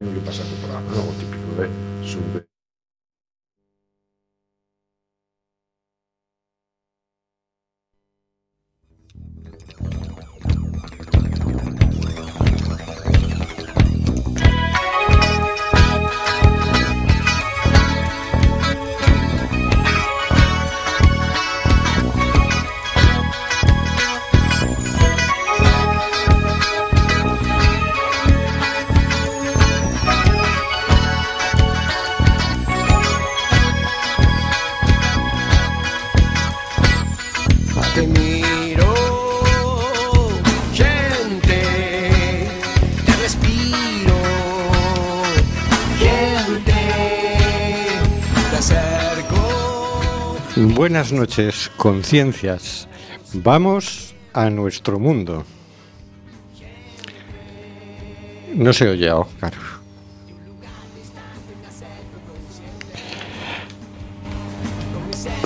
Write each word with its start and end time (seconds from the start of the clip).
que 0.00 0.20
pasa 0.20 0.44
con 0.44 0.52
el 0.52 0.58
programa, 0.58 0.90
¿no? 0.94 1.02
típico 1.18 1.60
de 1.60 2.06
sube. 2.06 2.47
Buenas 50.88 51.12
noches, 51.12 51.70
conciencias. 51.76 52.88
Vamos 53.34 54.14
a 54.32 54.48
nuestro 54.48 54.98
mundo. 54.98 55.44
No 58.54 58.72
se 58.72 58.88
oye 58.88 59.12
Oscar. 59.12 59.52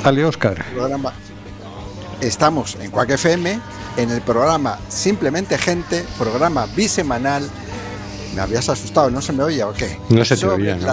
Dale, 0.04 0.24
Oscar. 0.26 0.64
Estamos 2.20 2.76
en 2.80 2.92
Cuac 2.92 3.10
FM, 3.10 3.58
en 3.96 4.10
el 4.12 4.20
programa 4.20 4.78
Simplemente 4.86 5.58
Gente, 5.58 6.04
programa 6.20 6.66
bisemanal. 6.76 7.50
Me 8.36 8.42
habías 8.42 8.68
asustado, 8.68 9.10
¿no 9.10 9.20
se 9.20 9.32
me 9.32 9.42
oía 9.42 9.66
o 9.66 9.72
qué? 9.72 9.98
No 10.08 10.24
se 10.24 10.36
te 10.36 10.46
oía, 10.46 10.76
¿no? 10.76 10.86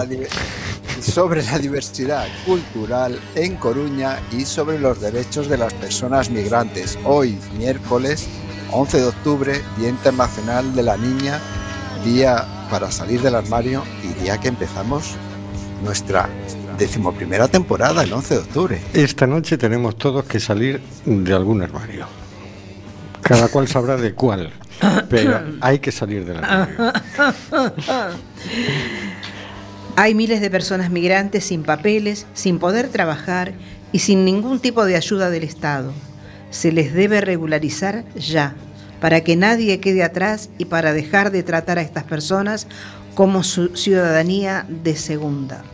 Sobre 1.00 1.42
la 1.42 1.58
diversidad 1.58 2.26
cultural 2.44 3.18
en 3.34 3.56
Coruña 3.56 4.18
y 4.32 4.44
sobre 4.44 4.78
los 4.78 5.00
derechos 5.00 5.48
de 5.48 5.58
las 5.58 5.72
personas 5.74 6.30
migrantes. 6.30 6.98
Hoy, 7.04 7.38
miércoles 7.56 8.28
11 8.72 8.98
de 8.98 9.06
octubre, 9.06 9.60
Día 9.78 9.88
Internacional 9.88 10.74
de 10.74 10.82
la 10.82 10.96
Niña, 10.96 11.40
día 12.04 12.46
para 12.70 12.90
salir 12.90 13.20
del 13.20 13.34
armario 13.34 13.82
y 14.04 14.22
día 14.22 14.38
que 14.38 14.48
empezamos 14.48 15.16
nuestra 15.82 16.28
decimoprimera 16.78 17.48
temporada, 17.48 18.02
el 18.02 18.12
11 18.12 18.34
de 18.34 18.40
octubre. 18.40 18.80
Esta 18.94 19.26
noche 19.26 19.58
tenemos 19.58 19.96
todos 19.96 20.24
que 20.24 20.38
salir 20.38 20.80
de 21.04 21.34
algún 21.34 21.62
armario. 21.62 22.06
Cada 23.22 23.48
cual 23.48 23.68
sabrá 23.68 23.96
de 23.96 24.14
cuál, 24.14 24.52
pero 25.08 25.40
hay 25.60 25.78
que 25.78 25.92
salir 25.92 26.24
del 26.24 26.44
armario. 26.44 26.92
Hay 29.96 30.14
miles 30.14 30.40
de 30.40 30.50
personas 30.50 30.90
migrantes 30.90 31.44
sin 31.44 31.62
papeles, 31.62 32.26
sin 32.32 32.58
poder 32.58 32.88
trabajar 32.88 33.52
y 33.92 33.98
sin 33.98 34.24
ningún 34.24 34.60
tipo 34.60 34.84
de 34.84 34.96
ayuda 34.96 35.30
del 35.30 35.44
Estado. 35.44 35.92
Se 36.50 36.72
les 36.72 36.94
debe 36.94 37.20
regularizar 37.20 38.04
ya, 38.14 38.54
para 39.00 39.22
que 39.22 39.36
nadie 39.36 39.80
quede 39.80 40.02
atrás 40.02 40.50
y 40.58 40.66
para 40.66 40.92
dejar 40.92 41.30
de 41.30 41.42
tratar 41.42 41.78
a 41.78 41.82
estas 41.82 42.04
personas 42.04 42.66
como 43.14 43.42
su 43.42 43.76
ciudadanía 43.76 44.66
de 44.68 44.96
segunda. 44.96 45.64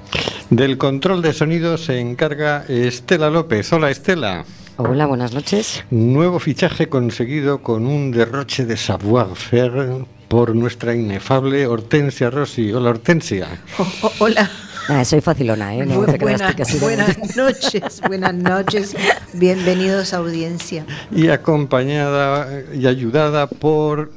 Del 0.50 0.78
control 0.78 1.22
de 1.22 1.32
sonido 1.32 1.76
se 1.76 2.00
encarga 2.00 2.64
Estela 2.68 3.30
López. 3.30 3.72
Hola, 3.72 3.90
Estela. 3.90 4.44
Hola, 4.78 5.06
buenas 5.06 5.32
noches. 5.32 5.84
Nuevo 5.90 6.38
fichaje 6.38 6.88
conseguido 6.88 7.62
con 7.62 7.86
un 7.86 8.10
derroche 8.10 8.64
de 8.64 8.76
savoir-faire 8.76 10.04
por 10.28 10.54
nuestra 10.54 10.94
inefable 10.94 11.66
Hortensia 11.66 12.30
Rossi. 12.30 12.72
Hola, 12.72 12.90
Hortensia. 12.90 13.46
Oh, 13.78 13.86
oh, 14.02 14.12
hola, 14.20 14.50
Ah, 14.88 15.04
soy 15.04 15.20
facilona, 15.20 15.74
¿eh? 15.74 15.84
No 15.84 15.96
Bu- 16.02 16.06
te 16.12 16.16
creas 16.16 16.38
buenas, 16.38 16.50
tú 16.52 16.56
que 16.56 16.62
así 16.62 16.74
de- 16.74 16.80
buenas 16.80 17.36
noches, 17.36 18.00
buenas 18.06 18.34
noches, 18.34 18.96
bienvenidos 19.32 20.14
audiencia. 20.14 20.86
Y 21.10 21.26
acompañada 21.28 22.62
y 22.72 22.86
ayudada 22.86 23.48
por 23.48 24.12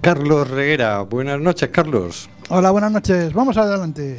Carlos 0.00 0.48
Reguera. 0.48 1.00
Buenas 1.00 1.40
noches, 1.40 1.70
Carlos. 1.72 2.30
Hola, 2.50 2.70
buenas 2.70 2.92
noches. 2.92 3.32
Vamos 3.32 3.56
adelante. 3.56 4.18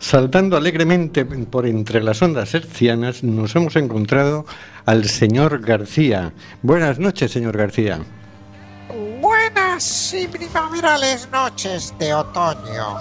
Saltando 0.00 0.56
alegremente 0.56 1.26
por 1.26 1.66
entre 1.66 2.02
las 2.02 2.22
ondas 2.22 2.54
hercianas, 2.54 3.22
nos 3.22 3.54
hemos 3.54 3.76
encontrado 3.76 4.46
al 4.86 5.04
señor 5.06 5.60
García. 5.60 6.32
Buenas 6.62 6.98
noches, 6.98 7.30
señor 7.32 7.56
García. 7.58 8.00
Buenas 9.78 10.12
y 10.12 10.26
primaverales 10.26 11.28
noches 11.30 11.94
de 12.00 12.12
otoño. 12.12 12.96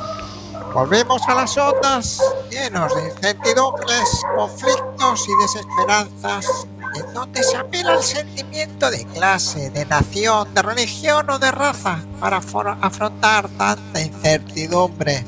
Volvemos 0.76 1.24
a 1.28 1.34
las 1.34 1.58
ondas 1.58 2.22
llenos 2.52 2.96
de 2.96 3.06
incertidumbres, 3.06 4.22
conflictos 4.36 5.26
y 5.28 5.42
desesperanzas, 5.42 6.68
en 6.94 7.14
donde 7.16 7.42
se 7.42 7.58
apela 7.58 7.94
al 7.94 8.04
sentimiento 8.04 8.92
de 8.92 9.04
clase, 9.06 9.72
de 9.72 9.88
nación, 9.88 10.54
de 10.54 10.62
religión 10.62 11.28
o 11.32 11.40
de 11.40 11.50
raza 11.50 12.00
para 12.20 12.38
afrontar 12.38 13.50
tanta 13.58 14.00
incertidumbre. 14.00 15.26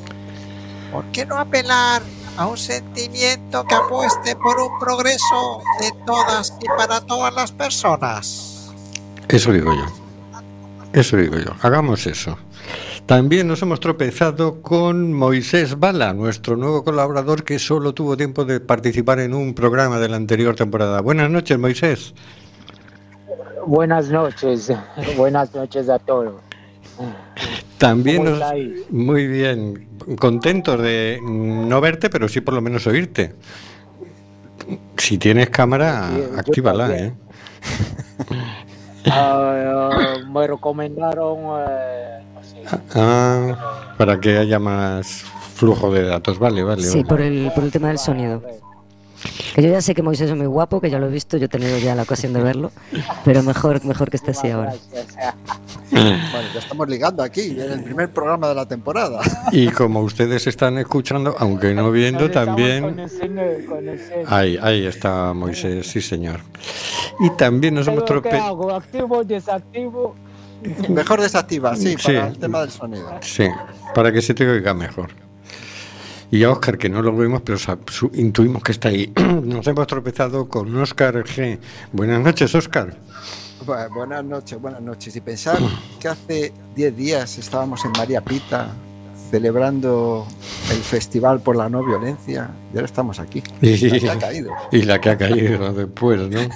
¿Por 0.92 1.04
qué 1.06 1.26
no 1.26 1.36
apelar 1.36 2.00
a 2.36 2.46
un 2.46 2.58
sentimiento 2.58 3.64
que 3.64 3.74
apueste 3.74 4.36
por 4.36 4.56
un 4.60 4.78
progreso 4.78 5.62
de 5.80 5.90
todas 6.06 6.54
y 6.60 6.68
para 6.68 7.00
todas 7.00 7.34
las 7.34 7.50
personas? 7.50 8.70
Eso 9.26 9.50
digo 9.50 9.74
yo. 9.74 10.09
Eso 10.92 11.16
digo 11.16 11.36
yo. 11.38 11.52
Hagamos 11.62 12.06
eso. 12.06 12.36
También 13.06 13.46
nos 13.46 13.62
hemos 13.62 13.80
tropezado 13.80 14.60
con 14.60 15.12
Moisés 15.12 15.78
Bala, 15.78 16.12
nuestro 16.14 16.56
nuevo 16.56 16.84
colaborador 16.84 17.44
que 17.44 17.58
solo 17.58 17.92
tuvo 17.94 18.16
tiempo 18.16 18.44
de 18.44 18.60
participar 18.60 19.20
en 19.20 19.34
un 19.34 19.54
programa 19.54 19.98
de 19.98 20.08
la 20.08 20.16
anterior 20.16 20.54
temporada. 20.56 21.00
Buenas 21.00 21.30
noches, 21.30 21.58
Moisés. 21.58 22.14
Buenas 23.66 24.08
noches, 24.10 24.72
buenas 25.16 25.54
noches 25.54 25.88
a 25.88 25.98
todos. 25.98 26.40
También 27.78 28.24
¿Cómo 28.24 28.30
nos... 28.30 28.52
Muy 28.90 29.26
bien. 29.26 29.88
Contentos 30.18 30.80
de 30.80 31.20
no 31.22 31.80
verte, 31.80 32.10
pero 32.10 32.28
sí 32.28 32.40
por 32.40 32.54
lo 32.54 32.60
menos 32.60 32.86
oírte. 32.86 33.34
Si 34.96 35.18
tienes 35.18 35.50
cámara, 35.50 36.10
Sí, 36.14 36.22
actívala, 36.36 36.96
¿eh? 36.96 37.14
Ah, 39.06 40.16
me 40.28 40.46
recomendaron 40.46 41.38
eh, 41.68 42.22
así, 42.40 42.56
Ah, 42.94 43.94
para 43.96 44.20
que 44.20 44.38
haya 44.38 44.58
más 44.58 45.24
flujo 45.54 45.92
de 45.92 46.04
datos. 46.04 46.38
Vale, 46.38 46.62
vale. 46.62 46.82
Sí, 46.82 46.98
vale. 46.98 47.08
por 47.08 47.20
el, 47.20 47.52
por 47.54 47.64
el 47.64 47.70
tema 47.70 47.88
del 47.88 47.98
sonido. 47.98 48.42
Que 49.54 49.62
yo 49.62 49.68
ya 49.68 49.82
sé 49.82 49.94
que 49.94 50.02
Moisés 50.02 50.30
es 50.30 50.36
muy 50.36 50.46
guapo, 50.46 50.80
que 50.80 50.88
ya 50.88 50.98
lo 50.98 51.06
he 51.06 51.10
visto, 51.10 51.36
yo 51.36 51.44
he 51.46 51.48
tenido 51.48 51.76
ya 51.78 51.94
la 51.94 52.02
ocasión 52.04 52.32
de 52.32 52.40
verlo, 52.40 52.70
pero 53.24 53.42
mejor, 53.42 53.84
mejor 53.84 54.08
que 54.10 54.16
esté 54.16 54.30
así 54.30 54.48
ahora. 54.48 54.72
Bueno, 56.32 56.48
ya 56.54 56.60
estamos 56.60 56.88
ligando 56.88 57.22
aquí, 57.22 57.50
en 57.50 57.72
el 57.72 57.82
primer 57.82 58.10
programa 58.10 58.48
de 58.48 58.54
la 58.54 58.66
temporada. 58.66 59.20
Y 59.52 59.68
como 59.68 60.00
ustedes 60.00 60.46
están 60.46 60.78
escuchando, 60.78 61.34
aunque 61.38 61.74
no 61.74 61.90
viendo, 61.90 62.30
también... 62.30 63.06
Ahí, 64.26 64.58
ahí 64.60 64.86
está 64.86 65.32
Moisés, 65.32 65.86
sí 65.88 66.00
señor. 66.00 66.40
Y 67.20 67.30
también 67.30 67.74
nos 67.74 67.88
hemos 67.88 68.04
Pero, 68.04 68.22
¿Qué 68.22 68.28
tropezado... 68.30 68.48
hago? 68.48 68.70
¿Activo, 68.72 69.24
desactivo? 69.24 70.14
Mejor 70.88 71.20
desactiva, 71.20 71.74
sí, 71.74 71.96
Sí. 71.98 72.12
para 72.12 72.28
el 72.28 72.38
tema 72.38 72.60
del 72.60 72.70
sonido. 72.70 73.10
Sí, 73.22 73.46
para 73.94 74.12
que 74.12 74.22
se 74.22 74.34
te 74.34 74.48
oiga 74.48 74.74
mejor. 74.74 75.10
Y 76.30 76.44
a 76.44 76.50
Óscar, 76.50 76.78
que 76.78 76.88
no 76.88 77.02
lo 77.02 77.14
vemos, 77.16 77.42
pero 77.42 77.58
intuimos 78.14 78.62
que 78.62 78.72
está 78.72 78.88
ahí. 78.88 79.12
Nos 79.44 79.66
hemos 79.66 79.86
tropezado 79.88 80.48
con 80.48 80.74
Óscar 80.76 81.14
G. 81.24 81.58
Buenas 81.92 82.20
noches, 82.20 82.54
Óscar. 82.54 82.94
Bu- 83.70 83.94
Buenas 83.94 84.24
noches, 84.24 84.60
buenas 84.60 84.80
noches. 84.82 85.14
Y 85.14 85.20
pensar 85.20 85.58
que 86.00 86.08
hace 86.08 86.52
10 86.74 86.96
días 86.96 87.38
estábamos 87.38 87.84
en 87.84 87.92
María 87.92 88.20
Pita 88.20 88.68
celebrando 89.30 90.26
el 90.72 90.78
Festival 90.78 91.40
por 91.40 91.54
la 91.54 91.68
No 91.68 91.84
Violencia 91.84 92.50
y 92.72 92.76
ahora 92.76 92.86
estamos 92.86 93.20
aquí. 93.20 93.42
Y, 93.62 93.76
La 93.88 94.00
que 94.00 94.10
ha 94.10 94.18
caído. 94.18 94.50
y 94.72 94.82
la 94.82 95.00
que 95.00 95.10
ha 95.10 95.16
caído 95.18 95.72
después, 95.72 96.20
¿no? 96.28 96.40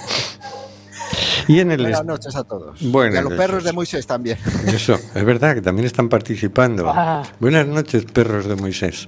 Y 1.47 1.59
en 1.59 1.71
el... 1.71 1.81
Buenas 1.81 2.03
noches 2.05 2.35
a 2.35 2.43
todos. 2.43 2.81
Buenas 2.81 3.15
y 3.15 3.17
a 3.19 3.21
los 3.21 3.31
noches. 3.31 3.45
perros 3.45 3.63
de 3.63 3.71
Moisés 3.71 4.07
también. 4.07 4.37
Eso, 4.65 4.95
es 5.13 5.23
verdad 5.23 5.53
que 5.53 5.61
también 5.61 5.85
están 5.85 6.09
participando. 6.09 6.89
Ah. 6.89 7.21
Buenas 7.39 7.67
noches, 7.67 8.03
perros 8.05 8.45
de 8.47 8.55
Moisés. 8.55 9.05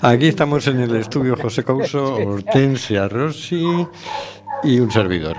Aquí 0.00 0.28
estamos 0.28 0.66
en 0.68 0.80
el 0.80 0.96
estudio 0.96 1.36
José 1.36 1.64
Couso, 1.64 2.14
Hortensia 2.14 3.08
Rossi 3.08 3.86
y 4.64 4.80
un 4.80 4.90
servidor. 4.90 5.36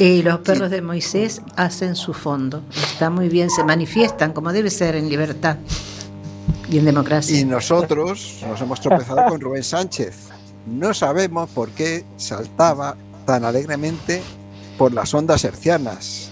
Y 0.00 0.22
los 0.22 0.40
perros 0.40 0.70
de 0.70 0.80
Moisés 0.80 1.42
hacen 1.56 1.94
su 1.94 2.14
fondo. 2.14 2.62
Está 2.74 3.10
muy 3.10 3.28
bien, 3.28 3.50
se 3.50 3.62
manifiestan 3.64 4.32
como 4.32 4.50
debe 4.50 4.70
ser 4.70 4.96
en 4.96 5.10
libertad. 5.10 5.58
Y 6.70 6.78
en 6.78 6.86
democracia. 6.86 7.38
Y 7.38 7.44
nosotros 7.44 8.38
nos 8.48 8.58
hemos 8.62 8.80
tropezado 8.80 9.28
con 9.28 9.38
Rubén 9.42 9.62
Sánchez. 9.62 10.28
No 10.66 10.94
sabemos 10.94 11.50
por 11.50 11.68
qué 11.70 12.06
saltaba 12.16 12.96
tan 13.26 13.44
alegremente 13.44 14.22
por 14.78 14.94
las 14.94 15.12
ondas 15.12 15.44
hercianas. 15.44 16.30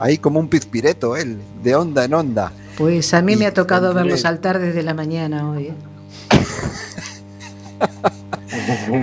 Ahí 0.00 0.18
como 0.18 0.40
un 0.40 0.48
pizpireto 0.48 1.16
él, 1.16 1.38
de 1.62 1.76
onda 1.76 2.04
en 2.04 2.14
onda. 2.14 2.50
Pues 2.76 3.14
a 3.14 3.22
mí 3.22 3.36
me 3.36 3.44
Y 3.44 3.46
ha 3.46 3.54
tocado 3.54 3.94
verlo 3.94 4.16
saltar 4.16 4.58
desde 4.58 4.82
la 4.82 4.92
mañana 4.92 5.48
hoy. 5.48 5.66
¿eh? 5.66 5.74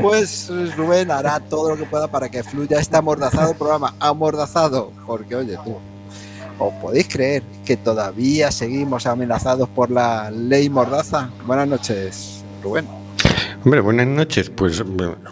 Pues 0.02 0.52
Rubén 0.78 1.12
hará 1.12 1.40
todo 1.40 1.70
lo 1.70 1.78
que 1.78 1.86
pueda 1.86 2.08
para 2.08 2.30
que 2.30 2.44
fluya 2.44 2.80
este 2.80 2.98
amordazado 2.98 3.54
programa. 3.54 3.96
Amordazado, 4.00 4.92
porque 5.06 5.36
oye 5.36 5.58
tú, 5.64 5.78
¿os 6.60 6.74
podéis 6.76 7.08
creer 7.08 7.44
que 7.66 7.78
todavía 7.78 8.52
seguimos 8.52 9.06
amenazados 9.06 9.68
por 9.70 9.92
la 9.92 10.32
ley 10.32 10.70
Mordaza? 10.70 11.30
Buenas 11.46 11.68
noches, 11.68 12.44
Rubén. 12.64 12.86
Hombre, 13.64 13.80
buenas 13.82 14.08
noches. 14.08 14.50
Pues, 14.50 14.84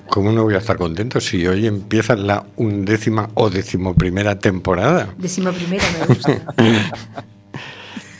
¿cómo 0.09 0.31
no 0.31 0.43
voy 0.43 0.53
a 0.53 0.59
estar 0.59 0.77
contento 0.77 1.19
si 1.19 1.47
hoy 1.47 1.65
empieza 1.65 2.15
la 2.15 2.45
undécima 2.57 3.29
o 3.33 3.49
decimoprimera 3.49 4.37
temporada? 4.37 5.09
Décimo 5.17 5.51
primera 5.51 5.83
me 5.99 6.05
gusta. 6.05 6.41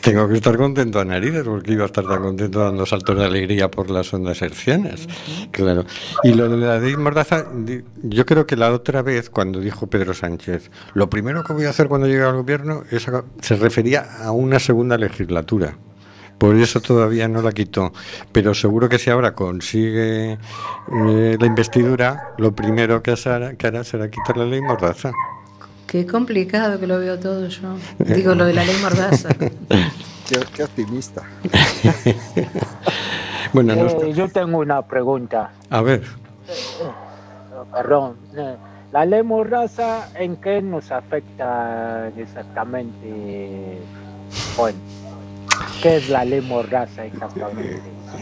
Tengo 0.02 0.26
que 0.28 0.34
estar 0.34 0.56
contento 0.56 0.98
a 0.98 1.04
narices 1.04 1.42
porque 1.44 1.72
iba 1.72 1.82
a 1.82 1.86
estar 1.86 2.06
tan 2.06 2.22
contento 2.22 2.60
dando 2.60 2.86
saltos 2.86 3.18
de 3.18 3.24
alegría 3.24 3.70
por 3.70 3.90
las 3.90 4.12
ondas 4.14 4.40
hercianas. 4.40 5.06
Claro. 5.50 5.84
Y 6.22 6.32
lo 6.32 6.48
de 6.48 6.56
la 6.56 6.78
ley 6.78 6.96
Mordaza, 6.96 7.44
yo 8.02 8.24
creo 8.24 8.46
que 8.46 8.56
la 8.56 8.72
otra 8.72 9.02
vez, 9.02 9.28
cuando 9.28 9.60
dijo 9.60 9.88
Pedro 9.88 10.14
Sánchez, 10.14 10.70
lo 10.94 11.10
primero 11.10 11.44
que 11.44 11.52
voy 11.52 11.66
a 11.66 11.70
hacer 11.70 11.88
cuando 11.88 12.06
llegue 12.06 12.22
al 12.22 12.34
gobierno 12.36 12.82
es 12.90 13.08
a- 13.08 13.24
se 13.42 13.56
refería 13.56 14.06
a 14.24 14.30
una 14.32 14.58
segunda 14.58 14.96
legislatura. 14.96 15.76
Por 16.38 16.56
eso 16.56 16.80
todavía 16.80 17.28
no 17.28 17.42
la 17.42 17.52
quitó. 17.52 17.92
Pero 18.32 18.54
seguro 18.54 18.88
que 18.88 18.98
si 18.98 19.10
ahora 19.10 19.34
consigue 19.34 20.32
eh, 20.32 21.36
la 21.38 21.46
investidura, 21.46 22.32
lo 22.38 22.54
primero 22.54 23.02
que 23.02 23.14
hará, 23.26 23.54
que 23.56 23.66
hará 23.66 23.84
será 23.84 24.10
quitar 24.10 24.38
la 24.38 24.46
ley 24.46 24.62
Mordaza. 24.62 25.12
Qué 25.90 26.06
complicado 26.06 26.78
que 26.78 26.86
lo 26.86 26.98
veo 27.00 27.18
todo 27.18 27.48
yo. 27.48 27.76
Digo, 27.98 28.34
lo 28.36 28.44
de 28.44 28.54
la 28.54 28.64
ley 28.64 28.76
mordaza. 28.80 29.28
Qué, 30.28 30.38
qué 30.54 30.62
optimista. 30.64 31.22
Bueno, 33.52 33.74
no 33.74 33.86
Eh, 33.88 34.12
yo 34.14 34.28
tengo 34.28 34.58
una 34.58 34.80
pregunta. 34.82 35.50
a 35.70 35.82
ver. 35.82 36.02
Perdón. 37.72 38.14
eh, 38.36 38.54
¿La 38.92 39.04
ley 39.04 39.24
Mordaza 39.24 40.08
en 40.14 40.36
qué 40.36 40.62
nos 40.62 40.92
afecta 40.92 42.08
exactamente? 42.16 43.78
Bueno, 44.56 44.78
¿qué 45.82 45.96
es 45.96 46.08
la 46.08 46.24
ley 46.24 46.40
Mordaza 46.40 47.04
exactamente? 47.06 47.80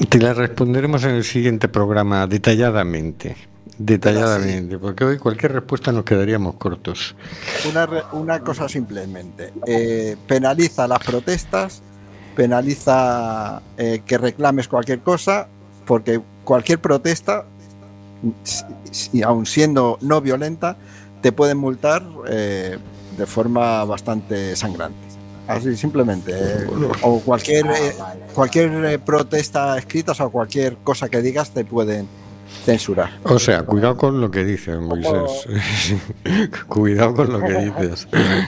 Te 0.09 0.19
la 0.19 0.33
responderemos 0.33 1.05
en 1.05 1.11
el 1.17 1.25
siguiente 1.25 1.69
programa 1.69 2.27
detalladamente. 2.27 3.37
Detalladamente, 3.79 4.77
porque 4.79 5.05
hoy 5.05 5.19
cualquier 5.19 5.53
respuesta 5.53 5.93
nos 5.93 6.05
quedaríamos 6.05 6.57
cortos. 6.57 7.15
Una, 7.71 7.87
re- 7.87 8.03
una 8.13 8.41
cosa 8.41 8.69
simplemente. 8.69 9.53
eh, 9.67 10.17
penaliza 10.27 10.89
las 10.89 10.99
protestas, 10.99 11.81
penaliza 12.35 13.63
eh, 13.77 14.03
que 14.05 14.19
reclames 14.19 14.67
cualquier 14.69 14.99
cosa, 15.01 15.47
porque 15.87 16.21
cualquier 16.45 16.81
protesta, 16.81 17.45
si- 18.91 19.23
aun 19.23 19.47
siendo 19.47 19.97
no 20.01 20.21
violenta, 20.21 20.77
te 21.23 21.31
pueden 21.33 21.59
multar 21.59 22.03
eh, 22.29 22.79
de 23.17 23.27
forma 23.27 23.85
bastante 23.85 24.57
sangrante. 24.57 24.99
Así 25.47 25.77
simplemente. 25.77 26.33
eh, 26.35 26.67
o 27.03 27.21
cualquier, 27.21 27.65
eh, 27.67 27.95
cualquier 28.35 28.85
eh, 28.85 28.99
protesta 28.99 29.79
escrita 29.79 30.13
o 30.19 30.31
cualquier 30.31 30.77
cosa 30.79 31.09
que 31.09 31.23
digas 31.23 31.51
te 31.53 31.65
pueden 31.65 32.07
censurar. 32.69 33.09
O 33.25 33.39
sea, 33.39 33.63
cuidado 33.63 33.97
con 33.97 34.21
lo 34.21 34.31
que 34.31 34.45
dices, 34.45 34.79
Moisés. 34.79 35.49
cuidado 36.69 37.15
con 37.15 37.33
lo 37.33 37.41
que 37.41 37.55
dices. 37.55 38.07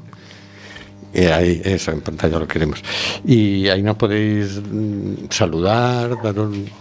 Y 1.13 1.25
ahí, 1.25 1.61
eso, 1.65 1.91
en 1.91 1.99
pantalla 1.99 2.39
lo 2.39 2.47
queremos. 2.47 2.81
Y 3.25 3.67
ahí 3.67 3.83
nos 3.83 3.97
podéis 3.97 4.61
mm, 4.61 5.25
saludar, 5.29 6.15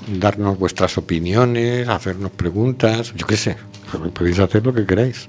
darnos 0.07 0.57
vuestras 0.61 0.97
opiniones, 0.97 1.89
hacernos 1.89 2.31
preguntas, 2.31 3.13
yo 3.17 3.27
qué 3.27 3.37
sé, 3.37 3.57
podéis 4.15 4.39
hacer 4.39 4.65
lo 4.65 4.73
que 4.73 4.87
queráis. 4.87 5.29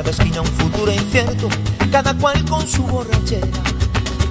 Cada 0.02 0.10
esquina 0.10 0.40
un 0.40 0.46
futuro 0.48 0.92
incierto, 0.92 1.48
cada 1.92 2.12
cual 2.18 2.44
con 2.46 2.66
su 2.66 2.82
borrachera. 2.82 3.46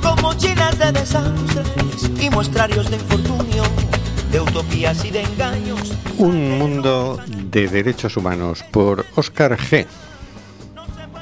Con 0.01 0.21
mochilas 0.21 0.77
de 0.77 0.91
desastres 0.91 2.11
y 2.19 2.29
muestrarios 2.29 2.89
de 2.89 2.97
infortunio, 2.97 3.63
de 4.33 4.41
utopías 4.41 5.05
y 5.05 5.11
de 5.11 5.21
engaños. 5.21 5.93
Un 6.17 6.59
mundo 6.59 7.17
de 7.25 7.69
derechos 7.69 8.17
humanos 8.17 8.65
por 8.69 9.05
Oscar 9.15 9.57
G. 9.57 9.85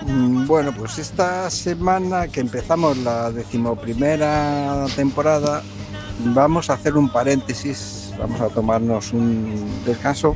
Mm, 0.08 0.48
Bueno, 0.48 0.74
pues 0.76 0.98
esta 0.98 1.48
semana 1.52 2.28
que 2.28 2.40
empezamos 2.40 2.98
la 2.98 3.32
decimoprimera 3.32 4.88
temporada, 4.96 5.62
vamos 6.26 6.72
a 6.72 6.74
hacer 6.74 6.98
un 6.98 7.10
paréntesis, 7.10 8.14
vamos 8.18 8.42
a 8.42 8.48
tomarnos 8.50 9.14
un 9.14 9.84
descanso 9.86 10.36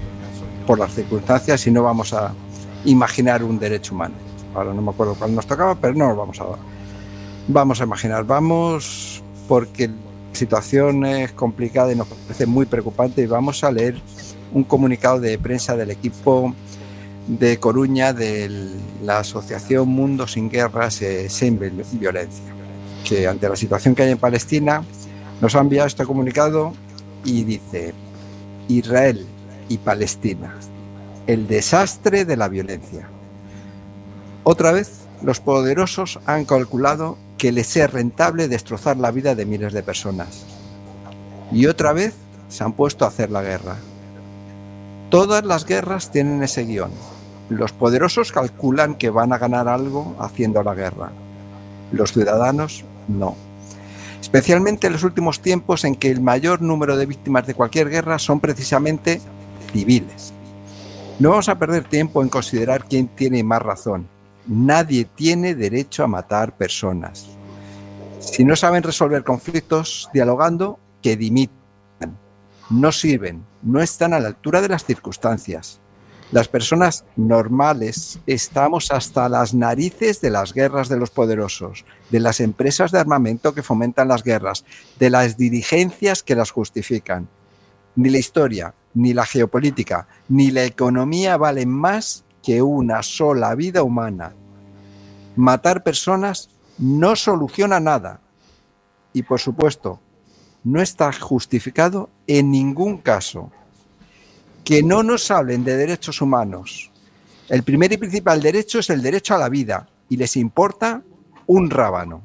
por 0.68 0.78
las 0.78 0.94
circunstancias 0.94 1.66
y 1.66 1.72
no 1.72 1.82
vamos 1.82 2.14
a 2.14 2.32
imaginar 2.86 3.44
un 3.44 3.60
derecho 3.60 3.94
humano. 3.96 4.16
Ahora 4.56 4.74
no 4.74 4.82
me 4.82 4.92
acuerdo 4.92 5.16
cuál 5.16 5.34
nos 5.34 5.48
tocaba, 5.48 5.76
pero 5.76 5.94
no 5.94 6.08
nos 6.10 6.18
vamos 6.18 6.40
a 6.40 6.46
vamos 7.48 7.82
a 7.82 7.84
imaginar, 7.84 8.24
vamos 8.26 9.22
porque 9.48 9.88
la 9.88 9.94
situación 10.34 11.06
es 11.06 11.32
complicada 11.34 11.92
y 11.92 11.96
nos 11.96 12.08
parece 12.08 12.46
muy 12.46 12.66
preocupante 12.66 13.22
y 13.22 13.26
vamos 13.26 13.64
a 13.64 13.72
leer 13.72 14.00
un 14.54 14.64
comunicado 14.64 15.20
de 15.20 15.38
prensa 15.38 15.76
del 15.76 15.92
equipo 15.92 16.54
de 17.28 17.58
Coruña 17.58 18.14
de 18.14 18.50
la 19.04 19.20
Asociación 19.20 19.90
Mundo 19.90 20.28
Sin 20.28 20.50
Guerras 20.50 21.02
eh, 21.02 21.30
Sin 21.30 21.60
Viol- 21.60 21.84
Violencia, 21.94 22.44
que 23.04 23.28
ante 23.28 23.50
la 23.50 23.56
situación 23.56 23.96
que 23.96 24.04
hay 24.04 24.12
en 24.12 24.18
Palestina 24.18 24.84
nos 25.42 25.56
ha 25.56 25.60
enviado 25.60 25.88
este 25.88 26.06
comunicado 26.06 26.74
y 27.26 27.44
dice 27.44 27.94
Israel 28.68 29.26
y 29.70 29.78
Palestina, 29.78 30.54
el 31.28 31.48
desastre 31.48 32.26
de 32.26 32.38
la 32.38 32.50
violencia. 32.50 33.08
Otra 34.44 34.72
vez, 34.72 35.04
los 35.22 35.40
poderosos 35.40 36.20
han 36.26 36.46
calculado 36.46 37.18
que 37.38 37.52
les 37.52 37.76
es 37.78 37.92
rentable 37.92 38.48
destrozar 38.48 38.98
la 38.98 39.12
vida 39.12 39.36
de 39.36 39.46
miles 39.46 39.74
de 39.74 39.84
personas. 39.84 40.46
Y 41.52 41.68
otra 41.68 41.94
vez 41.94 42.14
se 42.50 42.64
han 42.64 42.74
puesto 42.74 43.06
a 43.06 43.08
hacer 43.08 43.32
la 43.32 43.42
guerra. 43.42 43.78
Todas 45.10 45.46
las 45.46 45.66
guerras 45.66 46.12
tienen 46.12 46.44
ese 46.44 46.66
guion. 46.66 46.92
Los 47.50 47.72
poderosos 47.72 48.32
calculan 48.32 48.96
que 48.96 49.10
van 49.10 49.32
a 49.32 49.38
ganar 49.38 49.68
algo 49.68 50.16
haciendo 50.20 50.64
la 50.64 50.74
guerra. 50.74 51.12
Los 51.92 52.12
ciudadanos 52.14 52.84
no. 53.08 53.36
especialmente 54.22 54.88
en 54.88 54.94
los 54.94 55.04
últimos 55.04 55.42
tiempos 55.42 55.84
en 55.84 55.96
que 55.96 56.10
el 56.10 56.22
mayor 56.22 56.62
número 56.62 56.96
de 56.96 57.06
víctimas 57.06 57.46
de 57.46 57.54
cualquier 57.54 57.90
guerra 57.90 58.18
son 58.20 58.40
precisamente 58.40 59.22
civiles. 59.74 60.34
No 61.24 61.30
vamos 61.30 61.48
a 61.48 61.58
perder 61.58 61.86
tiempo 61.86 62.22
en 62.22 62.28
considerar 62.28 62.84
quién 62.84 63.08
tiene 63.08 63.46
más 63.46 63.62
razón. 63.62 64.10
Nadie 64.46 65.06
tiene 65.06 65.56
derecho 65.56 66.04
a 66.04 66.08
matar 66.08 66.58
personas. 66.58 67.30
Si 68.20 68.44
no 68.44 68.58
saben 68.58 68.84
resolver 68.84 69.24
conflictos 69.24 70.10
dialogando, 70.14 70.80
que 71.02 71.16
dimitan. 71.16 71.54
No 72.70 72.92
sirven, 72.92 73.46
no 73.62 73.80
están 73.80 74.14
a 74.14 74.20
la 74.20 74.28
altura 74.28 74.62
de 74.62 74.68
las 74.68 74.84
circunstancias. 74.84 75.80
Las 76.34 76.50
personas 76.50 77.06
normales 77.16 78.20
estamos 78.28 78.92
hasta 78.92 79.30
las 79.30 79.54
narices 79.54 80.20
de 80.20 80.30
las 80.30 80.54
guerras 80.54 80.90
de 80.90 80.98
los 80.98 81.10
poderosos, 81.10 81.86
de 82.10 82.20
las 82.20 82.42
empresas 82.42 82.92
de 82.92 83.00
armamento 83.00 83.54
que 83.54 83.64
fomentan 83.64 84.10
las 84.10 84.24
guerras, 84.24 84.66
de 85.00 85.10
las 85.10 85.38
dirigencias 85.38 86.22
que 86.22 86.36
las 86.36 86.52
justifican. 86.52 87.30
Ni 87.96 88.10
la 88.10 88.18
historia, 88.18 88.74
ni 88.94 89.14
la 89.14 89.26
geopolítica, 89.26 90.08
ni 90.30 90.52
la 90.52 90.64
economía 90.64 91.38
valen 91.38 91.70
más 91.70 92.24
que 92.42 92.62
una 92.62 93.02
sola 93.04 93.56
vida 93.56 93.84
humana. 93.84 94.34
Matar 95.36 95.84
personas 95.84 96.50
no 96.78 97.16
soluciona 97.16 97.80
nada. 97.80 98.20
Y 99.14 99.24
por 99.24 99.40
supuesto, 99.40 100.00
no 100.64 100.82
está 100.82 101.12
justificado 101.12 102.10
en 102.28 102.52
ningún 102.52 102.98
caso 102.98 103.52
que 104.64 104.82
no 104.82 105.04
nos 105.04 105.30
hablen 105.30 105.64
de 105.64 105.76
derechos 105.76 106.22
humanos. 106.22 106.92
El 107.50 107.64
primer 107.64 107.92
y 107.92 107.98
principal 107.98 108.42
derecho 108.42 108.80
es 108.80 108.90
el 108.90 109.02
derecho 109.02 109.36
a 109.36 109.38
la 109.38 109.50
vida 109.50 109.88
y 110.10 110.18
les 110.18 110.38
importa 110.38 111.02
un 111.46 111.70
rábano. 111.70 112.22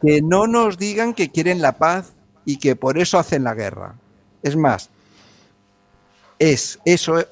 Que 0.00 0.20
no 0.20 0.46
nos 0.46 0.78
digan 0.78 1.14
que 1.14 1.30
quieren 1.30 1.60
la 1.60 1.78
paz 1.78 2.12
y 2.44 2.58
que 2.58 2.76
por 2.76 2.98
eso 2.98 3.18
hacen 3.18 3.44
la 3.44 3.54
guerra. 3.54 3.94
Es 4.42 4.56
más, 4.56 4.90
es 6.38 6.78
eso, 6.84 7.24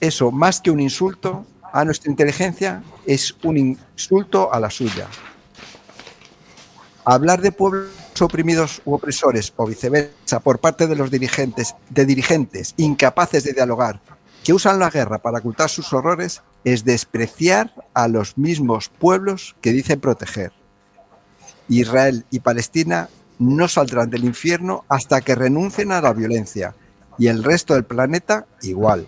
eso 0.00 0.30
más 0.30 0.60
que 0.60 0.70
un 0.70 0.80
insulto 0.80 1.46
a 1.72 1.84
nuestra 1.84 2.10
inteligencia, 2.10 2.82
es 3.06 3.36
un 3.42 3.56
insulto 3.56 4.52
a 4.52 4.60
la 4.60 4.70
suya. 4.70 5.06
Hablar 7.04 7.40
de 7.40 7.52
pueblos 7.52 7.90
oprimidos 8.20 8.82
u 8.84 8.94
opresores 8.94 9.52
o 9.56 9.66
viceversa 9.66 10.40
por 10.40 10.58
parte 10.58 10.86
de 10.86 10.96
los 10.96 11.10
dirigentes, 11.10 11.74
de 11.88 12.04
dirigentes 12.04 12.74
incapaces 12.76 13.44
de 13.44 13.52
dialogar, 13.52 14.00
que 14.44 14.52
usan 14.52 14.78
la 14.78 14.90
guerra 14.90 15.18
para 15.18 15.38
ocultar 15.38 15.70
sus 15.70 15.92
horrores, 15.92 16.42
es 16.64 16.84
despreciar 16.84 17.72
a 17.94 18.08
los 18.08 18.36
mismos 18.36 18.88
pueblos 18.88 19.56
que 19.60 19.72
dicen 19.72 20.00
proteger. 20.00 20.52
Israel 21.68 22.24
y 22.30 22.40
Palestina 22.40 23.08
no 23.38 23.68
saldrán 23.68 24.10
del 24.10 24.24
infierno 24.24 24.84
hasta 24.88 25.20
que 25.20 25.34
renuncien 25.34 25.92
a 25.92 26.00
la 26.00 26.12
violencia 26.12 26.74
y 27.18 27.28
el 27.28 27.44
resto 27.44 27.74
del 27.74 27.84
planeta 27.84 28.46
igual. 28.62 29.06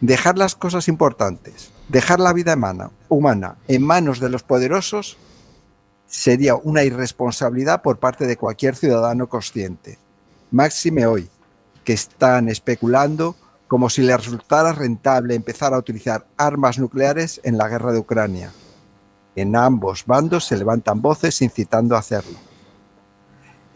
Dejar 0.00 0.38
las 0.38 0.54
cosas 0.54 0.88
importantes, 0.88 1.70
dejar 1.88 2.20
la 2.20 2.32
vida 2.32 2.56
humana, 3.08 3.56
en 3.68 3.82
manos 3.82 4.20
de 4.20 4.28
los 4.28 4.42
poderosos 4.42 5.16
sería 6.06 6.54
una 6.54 6.84
irresponsabilidad 6.84 7.82
por 7.82 7.98
parte 7.98 8.26
de 8.26 8.36
cualquier 8.36 8.76
ciudadano 8.76 9.28
consciente. 9.28 9.98
Máxime 10.50 11.06
hoy, 11.06 11.28
que 11.84 11.92
están 11.92 12.48
especulando 12.48 13.36
como 13.68 13.90
si 13.90 14.02
les 14.02 14.16
resultara 14.16 14.72
rentable 14.72 15.34
empezar 15.34 15.74
a 15.74 15.78
utilizar 15.78 16.26
armas 16.36 16.78
nucleares 16.78 17.40
en 17.44 17.58
la 17.58 17.68
guerra 17.68 17.92
de 17.92 17.98
Ucrania. 17.98 18.52
En 19.34 19.56
ambos 19.56 20.04
bandos 20.06 20.44
se 20.44 20.56
levantan 20.56 21.02
voces 21.02 21.42
incitando 21.42 21.96
a 21.96 21.98
hacerlo. 21.98 22.38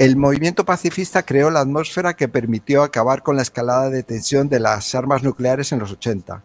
El 0.01 0.17
movimiento 0.17 0.65
pacifista 0.65 1.23
creó 1.23 1.51
la 1.51 1.61
atmósfera 1.61 2.15
que 2.15 2.27
permitió 2.27 2.83
acabar 2.83 3.23
con 3.23 3.37
la 3.37 3.43
escalada 3.43 3.91
de 3.91 4.03
tensión 4.03 4.49
de 4.49 4.59
las 4.59 4.95
armas 4.97 5.23
nucleares 5.23 5.71
en 5.71 5.79
los 5.79 5.93
80 5.93 6.43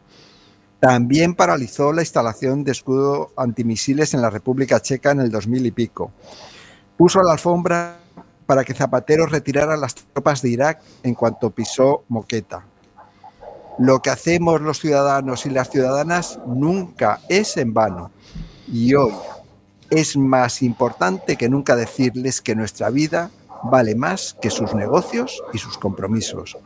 también 0.85 1.33
paralizó 1.33 1.93
la 1.93 2.03
instalación 2.03 2.63
de 2.63 2.71
escudo 2.71 3.31
antimisiles 3.37 4.13
en 4.13 4.21
la 4.21 4.29
República 4.29 4.79
Checa 4.79 5.09
en 5.09 5.19
el 5.19 5.31
2000 5.31 5.65
y 5.65 5.71
pico. 5.71 6.11
Puso 6.95 7.23
la 7.23 7.33
alfombra 7.33 7.97
para 8.45 8.63
que 8.63 8.75
Zapatero 8.75 9.25
retirara 9.25 9.77
las 9.77 9.95
tropas 9.95 10.43
de 10.43 10.49
Irak 10.49 10.81
en 11.01 11.15
cuanto 11.15 11.49
pisó 11.49 12.03
Moqueta. 12.07 12.67
Lo 13.79 13.99
que 14.01 14.11
hacemos 14.11 14.61
los 14.61 14.79
ciudadanos 14.79 15.47
y 15.47 15.49
las 15.49 15.71
ciudadanas 15.71 16.39
nunca 16.45 17.19
es 17.29 17.57
en 17.57 17.73
vano. 17.73 18.11
Y 18.71 18.93
hoy 18.93 19.13
es 19.89 20.15
más 20.15 20.61
importante 20.61 21.35
que 21.35 21.49
nunca 21.49 21.75
decirles 21.75 22.41
que 22.41 22.53
nuestra 22.53 22.91
vida 22.91 23.31
vale 23.63 23.95
más 23.95 24.35
que 24.41 24.49
sus 24.49 24.73
negocios 24.73 25.43
y 25.53 25.57
sus 25.57 25.77
compromisos. 25.77 26.57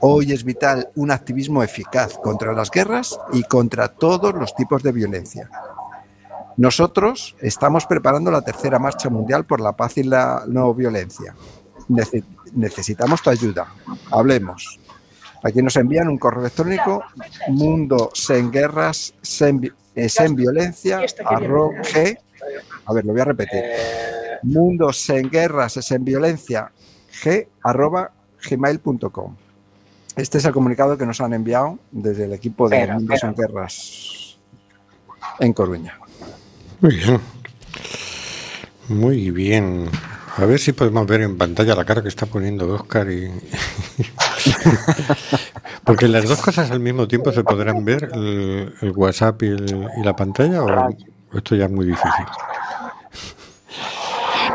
Hoy 0.00 0.32
es 0.32 0.44
vital 0.44 0.90
un 0.94 1.10
activismo 1.10 1.62
eficaz 1.62 2.18
contra 2.18 2.52
las 2.52 2.70
guerras 2.70 3.18
y 3.32 3.42
contra 3.42 3.88
todos 3.88 4.34
los 4.34 4.54
tipos 4.54 4.82
de 4.82 4.92
violencia. 4.92 5.50
Nosotros 6.56 7.36
estamos 7.40 7.86
preparando 7.86 8.30
la 8.30 8.42
tercera 8.42 8.78
marcha 8.78 9.08
mundial 9.08 9.44
por 9.44 9.60
la 9.60 9.72
paz 9.72 9.96
y 9.98 10.02
la 10.02 10.44
no 10.46 10.72
violencia. 10.74 11.34
necesitamos 12.52 13.22
tu 13.22 13.30
ayuda. 13.30 13.72
Hablemos. 14.10 14.78
Aquí 15.42 15.62
nos 15.62 15.76
envían 15.76 16.08
un 16.08 16.18
correo 16.18 16.40
electrónico 16.40 17.04
mundo 17.48 18.10
sen 18.12 18.50
guerras 18.50 19.14
sen, 19.22 19.72
eh, 19.94 20.08
violencia 20.30 21.00
arro, 21.24 21.70
g, 21.82 22.18
a 22.86 22.92
ver 22.92 23.04
lo 23.04 23.12
voy 23.12 23.20
a 23.20 23.24
repetir 23.24 23.62
mundo 24.42 24.92
sen 24.92 25.30
guerras 25.30 25.72
sen 25.72 26.04
violencia 26.04 26.70
g 27.22 27.48
arroba 27.62 28.10
gmail.com 28.48 29.36
este 30.18 30.38
es 30.38 30.44
el 30.44 30.52
comunicado 30.52 30.98
que 30.98 31.06
nos 31.06 31.20
han 31.20 31.32
enviado 31.32 31.78
desde 31.92 32.24
el 32.24 32.32
equipo 32.32 32.68
de 32.68 32.88
Mundos 32.88 33.22
en 33.22 33.34
Guerras 33.34 34.38
en 35.38 35.52
Coruña. 35.52 35.98
Muy 36.80 36.96
bien. 36.96 37.20
Muy 38.88 39.30
bien. 39.30 39.88
A 40.36 40.44
ver 40.44 40.58
si 40.58 40.72
podemos 40.72 41.06
ver 41.06 41.22
en 41.22 41.38
pantalla 41.38 41.76
la 41.76 41.84
cara 41.84 42.02
que 42.02 42.08
está 42.08 42.26
poniendo 42.26 42.72
Oscar 42.72 43.10
y... 43.10 43.30
Porque 45.84 46.08
las 46.08 46.28
dos 46.28 46.40
cosas 46.40 46.70
al 46.70 46.80
mismo 46.80 47.06
tiempo 47.08 47.30
se 47.32 47.44
podrán 47.44 47.84
ver, 47.84 48.10
el, 48.12 48.92
WhatsApp 48.94 49.42
y, 49.42 49.56
la 50.04 50.16
pantalla, 50.16 50.62
o 50.62 50.68
esto 51.32 51.56
ya 51.56 51.66
es 51.66 51.70
muy 51.70 51.86
difícil. 51.86 52.26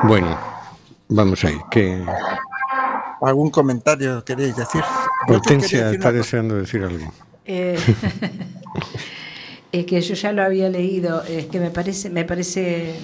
Bueno, 0.03 0.37
vamos 1.09 1.43
ahí. 1.43 1.57
Que... 1.71 2.05
¿Algún 3.21 3.49
comentario 3.49 4.23
queréis 4.25 4.55
decir? 4.55 4.83
Hortensia 5.27 5.91
está 5.91 6.11
deseando 6.11 6.55
decir 6.55 6.83
algo. 6.83 7.11
Eh, 7.45 7.79
es 9.71 9.85
que 9.85 10.01
yo 10.01 10.13
ya 10.13 10.31
lo 10.33 10.43
había 10.43 10.69
leído, 10.69 11.23
es 11.23 11.45
que 11.47 11.59
me 11.59 11.69
parece, 11.69 12.09
me 12.09 12.25
parece 12.25 12.99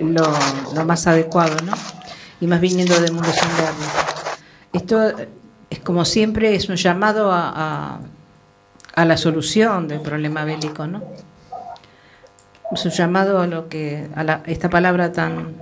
lo, 0.00 0.22
más 0.84 1.06
adecuado, 1.06 1.56
¿no? 1.64 1.72
Y 2.40 2.46
más 2.46 2.60
viniendo 2.60 2.98
del 3.00 3.12
mundo 3.12 3.28
sin 3.30 3.50
Esto 4.72 5.12
es 5.70 5.80
como 5.80 6.04
siempre, 6.04 6.54
es 6.54 6.68
un 6.68 6.76
llamado 6.76 7.30
a, 7.32 8.00
a, 8.94 9.04
la 9.04 9.16
solución 9.16 9.88
del 9.88 10.00
problema 10.00 10.44
bélico, 10.44 10.86
¿no? 10.86 11.02
Es 12.74 12.84
un 12.84 12.90
llamado 12.90 13.40
a 13.40 13.46
lo 13.46 13.68
que, 13.68 14.08
a 14.16 14.40
esta 14.46 14.68
palabra 14.68 15.12
tan 15.12 15.54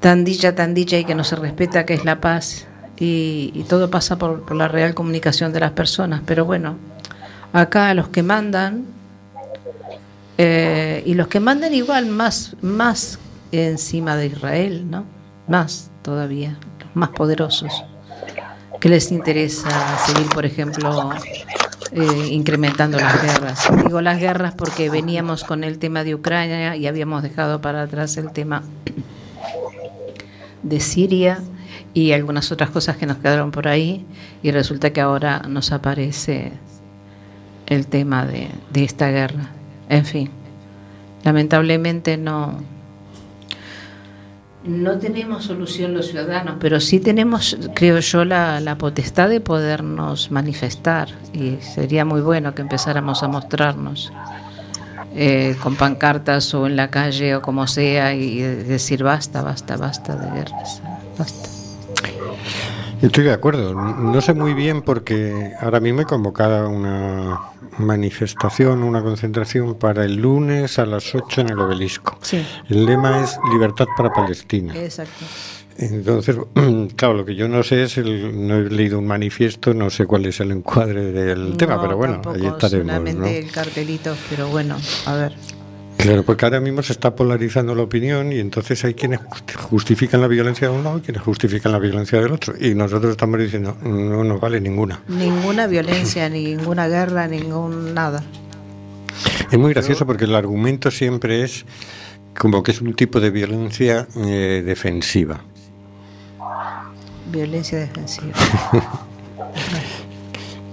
tan 0.00 0.24
dicha, 0.24 0.54
tan 0.54 0.74
dicha 0.74 0.96
y 0.96 1.04
que 1.04 1.14
no 1.14 1.24
se 1.24 1.36
respeta, 1.36 1.84
que 1.84 1.94
es 1.94 2.04
la 2.04 2.20
paz 2.20 2.66
y, 2.98 3.64
todo 3.68 3.90
pasa 3.90 4.18
por, 4.18 4.54
la 4.54 4.68
real 4.68 4.94
comunicación 4.94 5.52
de 5.52 5.60
las 5.60 5.72
personas. 5.72 6.20
Pero 6.26 6.44
bueno, 6.44 6.76
acá 7.52 7.94
los 7.94 8.08
que 8.08 8.22
mandan, 8.22 8.84
eh, 10.36 11.02
y 11.06 11.14
los 11.14 11.28
que 11.28 11.40
mandan 11.40 11.72
igual 11.72 12.06
más, 12.06 12.56
más 12.60 13.18
encima 13.52 14.16
de 14.16 14.26
Israel, 14.26 14.90
¿no? 14.90 15.04
Más 15.48 15.90
todavía, 16.02 16.58
los 16.80 16.94
más 16.94 17.08
poderosos, 17.10 17.84
que 18.80 18.88
les 18.88 19.10
interesa 19.12 19.70
seguir, 20.06 20.28
por 20.28 20.44
ejemplo, 20.44 21.10
eh, 21.92 22.28
incrementando 22.30 22.98
las 22.98 23.22
guerras. 23.22 23.68
Digo 23.84 24.00
las 24.00 24.20
guerras 24.20 24.54
porque 24.54 24.90
veníamos 24.90 25.44
con 25.44 25.64
el 25.64 25.78
tema 25.78 26.04
de 26.04 26.14
Ucrania 26.14 26.76
y 26.76 26.86
habíamos 26.86 27.22
dejado 27.22 27.60
para 27.60 27.82
atrás 27.82 28.16
el 28.16 28.30
tema 28.32 28.62
de 30.62 30.80
Siria 30.80 31.40
y 31.94 32.12
algunas 32.12 32.52
otras 32.52 32.70
cosas 32.70 32.96
que 32.96 33.06
nos 33.06 33.18
quedaron 33.18 33.50
por 33.50 33.66
ahí 33.66 34.06
y 34.42 34.50
resulta 34.50 34.92
que 34.92 35.00
ahora 35.00 35.42
nos 35.48 35.72
aparece 35.72 36.52
el 37.66 37.86
tema 37.86 38.26
de, 38.26 38.50
esta 38.74 39.08
guerra. 39.10 39.50
En 39.88 40.04
fin, 40.04 40.30
lamentablemente 41.24 42.16
no, 42.16 42.62
no 44.64 44.98
tenemos 44.98 45.44
solución 45.44 45.94
los 45.94 46.08
ciudadanos, 46.08 46.56
pero 46.60 46.80
sí 46.80 47.00
tenemos, 47.00 47.56
creo 47.74 48.00
yo, 48.00 48.24
la, 48.24 48.76
potestad 48.78 49.28
de 49.28 49.40
podernos 49.40 50.30
manifestar 50.30 51.08
y 51.32 51.56
sería 51.62 52.04
muy 52.04 52.20
bueno 52.20 52.54
que 52.54 52.62
empezáramos 52.62 53.22
a 53.22 53.28
mostrarnos 53.28 54.12
eh, 55.14 55.56
con 55.62 55.76
pancartas 55.76 56.52
o 56.54 56.66
en 56.66 56.76
la 56.76 56.90
calle 56.90 57.36
o 57.36 57.42
como 57.42 57.66
sea 57.66 58.14
y 58.14 58.38
decir 58.40 59.02
basta, 59.02 59.42
basta, 59.42 59.76
basta 59.76 60.14
de 60.16 60.30
guerras, 60.30 60.82
basta. 61.18 61.48
Estoy 63.02 63.24
de 63.24 63.32
acuerdo. 63.32 63.74
No 63.74 64.20
sé 64.20 64.34
muy 64.34 64.52
bien 64.54 64.82
porque 64.82 65.52
ahora 65.60 65.80
mismo 65.80 66.02
he 66.02 66.04
convocado 66.04 66.68
una 66.68 67.40
manifestación, 67.78 68.82
una 68.82 69.02
concentración 69.02 69.74
para 69.76 70.04
el 70.04 70.16
lunes 70.16 70.78
a 70.78 70.86
las 70.86 71.14
8 71.14 71.40
en 71.42 71.50
el 71.50 71.58
obelisco. 71.58 72.18
Sí. 72.20 72.44
El 72.68 72.84
lema 72.84 73.22
es 73.22 73.38
Libertad 73.52 73.86
para 73.96 74.12
Palestina. 74.12 74.74
Exacto. 74.76 75.24
Entonces, 75.78 76.36
claro, 76.96 77.14
lo 77.14 77.24
que 77.24 77.34
yo 77.34 77.48
no 77.48 77.62
sé 77.62 77.84
es, 77.84 77.96
el, 77.96 78.46
no 78.46 78.56
he 78.56 78.68
leído 78.68 78.98
un 78.98 79.06
manifiesto, 79.06 79.72
no 79.72 79.88
sé 79.88 80.04
cuál 80.04 80.26
es 80.26 80.38
el 80.40 80.50
encuadre 80.50 81.10
del 81.10 81.56
tema, 81.56 81.76
No, 81.76 81.82
pero 81.82 81.96
bueno, 81.96 82.20
ahí 82.26 82.46
estaremos. 82.46 82.86
solamente 82.86 83.20
¿no? 83.20 83.26
el 83.26 83.50
cartelito, 83.50 84.14
pero 84.28 84.48
bueno, 84.48 84.76
a 85.06 85.14
ver. 85.14 85.32
Claro, 86.02 86.22
porque 86.24 86.44
ahora 86.46 86.60
mismo 86.60 86.82
se 86.82 86.92
está 86.92 87.14
polarizando 87.14 87.74
la 87.74 87.82
opinión 87.82 88.32
y 88.32 88.38
entonces 88.38 88.84
hay 88.84 88.94
quienes 88.94 89.20
justi- 89.20 89.54
justifican 89.54 90.20
la 90.20 90.28
violencia 90.28 90.68
de 90.68 90.74
un 90.76 90.82
lado 90.84 90.98
y 90.98 91.00
quienes 91.02 91.22
justifican 91.22 91.72
la 91.72 91.78
violencia 91.78 92.20
del 92.20 92.32
otro. 92.32 92.54
Y 92.58 92.74
nosotros 92.74 93.10
estamos 93.12 93.38
diciendo, 93.38 93.76
no 93.82 94.24
nos 94.24 94.40
vale 94.40 94.60
ninguna. 94.60 95.00
Ninguna 95.08 95.66
violencia, 95.66 96.28
ninguna 96.28 96.88
guerra, 96.88 97.26
ningún 97.28 97.92
nada. 97.94 98.22
Es 99.50 99.58
muy 99.58 99.72
gracioso 99.74 100.06
porque 100.06 100.24
el 100.24 100.34
argumento 100.34 100.90
siempre 100.90 101.42
es 101.42 101.64
como 102.38 102.62
que 102.62 102.70
es 102.70 102.80
un 102.80 102.94
tipo 102.94 103.20
de 103.20 103.30
violencia 103.30 104.06
eh, 104.16 104.62
defensiva. 104.64 105.40
Violencia 107.30 107.78
defensiva. 107.78 108.32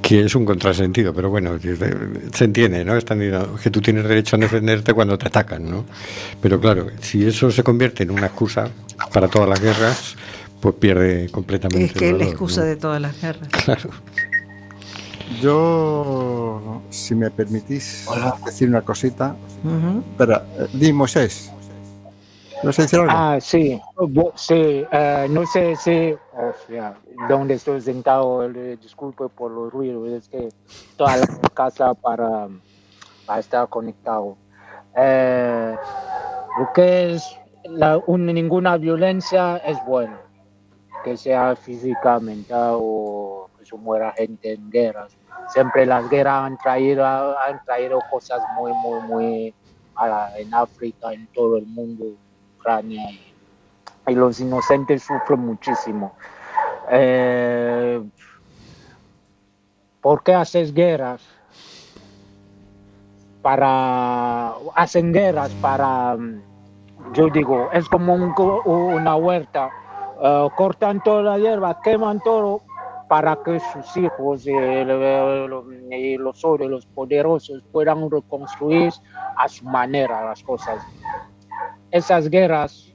que 0.07 0.21
es 0.21 0.35
un 0.35 0.45
contrasentido, 0.45 1.13
pero 1.13 1.29
bueno, 1.29 1.59
se 1.59 2.45
entiende, 2.45 2.85
¿no? 2.85 2.95
Están 2.95 3.19
diciendo 3.19 3.59
que 3.61 3.69
tú 3.69 3.81
tienes 3.81 4.05
derecho 4.05 4.37
a 4.37 4.39
defenderte 4.39 4.93
cuando 4.93 5.17
te 5.17 5.27
atacan, 5.27 5.69
¿no? 5.69 5.83
Pero 6.41 6.61
claro, 6.61 6.87
si 7.01 7.25
eso 7.25 7.51
se 7.51 7.61
convierte 7.61 8.03
en 8.03 8.11
una 8.11 8.27
excusa 8.27 8.69
para 9.11 9.27
todas 9.27 9.49
las 9.49 9.59
guerras, 9.59 10.15
pues 10.61 10.75
pierde 10.75 11.27
completamente 11.29 11.87
Es 11.87 11.91
que 11.91 12.07
el 12.07 12.15
es 12.15 12.21
la 12.21 12.25
excusa 12.27 12.61
¿no? 12.61 12.67
de 12.67 12.75
todas 12.77 13.01
las 13.01 13.21
guerras. 13.21 13.49
Claro. 13.65 13.89
Yo, 15.41 16.81
si 16.89 17.13
me 17.13 17.29
permitís 17.29 18.05
decir 18.45 18.69
una 18.69 18.83
cosita. 18.83 19.35
Espera, 20.13 20.45
eh, 20.57 20.67
di 20.71 20.93
Moisés. 20.93 21.51
¿No 22.63 22.71
sé 22.71 22.87
algo? 22.95 23.07
Ah, 23.09 23.37
sí, 23.39 23.79
sí, 24.35 24.87
eh, 24.91 25.27
no 25.29 25.45
sé 25.45 25.75
si, 25.75 26.15
donde 27.27 27.53
estoy 27.55 27.81
sentado, 27.81 28.43
eh, 28.45 28.77
disculpe 28.77 29.29
por 29.29 29.51
los 29.51 29.71
ruidos, 29.71 30.07
es 30.09 30.27
que 30.27 30.49
toda 30.95 31.17
la 31.17 31.27
casa 31.53 31.93
para, 31.93 32.47
para 33.25 33.39
estar 33.39 33.67
conectado. 33.69 34.37
Eh, 34.95 35.75
lo 36.59 36.73
que 36.73 37.13
es 37.13 37.35
la, 37.65 37.97
un- 38.07 38.25
ninguna 38.25 38.77
violencia 38.77 39.57
es 39.57 39.83
bueno, 39.85 40.17
que 41.03 41.15
sea 41.15 41.55
física, 41.55 42.19
mental 42.19 42.77
o 42.79 43.49
que 43.57 43.65
se 43.65 43.75
muera 43.77 44.11
gente 44.13 44.53
en 44.53 44.69
guerras. 44.71 45.13
Siempre 45.53 45.85
las 45.85 46.09
guerras 46.09 46.45
han 46.45 46.57
traído, 46.57 47.05
han 47.05 47.63
traído 47.65 47.99
cosas 48.09 48.41
muy, 48.55 48.73
muy, 48.73 49.01
muy 49.01 49.55
en 50.37 50.53
África, 50.53 51.13
en 51.13 51.27
todo 51.33 51.57
el 51.57 51.65
mundo. 51.67 52.05
Y, 52.89 53.19
y 54.07 54.15
los 54.15 54.39
inocentes 54.39 55.03
sufren 55.03 55.39
muchísimo. 55.39 56.15
Eh, 56.91 58.01
¿Por 60.01 60.23
qué 60.23 60.33
haces 60.33 60.73
guerras? 60.73 61.23
Para 63.41 64.53
hacen 64.75 65.13
guerras 65.13 65.55
para, 65.61 66.15
mm, 66.17 66.43
yo 67.13 67.29
digo, 67.29 67.69
es 67.71 67.87
como 67.89 68.13
un 68.15 68.33
co- 68.33 68.61
una 68.65 69.15
huerta. 69.15 69.71
Eh, 70.21 70.47
cortan 70.57 71.01
toda 71.03 71.23
la 71.23 71.37
hierba, 71.37 71.79
queman 71.83 72.19
todo 72.21 72.63
para 73.07 73.37
que 73.43 73.59
sus 73.59 73.95
hijos 73.97 74.45
y 74.47 74.51
los 76.17 76.43
otros, 76.43 76.69
los 76.69 76.85
poderosos 76.87 77.63
puedan 77.71 78.09
reconstruir 78.11 78.91
a 79.37 79.47
su 79.47 79.65
manera 79.65 80.25
las 80.25 80.43
cosas 80.43 80.83
esas 81.91 82.29
guerras 82.29 82.93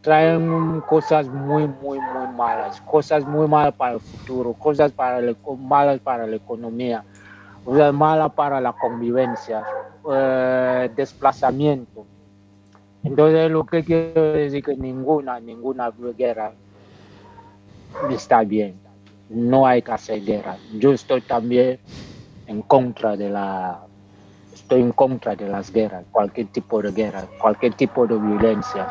traen 0.00 0.82
cosas 0.88 1.28
muy, 1.28 1.66
muy, 1.66 1.98
muy 1.98 2.28
malas, 2.36 2.80
cosas 2.82 3.24
muy 3.26 3.48
malas 3.48 3.74
para 3.74 3.94
el 3.94 4.00
futuro, 4.00 4.52
cosas 4.52 4.92
para 4.92 5.20
eco- 5.20 5.56
malas 5.56 5.98
para 6.00 6.26
la 6.26 6.36
economía, 6.36 7.02
cosas 7.64 7.92
malas 7.94 8.32
para 8.34 8.60
la 8.60 8.72
convivencia, 8.72 9.62
eh, 10.12 10.90
desplazamiento. 10.94 12.04
Entonces, 13.02 13.50
lo 13.50 13.64
que 13.64 13.84
quiero 13.84 14.32
decir 14.32 14.62
que 14.62 14.76
ninguna, 14.76 15.40
ninguna 15.40 15.90
guerra 16.16 16.52
está 18.10 18.42
bien. 18.42 18.74
No 19.28 19.66
hay 19.66 19.82
que 19.82 19.92
hacer 19.92 20.22
guerra. 20.24 20.56
Yo 20.78 20.92
estoy 20.92 21.22
también 21.22 21.78
en 22.46 22.60
contra 22.62 23.16
de 23.16 23.30
la 23.30 23.83
estoy 24.64 24.80
en 24.80 24.92
contra 24.92 25.36
de 25.36 25.46
las 25.46 25.70
guerras, 25.70 26.06
cualquier 26.10 26.46
tipo 26.46 26.80
de 26.80 26.90
guerra, 26.90 27.26
cualquier 27.38 27.74
tipo 27.74 28.06
de 28.06 28.16
violencia. 28.16 28.88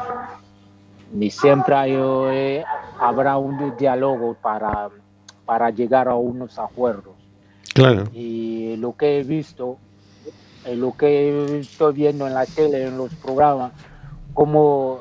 Ni 1.12 1.32
siempre 1.32 1.74
hay, 1.74 1.96
eh, 1.96 2.64
habrá 3.00 3.38
un 3.38 3.76
diálogo 3.76 4.36
para, 4.40 4.90
para 5.46 5.72
llegar 5.72 6.08
a 6.08 6.16
unos 6.16 6.60
acuerdos. 6.60 7.16
Claro. 7.74 8.04
Y 8.14 8.76
lo 8.78 8.96
que 8.96 9.20
he 9.20 9.24
visto, 9.24 9.78
eh, 10.66 10.76
lo 10.76 10.96
que 10.96 11.60
estoy 11.60 11.94
viendo 11.94 12.28
en 12.28 12.36
la 12.36 12.46
tele, 12.46 12.86
en 12.86 12.96
los 12.96 13.12
programas, 13.16 13.72
como 14.36 15.00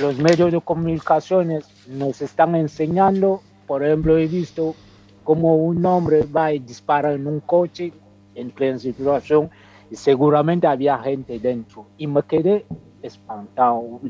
los 0.00 0.18
medios 0.18 0.50
de 0.50 0.60
comunicaciones 0.60 1.66
nos 1.86 2.20
están 2.20 2.56
enseñando, 2.56 3.42
por 3.68 3.84
ejemplo, 3.84 4.18
he 4.18 4.26
visto 4.26 4.74
como 5.22 5.54
un 5.54 5.86
hombre 5.86 6.24
va 6.24 6.52
y 6.52 6.58
dispara 6.58 7.12
en 7.12 7.28
un 7.28 7.38
coche, 7.38 7.92
en 8.34 8.80
situación 8.80 9.50
seguramente 9.96 10.66
había 10.66 10.98
gente 10.98 11.38
dentro 11.40 11.90
y 11.96 12.06
me 12.06 12.22
quedé 12.22 12.66
espantado. 13.02 14.00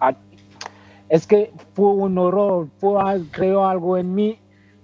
Ah, 0.00 0.16
Es 1.08 1.26
que 1.26 1.52
fue 1.74 1.88
un 1.94 2.18
horror, 2.18 2.70
fue, 2.78 3.00
creo 3.30 3.66
algo 3.66 3.96
en 3.96 4.14
mí 4.14 4.38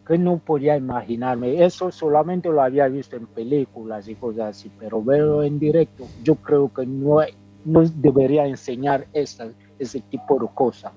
que 0.06 0.18
no 0.18 0.38
podía 0.38 0.76
imaginarme. 0.76 1.64
Eso 1.64 1.90
solamente 1.92 2.48
lo 2.48 2.62
había 2.62 2.88
visto 2.88 3.16
en 3.16 3.26
películas 3.28 4.08
y 4.08 4.16
cosas 4.16 4.50
así, 4.50 4.70
pero 4.78 5.02
verlo 5.02 5.42
en 5.42 5.58
directo, 5.58 6.10
yo 6.16 6.36
creo 6.36 6.70
que 6.70 6.86
no, 6.86 7.20
hay- 7.20 7.32
no 7.64 7.82
debería 7.84 8.46
enseñar 8.46 9.08
esa, 9.12 9.52
ese 9.78 10.00
tipo 10.02 10.38
de 10.40 10.48
cosas, 10.54 10.92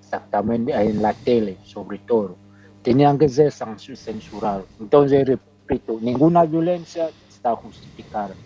exactamente 0.00 0.72
en 0.74 1.02
la 1.02 1.14
tele, 1.14 1.58
sobre 1.62 2.00
todo. 2.00 2.38
Tenían 2.82 3.18
que 3.18 3.28
ser 3.28 3.48
cens- 3.52 3.96
censurados. 3.96 4.68
Entonces, 4.80 5.26
repito, 5.26 5.98
ninguna 6.00 6.44
violencia 6.44 7.12
está 7.28 7.54
justificada. 7.56 8.36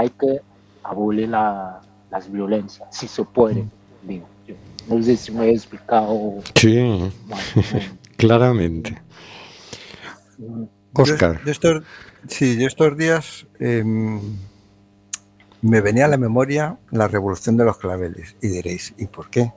Hay 0.00 0.08
que 0.10 0.40
abolir 0.82 1.28
la- 1.28 1.80
las 2.10 2.30
violencias, 2.32 2.88
si 2.90 3.06
se 3.06 3.22
puede, 3.22 3.66
digo. 4.02 4.26
No 4.88 5.02
sé 5.02 5.14
si 5.16 5.30
me 5.30 5.44
he 5.46 5.50
explicado. 5.52 6.38
Sí, 6.54 7.12
claramente. 8.16 9.00
Oscar. 10.94 11.38
Yo, 11.40 11.44
yo 11.44 11.52
estos, 11.52 11.84
sí, 12.28 12.56
yo 12.58 12.66
estos 12.66 12.96
días 12.96 13.46
em, 13.58 14.20
me 15.62 15.80
venía 15.82 16.06
a 16.06 16.08
la 16.08 16.16
memoria 16.16 16.78
la 16.90 17.08
revolución 17.08 17.56
de 17.58 17.64
los 17.64 17.76
claveles. 17.76 18.36
Y 18.40 18.48
diréis, 18.48 18.94
¿y 18.96 19.06
por 19.06 19.28
qué? 19.30 19.52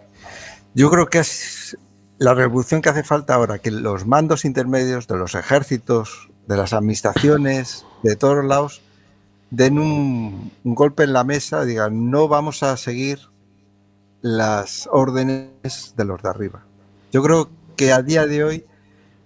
Yo 0.73 0.89
creo 0.91 1.08
que 1.08 1.19
es 1.19 1.77
la 2.17 2.34
revolución 2.34 2.82
que 2.82 2.89
hace 2.89 3.03
falta 3.03 3.36
ahora, 3.36 3.60
que 3.60 3.71
los 3.71 4.06
mandos 4.06 4.43
intermedios 4.45 5.08
de 5.08 5.17
los 5.17 5.36
ejércitos, 5.36 6.29
de 6.47 6.58
las 6.58 6.73
administraciones, 6.73 7.86
de 8.03 8.15
todos 8.17 8.43
lados, 8.45 8.82
den 9.53 9.77
un, 9.77 10.51
un 10.63 10.75
golpe 10.75 11.03
en 11.03 11.13
la 11.13 11.23
mesa, 11.23 11.63
digan, 11.63 12.09
no 12.09 12.27
vamos 12.27 12.63
a 12.63 12.75
seguir 12.75 13.19
las 14.21 14.89
órdenes 14.91 15.93
de 15.95 16.05
los 16.05 16.23
de 16.23 16.29
arriba. 16.29 16.65
Yo 17.11 17.21
creo 17.21 17.49
que 17.75 17.93
a 17.93 18.01
día 18.01 18.25
de 18.25 18.43
hoy 18.43 18.65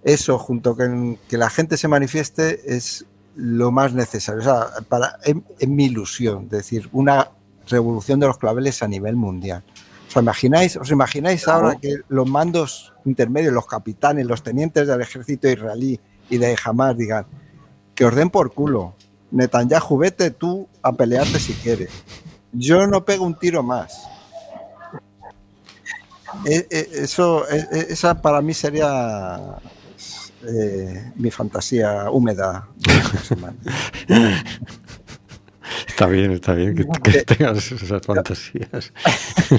eso, 0.04 0.38
junto 0.38 0.76
con 0.76 1.18
que 1.30 1.38
la 1.38 1.50
gente 1.50 1.78
se 1.78 1.88
manifieste, 1.88 2.76
es 2.76 3.06
lo 3.36 3.72
más 3.72 3.94
necesario. 3.94 4.42
O 4.42 4.44
sea, 4.44 4.68
para, 4.90 5.18
en, 5.24 5.46
en 5.60 5.76
mi 5.76 5.86
ilusión, 5.86 6.44
es 6.46 6.50
decir, 6.50 6.90
una 6.92 7.32
revolución 7.70 8.20
de 8.20 8.28
los 8.28 8.38
claveles 8.38 8.84
a 8.84 8.88
nivel 8.90 9.16
mundial. 9.16 9.64
¿Os 10.10 10.22
imagináis, 10.22 10.76
os 10.76 10.92
imagináis 10.92 11.48
ahora 11.48 11.78
que 11.78 12.00
los 12.10 12.28
mandos 12.28 12.94
intermedios, 13.06 13.54
los 13.54 13.66
capitanes, 13.66 14.26
los 14.26 14.44
tenientes 14.44 14.88
del 14.88 15.00
ejército 15.00 15.48
israelí 15.48 16.02
y 16.30 16.38
de 16.38 16.58
Hamas 16.66 16.98
digan 16.98 17.26
que 17.96 18.04
os 18.04 18.14
den 18.14 18.30
por 18.30 18.54
culo? 18.54 18.94
Netanyahu, 19.32 19.98
vete 19.98 20.32
tú 20.32 20.68
a 20.82 20.92
pelearte 20.94 21.40
si 21.40 21.54
quieres. 21.54 21.90
Yo 22.54 22.88
no 22.88 23.04
pego 23.04 23.26
un 23.26 23.38
tiro 23.38 23.62
más. 23.64 24.08
Eh, 26.46 26.68
eh, 26.70 26.90
Eso, 26.94 27.50
eh, 27.50 27.66
eh, 27.72 27.86
esa 27.90 28.22
para 28.22 28.42
mí 28.42 28.54
sería 28.54 29.40
eh, 30.48 31.12
mi 31.16 31.32
fantasía 31.32 32.10
húmeda. 32.12 32.68
Está 35.88 36.06
bien, 36.08 36.32
está 36.32 36.54
bien 36.54 36.76
que, 36.76 36.86
que 37.04 37.24
tengas 37.24 37.72
esas 37.72 38.06
fantasías. 38.06 38.94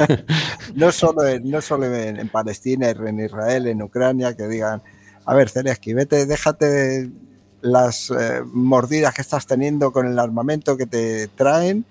no 0.74 0.90
solo, 0.92 1.26
en, 1.26 1.50
no 1.50 1.60
solo 1.60 1.84
en, 1.86 2.18
en 2.18 2.28
Palestina, 2.28 2.90
en 2.90 3.20
Israel, 3.20 3.66
en 3.66 3.82
Ucrania, 3.82 4.34
que 4.36 4.46
digan, 4.46 4.80
a 5.26 5.34
ver, 5.34 5.50
Zelensky, 5.50 5.94
vete, 5.94 6.26
déjate 6.26 6.66
de 6.66 7.10
las 7.60 8.10
eh, 8.10 8.42
mordidas 8.44 9.14
que 9.14 9.22
estás 9.22 9.46
teniendo 9.46 9.92
con 9.92 10.06
el 10.06 10.18
armamento 10.18 10.76
que 10.76 10.86
te 10.86 11.28
traen, 11.28 11.84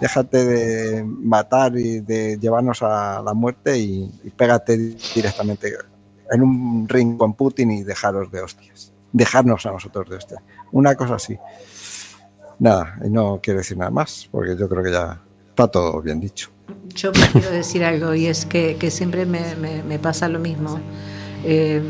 déjate 0.00 0.44
de 0.44 1.04
matar 1.04 1.76
y 1.76 2.00
de 2.00 2.38
llevarnos 2.38 2.82
a 2.82 3.22
la 3.22 3.34
muerte 3.34 3.78
y, 3.78 4.10
y 4.24 4.30
pégate 4.30 4.76
directamente 5.14 5.74
en 6.30 6.42
un 6.42 6.88
ring 6.88 7.16
con 7.16 7.34
Putin 7.34 7.70
y 7.70 7.82
dejaros 7.84 8.30
de 8.30 8.40
hostias. 8.40 8.92
Dejarnos 9.12 9.64
a 9.66 9.72
nosotros 9.72 10.08
de 10.10 10.16
hostias. 10.16 10.42
Una 10.72 10.94
cosa 10.94 11.14
así. 11.14 11.38
Nada, 12.58 12.96
no 13.08 13.40
quiero 13.42 13.58
decir 13.58 13.76
nada 13.76 13.90
más, 13.90 14.28
porque 14.30 14.56
yo 14.56 14.68
creo 14.68 14.82
que 14.82 14.92
ya 14.92 15.20
está 15.48 15.68
todo 15.68 16.00
bien 16.00 16.20
dicho. 16.20 16.50
Yo 16.94 17.12
quiero 17.12 17.50
decir 17.50 17.84
algo 17.84 18.14
y 18.14 18.26
es 18.26 18.46
que, 18.46 18.90
siempre 18.90 19.26
me, 19.26 19.98
pasa 19.98 20.28
lo 20.28 20.38
mismo. 20.38 20.80
Eh, 21.44 21.82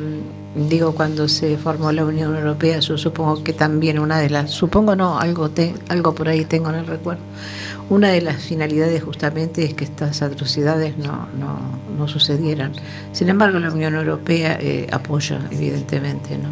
digo, 0.55 0.95
cuando 0.95 1.29
se 1.29 1.57
formó 1.57 1.91
la 1.93 2.05
Unión 2.05 2.35
Europea, 2.37 2.79
yo 2.81 2.97
supongo 2.97 3.43
que 3.43 3.53
también 3.53 3.99
una 3.99 4.19
de 4.19 4.31
las, 4.31 4.51
supongo 4.51 4.95
no, 4.95 5.19
algo, 5.19 5.51
te, 5.51 5.75
algo 5.89 6.15
por 6.15 6.29
ahí 6.29 6.45
tengo 6.45 6.71
en 6.71 6.77
el 6.77 6.87
recuerdo, 6.87 7.23
una 7.91 8.09
de 8.09 8.23
las 8.23 8.43
finalidades 8.43 9.03
justamente 9.03 9.65
es 9.65 9.75
que 9.75 9.85
estas 9.85 10.23
atrocidades 10.23 10.97
no, 10.97 11.29
no, 11.39 11.59
no 11.99 12.09
sucedieran. 12.09 12.73
Sin 13.13 13.29
embargo, 13.29 13.59
la 13.59 13.71
Unión 13.71 13.95
Europea 13.95 14.59
eh, 14.61 14.87
apoya, 14.91 15.41
evidentemente, 15.51 16.39
¿no? 16.39 16.49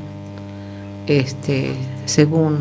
Este, 1.06 1.74
según 2.04 2.60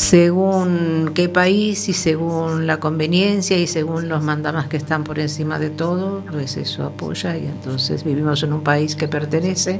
según 0.00 1.12
qué 1.14 1.28
país 1.28 1.90
y 1.90 1.92
según 1.92 2.66
la 2.66 2.80
conveniencia 2.80 3.58
y 3.58 3.66
según 3.66 4.08
los 4.08 4.22
mandamas 4.22 4.66
que 4.66 4.78
están 4.78 5.04
por 5.04 5.18
encima 5.18 5.58
de 5.58 5.68
todo, 5.68 6.24
pues 6.30 6.56
eso 6.56 6.84
apoya 6.84 7.36
y 7.36 7.44
entonces 7.44 8.02
vivimos 8.02 8.42
en 8.42 8.54
un 8.54 8.62
país 8.62 8.96
que 8.96 9.08
pertenece 9.08 9.78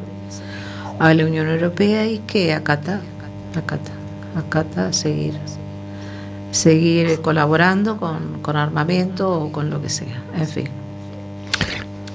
a 0.98 1.14
la 1.14 1.24
Unión 1.24 1.48
Europea 1.48 2.06
y 2.06 2.18
que 2.18 2.52
acata, 2.52 3.00
acata, 3.56 3.92
acata 4.36 4.92
seguir, 4.92 5.38
seguir 6.50 7.22
colaborando 7.22 7.96
con, 7.96 8.42
con 8.42 8.56
armamento 8.58 9.44
o 9.44 9.50
con 9.50 9.70
lo 9.70 9.80
que 9.80 9.88
sea, 9.88 10.22
en 10.36 10.46
fin. 10.46 10.79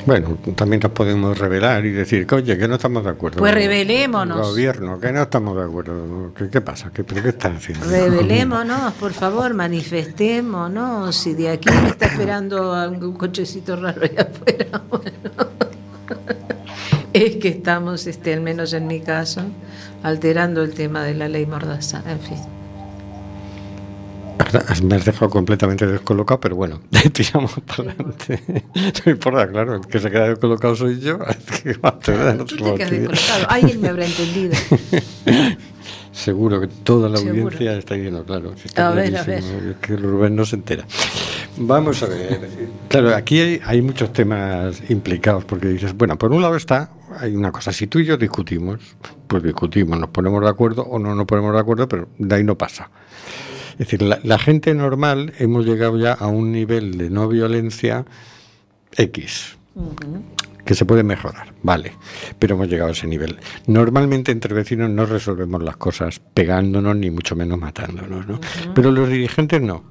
Bueno, 0.05 0.37
también 0.55 0.81
nos 0.81 0.91
podemos 0.91 1.37
revelar 1.37 1.83
y 1.85 1.91
decir 1.91 2.27
que, 2.27 2.35
oye, 2.35 2.57
que 2.57 2.67
no 2.67 2.75
estamos 2.75 3.03
de 3.03 3.09
acuerdo. 3.09 3.39
Pues 3.39 3.53
revelémonos. 3.53 4.49
Gobierno, 4.49 4.99
que 4.99 5.11
no 5.11 5.23
estamos 5.23 5.57
de 5.57 5.63
acuerdo. 5.63 6.31
¿Qué, 6.37 6.47
qué 6.49 6.61
pasa? 6.61 6.91
¿Qué, 6.93 7.03
¿Qué 7.03 7.29
están 7.29 7.55
haciendo? 7.55 7.85
Revelémonos, 7.85 8.93
por 8.93 9.13
favor, 9.13 9.53
manifestémonos. 9.55 11.15
Si 11.15 11.33
de 11.33 11.49
aquí 11.49 11.69
me 11.69 11.89
está 11.89 12.05
esperando 12.05 12.87
un 12.87 13.13
cochecito 13.13 13.75
raro 13.75 14.01
allá 14.03 14.29
afuera, 14.31 14.81
bueno. 14.89 15.49
Es 17.13 17.37
que 17.37 17.47
estamos, 17.47 18.05
este, 18.07 18.33
al 18.33 18.41
menos 18.41 18.73
en 18.73 18.87
mi 18.87 18.99
caso, 18.99 19.41
alterando 20.03 20.61
el 20.61 20.73
tema 20.73 21.03
de 21.03 21.15
la 21.15 21.29
ley 21.29 21.45
Mordaza. 21.45 22.03
En 22.07 22.19
fin. 22.19 22.37
Me 24.83 24.95
has 24.95 25.05
dejado 25.05 25.29
completamente 25.29 25.87
descolocado, 25.87 26.39
pero 26.39 26.55
bueno, 26.55 26.81
tiramos 27.13 27.53
para 27.65 27.91
adelante. 27.91 28.63
No 29.05 29.11
importa, 29.11 29.47
claro, 29.47 29.75
el 29.75 29.81
que 29.87 29.99
se 29.99 30.11
queda 30.11 30.29
descolocado 30.29 30.75
soy 30.75 30.99
yo. 30.99 31.19
Que 31.63 31.73
va, 31.73 31.97
te 31.97 32.11
no 32.11 32.45
Tú 32.45 32.55
te 32.57 32.75
quedas 32.75 32.91
descolocado, 32.91 33.49
alguien 33.49 33.81
me 33.81 33.89
habrá 33.89 34.05
entendido. 34.05 34.53
Seguro 36.11 36.61
que 36.61 36.67
toda 36.67 37.09
la 37.09 37.17
Seguro. 37.17 37.43
audiencia 37.43 37.77
está 37.77 37.95
diciendo, 37.95 38.23
claro, 38.23 38.53
está 38.53 38.87
a 38.87 38.91
ver, 38.91 39.17
a 39.17 39.23
ver. 39.23 39.43
que 39.81 39.97
Rubén 39.97 40.35
no 40.35 40.45
se 40.45 40.55
entera. 40.55 40.85
Vamos 41.57 42.03
a 42.03 42.07
ver. 42.07 42.49
Claro, 42.87 43.15
aquí 43.15 43.39
hay, 43.39 43.61
hay, 43.65 43.81
muchos 43.81 44.13
temas 44.13 44.81
implicados, 44.89 45.43
porque 45.43 45.67
dices, 45.67 45.93
bueno, 45.93 46.17
por 46.17 46.31
un 46.31 46.41
lado 46.41 46.55
está, 46.55 46.89
hay 47.19 47.35
una 47.35 47.51
cosa, 47.51 47.73
si 47.73 47.87
tú 47.87 47.99
y 47.99 48.05
yo 48.05 48.17
discutimos, 48.17 48.79
pues 49.27 49.43
discutimos, 49.43 49.99
nos 49.99 50.09
ponemos 50.09 50.41
de 50.41 50.49
acuerdo 50.49 50.83
o 50.83 50.99
no 50.99 51.15
nos 51.15 51.25
ponemos 51.25 51.53
de 51.53 51.59
acuerdo, 51.59 51.87
pero 51.87 52.07
de 52.17 52.35
ahí 52.35 52.43
no 52.43 52.57
pasa. 52.57 52.89
Es 53.75 53.79
decir, 53.79 54.01
la, 54.01 54.19
la, 54.23 54.39
gente 54.39 54.73
normal 54.73 55.33
hemos 55.37 55.65
llegado 55.65 55.97
ya 55.97 56.13
a 56.13 56.27
un 56.27 56.51
nivel 56.51 56.97
de 56.97 57.09
no 57.09 57.27
violencia 57.27 58.05
X, 58.95 59.57
uh 59.75 59.81
-huh. 59.81 60.21
que 60.63 60.75
se 60.75 60.85
puede 60.85 61.03
mejorar, 61.03 61.53
vale, 61.61 61.91
pero 62.39 62.55
hemos 62.55 62.69
llegado 62.69 62.89
a 62.89 62.93
ese 62.93 63.07
nivel. 63.07 63.37
Normalmente 63.67 64.31
entre 64.31 64.53
vecinos 64.53 64.89
no 64.89 65.05
resolvemos 65.05 65.61
las 65.61 65.75
cosas 65.75 66.21
pegándonos 66.33 66.95
ni 66.95 67.11
mucho 67.11 67.35
menos 67.35 67.59
matándonos, 67.59 68.25
¿no? 68.27 68.35
Uh 68.35 68.39
-huh. 68.39 68.73
Pero 68.73 68.91
los 68.91 69.09
dirigentes 69.09 69.61
no. 69.61 69.83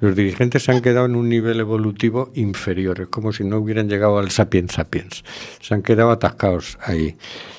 Los 0.00 0.14
dirigentes 0.14 0.62
se 0.62 0.72
han 0.72 0.80
quedado 0.80 1.06
en 1.06 1.16
un 1.16 1.28
nivel 1.28 1.58
evolutivo 1.58 2.30
inferior, 2.34 3.00
es 3.00 3.08
como 3.08 3.32
si 3.32 3.44
no 3.44 3.58
hubieran 3.58 3.88
llegado 3.88 4.18
al 4.18 4.30
sapiens 4.30 4.72
sapiens. 4.72 5.24
Se 5.60 5.74
han 5.74 5.82
quedado 5.82 6.10
atascados 6.10 6.78
ahí. 6.82 7.16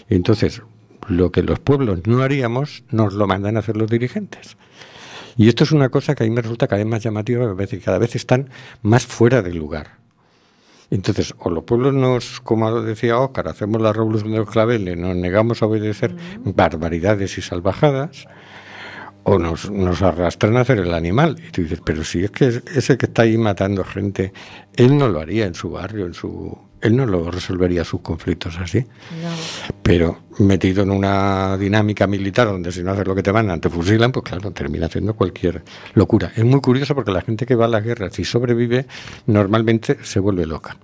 Entonces, 0.10 0.62
lo 1.10 1.32
que 1.32 1.44
los 1.44 1.60
pueblos 1.60 2.00
no 2.06 2.22
haríamos, 2.22 2.84
nos 2.92 3.14
lo 3.14 3.28
mandan 3.28 3.58
a 3.58 3.60
hacer 3.60 3.76
los 3.76 3.90
dirigentes. 3.90 4.56
Y 5.40 5.48
esto 5.48 5.64
es 5.64 5.72
una 5.72 5.88
cosa 5.88 6.16
que 6.16 6.26
a 6.26 6.28
mí 6.28 6.34
me 6.36 6.42
resulta 6.42 6.68
cada 6.68 6.84
vez 6.84 6.92
más 6.92 7.02
llamativa, 7.02 7.48
me 7.48 7.56
parece 7.56 7.78
que 7.78 7.86
cada 7.86 7.98
vez 7.98 8.14
están 8.14 8.50
más 8.82 9.06
fuera 9.06 9.42
del 9.42 9.56
lugar. 9.56 9.92
Entonces, 10.92 11.34
o 11.38 11.50
los 11.50 11.64
pueblos 11.64 11.94
nos, 11.94 12.42
como 12.42 12.82
decía 12.82 13.18
Óscar, 13.18 13.48
hacemos 13.48 13.82
la 13.82 13.94
revolución 13.94 14.34
de 14.34 14.40
los 14.40 14.50
claveles, 14.50 14.98
nos 14.98 15.16
negamos 15.16 15.62
a 15.62 15.68
obedecer 15.68 16.14
mm. 16.14 16.56
barbaridades 16.56 17.38
y 17.38 17.42
salvajadas, 17.42 18.28
o 19.24 19.40
nos, 19.40 19.72
nos, 19.72 20.02
arrastran 20.02 20.58
a 20.58 20.62
hacer 20.62 20.80
el 20.80 20.94
animal. 20.94 21.38
Y 21.48 21.52
tú 21.52 21.62
dices, 21.62 21.80
pero 21.86 22.04
si 22.04 22.26
es 22.26 22.32
que 22.32 22.62
ese 22.76 22.98
que 22.98 23.06
está 23.06 23.22
ahí 23.22 23.38
matando 23.38 23.86
gente, 23.86 24.34
él 24.76 24.98
no 24.98 25.08
lo 25.08 25.22
haría 25.22 25.46
en 25.46 25.56
su 25.56 25.70
barrio, 25.70 26.06
en 26.06 26.16
su 26.16 26.58
él 26.82 26.96
no 26.96 27.06
lo 27.06 27.30
resolvería 27.30 27.84
sus 27.84 28.02
conflictos 28.02 28.58
así. 28.58 28.80
No. 28.80 29.30
Pero 29.82 30.20
metido 30.40 30.84
en 30.84 30.92
una 30.92 31.58
dinámica 31.58 32.08
militar 32.08 32.48
donde 32.48 32.72
si 32.72 32.84
no 32.84 32.92
haces 32.92 33.08
lo 33.08 33.16
que 33.16 33.24
te 33.24 33.34
mandan, 33.34 33.60
te 33.60 33.70
fusilan, 33.70 34.12
pues 34.12 34.24
claro, 34.24 34.52
termina 34.52 34.86
haciendo 34.86 35.14
cualquier 35.16 35.64
locura. 35.94 36.32
Es 36.36 36.46
muy 36.46 36.62
curioso 36.62 36.96
porque 36.96 37.12
la 37.12 37.22
gente 37.22 37.46
que 37.46 37.56
va 37.56 37.66
a 37.66 37.70
las 37.70 37.84
guerras 37.84 38.18
y 38.20 38.26
sobrevive, 38.26 38.86
normalmente 39.26 39.98
se 40.04 40.20
vuelve 40.20 40.46
loca. 40.46 40.78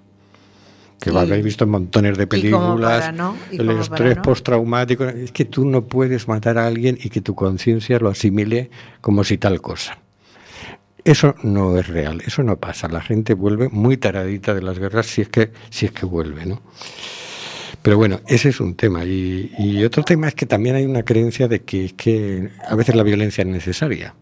Que 0.99 1.12
lo 1.12 1.19
habéis 1.19 1.43
visto 1.43 1.65
en 1.65 1.71
montones 1.71 2.17
de 2.17 2.25
películas, 2.25 3.13
no? 3.13 3.36
el 3.51 3.69
estrés 3.69 4.15
no? 4.15 4.21
postraumático. 4.21 5.03
Es 5.03 5.31
que 5.31 5.45
tú 5.45 5.65
no 5.65 5.86
puedes 5.86 6.27
matar 6.27 6.58
a 6.58 6.65
alguien 6.65 6.97
y 6.99 7.10
que 7.10 7.21
tu 7.21 7.36
conciencia 7.36 7.99
lo 7.99 8.10
asimile 8.10 8.71
como 9.01 9.23
si 9.23 9.38
tal 9.38 9.62
cosa. 9.62 9.99
Eso 11.06 11.36
no 11.44 11.78
es 11.78 11.88
real, 11.88 12.24
eso 12.26 12.41
no 12.41 12.58
pasa. 12.58 12.88
La 12.88 13.00
gente 13.00 13.36
vuelve 13.36 13.70
muy 13.70 13.96
taradita 13.96 14.56
de 14.56 14.63
las 14.63 14.80
guerras 14.80 15.06
si 15.06 15.22
es 15.22 15.30
que, 15.30 15.52
si 15.70 15.86
es 15.86 15.91
que 15.91 16.04
vuelve, 16.06 16.48
¿no? 16.48 16.63
Pero 17.84 17.98
bueno, 17.98 18.22
ese 18.26 18.50
es 18.50 18.60
un 18.60 18.76
tema. 18.76 19.06
Y, 19.06 19.84
otro 19.86 20.02
tema 20.02 20.28
es 20.28 20.34
que 20.34 20.48
también 20.48 20.76
hay 20.76 20.86
una 20.86 21.04
creencia 21.04 21.48
de 21.48 21.62
que, 21.62 21.94
que 21.96 22.50
a 22.68 22.74
veces 22.74 22.96
la 22.96 23.04
violencia 23.04 23.44
es 23.44 23.48
necesaria. 23.48 24.15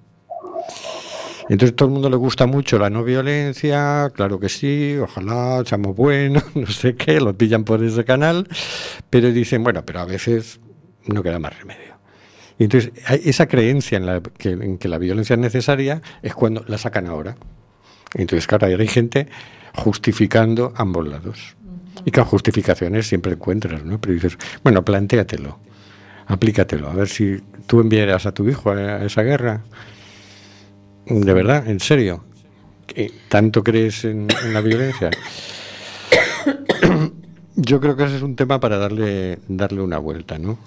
Entonces 1.48 1.74
todo 1.74 1.88
el 1.88 1.94
mundo 1.94 2.10
le 2.10 2.18
gusta 2.18 2.48
mucho 2.48 2.78
la 2.78 2.90
no 2.90 3.06
violencia, 3.06 4.12
claro 4.14 4.38
que 4.40 4.50
sí, 4.50 4.98
ojalá 5.02 5.64
seamos 5.66 5.96
buenos, 5.96 6.44
no 6.56 6.68
sé 6.68 6.96
qué, 6.96 7.22
lo 7.22 7.38
pillan 7.38 7.64
por 7.64 7.82
ese 7.82 8.04
canal, 8.04 8.48
pero 9.10 9.32
dicen, 9.32 9.64
bueno, 9.64 9.86
pero 9.86 10.02
a 10.02 10.06
veces 10.06 10.60
no 11.06 11.24
queda 11.24 11.40
más 11.40 11.58
remedio. 11.58 11.93
Entonces, 12.64 12.92
esa 13.26 13.48
creencia 13.48 13.98
en, 13.98 14.06
la, 14.06 14.22
que, 14.22 14.52
en, 14.52 14.78
que, 14.78 14.88
la 14.88 14.98
violencia 14.98 15.34
es 15.34 15.40
necesaria 15.40 16.02
es 16.22 16.34
cuando 16.34 16.64
la 16.68 16.78
sacan 16.78 17.08
ahora. 17.08 17.36
Entonces, 18.16 18.48
claro, 18.48 18.68
hay 18.68 18.88
gente 18.88 19.28
justificando 19.76 20.74
ambos 20.76 21.08
lados. 21.08 21.56
Y 22.06 22.12
con 22.12 22.26
justificaciones 22.26 23.08
siempre 23.08 23.34
encuentras, 23.34 23.84
¿no? 23.84 24.00
Pero 24.00 24.14
dices, 24.14 24.38
bueno, 24.64 24.84
plantéatelo, 24.84 25.60
aplícatelo, 26.28 26.90
a 26.90 26.94
ver 26.94 27.08
si 27.08 27.42
tú 27.68 27.82
enviaras 27.82 28.26
a 28.26 28.34
tu 28.34 28.48
hijo 28.48 28.72
a 28.72 29.06
esa 29.06 29.24
guerra. 29.24 29.62
¿De 31.06 31.34
verdad? 31.34 31.68
¿En 31.68 31.80
serio? 31.80 32.24
¿Tanto 33.30 33.64
crees 33.64 34.06
en, 34.06 34.28
en 34.44 34.54
la 34.54 34.62
violencia? 34.62 35.10
Yo 37.56 37.80
creo 37.80 37.96
que 37.96 38.04
ese 38.04 38.18
es 38.18 38.22
un 38.22 38.36
tema 38.36 38.60
para 38.60 38.78
darle, 38.78 39.40
darle 39.48 39.82
una 39.82 39.98
vuelta, 39.98 40.40
¿no? 40.40 40.58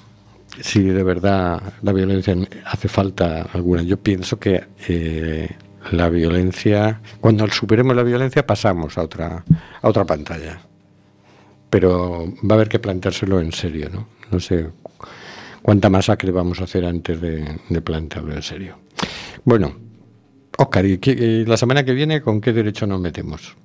Si 0.61 0.83
de 0.83 1.03
verdad 1.03 1.75
la 1.83 1.93
violencia 1.93 2.37
hace 2.65 2.89
falta 2.89 3.43
alguna. 3.53 3.83
Yo 3.83 3.97
pienso 3.97 4.39
que 4.39 4.65
eh, 4.89 5.49
la 5.93 6.09
violencia, 6.09 7.01
cuando 7.21 7.47
superemos 7.49 7.97
la 7.97 8.03
violencia 8.03 8.47
pasamos 8.47 8.99
a 8.99 9.03
otra, 9.03 9.45
a 9.83 9.89
otra 9.89 10.05
pantalla. 10.05 10.61
Pero 11.71 12.33
va 12.49 12.55
a 12.55 12.55
haber 12.55 12.69
que 12.69 12.79
planteárselo 12.79 13.41
en 13.41 13.53
serio, 13.53 13.91
¿no? 13.91 14.09
No 14.31 14.41
sé 14.41 14.69
cuánta 15.63 15.91
masacre 15.91 16.31
vamos 16.31 16.61
a 16.61 16.65
hacer 16.65 16.85
antes 16.85 17.21
de, 17.21 17.59
de 17.69 17.81
plantearlo 17.81 18.35
en 18.35 18.43
serio. 18.43 18.79
Bueno, 19.45 19.75
Oscar, 20.59 20.87
¿y, 20.87 20.99
qué, 20.99 21.11
y 21.13 21.45
la 21.45 21.57
semana 21.57 21.85
que 21.85 21.93
viene 21.93 22.21
con 22.23 22.41
qué 22.41 22.53
derecho 22.53 22.87
nos 22.87 23.01
metemos? 23.01 23.57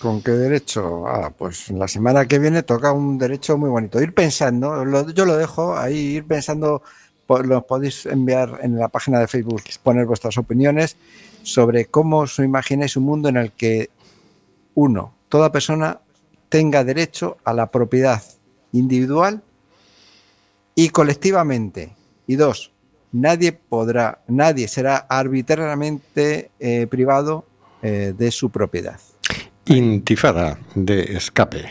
¿Con 0.00 0.22
qué 0.22 0.30
derecho? 0.30 1.06
Ah, 1.06 1.30
pues 1.36 1.70
la 1.70 1.86
semana 1.86 2.26
que 2.26 2.38
viene 2.38 2.62
toca 2.62 2.92
un 2.92 3.18
derecho 3.18 3.58
muy 3.58 3.68
bonito. 3.68 4.00
Ir 4.00 4.14
pensando, 4.14 4.84
lo, 4.84 5.10
yo 5.10 5.26
lo 5.26 5.36
dejo 5.36 5.76
ahí, 5.76 6.16
ir 6.16 6.24
pensando 6.24 6.82
nos 7.44 7.64
podéis 7.64 8.06
enviar 8.06 8.58
en 8.62 8.76
la 8.76 8.88
página 8.88 9.20
de 9.20 9.28
Facebook, 9.28 9.62
poner 9.82 10.06
vuestras 10.06 10.36
opiniones 10.36 10.96
sobre 11.42 11.86
cómo 11.86 12.20
os 12.20 12.38
imagináis 12.38 12.96
un 12.96 13.04
mundo 13.04 13.28
en 13.28 13.36
el 13.36 13.52
que, 13.52 13.90
uno, 14.74 15.14
toda 15.28 15.52
persona 15.52 16.00
tenga 16.48 16.82
derecho 16.82 17.36
a 17.44 17.52
la 17.52 17.66
propiedad 17.66 18.22
individual 18.72 19.42
y 20.74 20.88
colectivamente. 20.88 21.94
Y 22.26 22.36
dos, 22.36 22.72
nadie 23.12 23.52
podrá, 23.52 24.22
nadie 24.26 24.66
será 24.66 24.96
arbitrariamente 24.96 26.50
eh, 26.58 26.86
privado 26.88 27.44
eh, 27.82 28.12
de 28.16 28.30
su 28.30 28.50
propiedad. 28.50 28.98
Intifada 29.70 30.58
de 30.74 31.16
escape. 31.16 31.64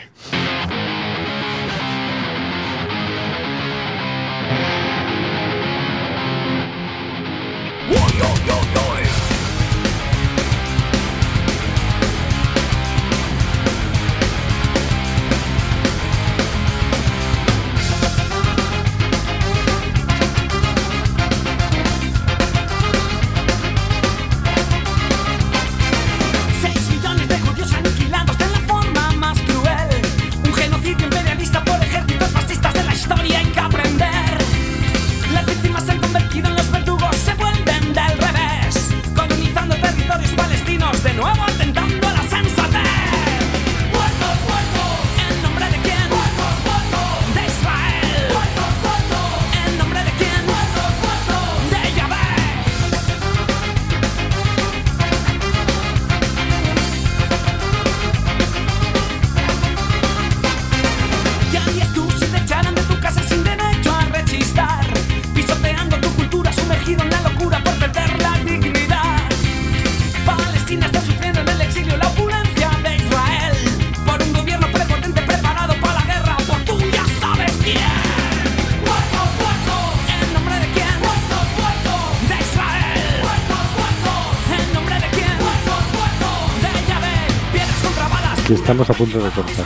Que 88.50 88.56
estamos 88.56 88.90
a 88.90 88.94
punto 88.96 89.24
de 89.24 89.30
cortar. 89.30 89.66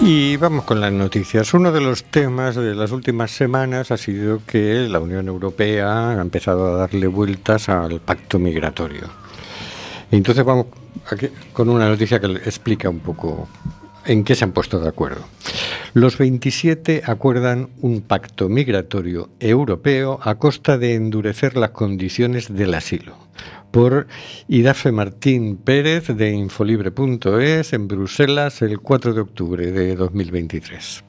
Y 0.00 0.36
vamos 0.38 0.64
con 0.64 0.80
las 0.80 0.92
noticias. 0.92 1.54
Uno 1.54 1.70
de 1.70 1.80
los 1.80 2.02
temas 2.02 2.56
de 2.56 2.74
las 2.74 2.90
últimas 2.90 3.30
semanas 3.30 3.92
ha 3.92 3.96
sido 3.96 4.40
que 4.44 4.88
la 4.88 4.98
Unión 4.98 5.28
Europea 5.28 6.10
ha 6.10 6.20
empezado 6.20 6.66
a 6.66 6.78
darle 6.78 7.06
vueltas 7.06 7.68
al 7.68 8.00
pacto 8.00 8.40
migratorio. 8.40 9.08
Entonces 10.10 10.44
vamos 10.44 10.66
con 11.52 11.68
una 11.68 11.88
noticia 11.88 12.20
que 12.20 12.26
explica 12.26 12.88
un 12.88 13.00
poco 13.00 13.48
en 14.04 14.24
qué 14.24 14.34
se 14.34 14.44
han 14.44 14.52
puesto 14.52 14.80
de 14.80 14.88
acuerdo. 14.88 15.24
Los 15.94 16.18
27 16.18 17.02
acuerdan 17.06 17.70
un 17.80 18.00
pacto 18.00 18.48
migratorio 18.48 19.30
europeo 19.40 20.18
a 20.22 20.36
costa 20.36 20.78
de 20.78 20.94
endurecer 20.94 21.56
las 21.56 21.70
condiciones 21.70 22.52
del 22.54 22.74
asilo. 22.74 23.16
Por 23.70 24.06
Idafe 24.48 24.92
Martín 24.92 25.56
Pérez 25.56 26.08
de 26.08 26.30
Infolibre.es 26.30 27.72
en 27.72 27.88
Bruselas 27.88 28.62
el 28.62 28.80
4 28.80 29.14
de 29.14 29.20
octubre 29.20 29.72
de 29.72 29.94
2023. 29.94 31.04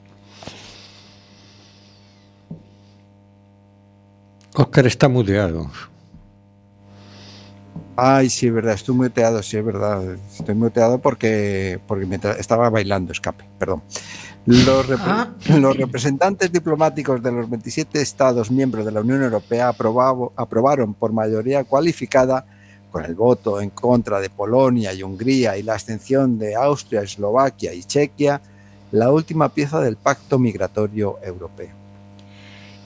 Óscar 4.54 4.86
está 4.86 5.08
muteado. 5.08 5.70
Ay, 7.96 8.30
sí, 8.30 8.46
es 8.46 8.54
verdad, 8.54 8.74
estoy 8.74 8.94
muteado, 8.94 9.42
sí, 9.42 9.56
es 9.58 9.64
verdad. 9.64 10.02
Estoy 10.38 10.54
muteado 10.54 10.98
porque, 11.00 11.78
porque 11.86 12.06
mientras 12.06 12.38
estaba 12.38 12.70
bailando 12.70 13.12
escape, 13.12 13.44
perdón. 13.58 13.82
Los, 14.46 14.88
repre- 14.88 14.98
Ah. 15.04 15.28
los 15.58 15.76
representantes 15.76 16.50
diplomáticos 16.50 17.22
de 17.22 17.30
los 17.30 17.50
27 17.50 18.00
Estados 18.00 18.50
miembros 18.50 18.86
de 18.86 18.92
la 18.92 19.00
Unión 19.02 19.22
Europea 19.22 19.68
aprobaron 19.68 20.94
por 20.94 21.12
mayoría 21.12 21.64
cualificada, 21.64 22.46
con 22.90 23.04
el 23.04 23.14
voto 23.14 23.60
en 23.60 23.70
contra 23.70 24.18
de 24.18 24.30
Polonia 24.30 24.92
y 24.92 25.02
Hungría 25.04 25.56
y 25.56 25.62
la 25.62 25.74
abstención 25.74 26.38
de 26.38 26.56
Austria, 26.56 27.02
Eslovaquia 27.02 27.72
y 27.72 27.84
Chequia, 27.84 28.40
la 28.92 29.12
última 29.12 29.50
pieza 29.50 29.78
del 29.80 29.96
Pacto 29.96 30.38
Migratorio 30.40 31.18
Europeo. 31.22 31.68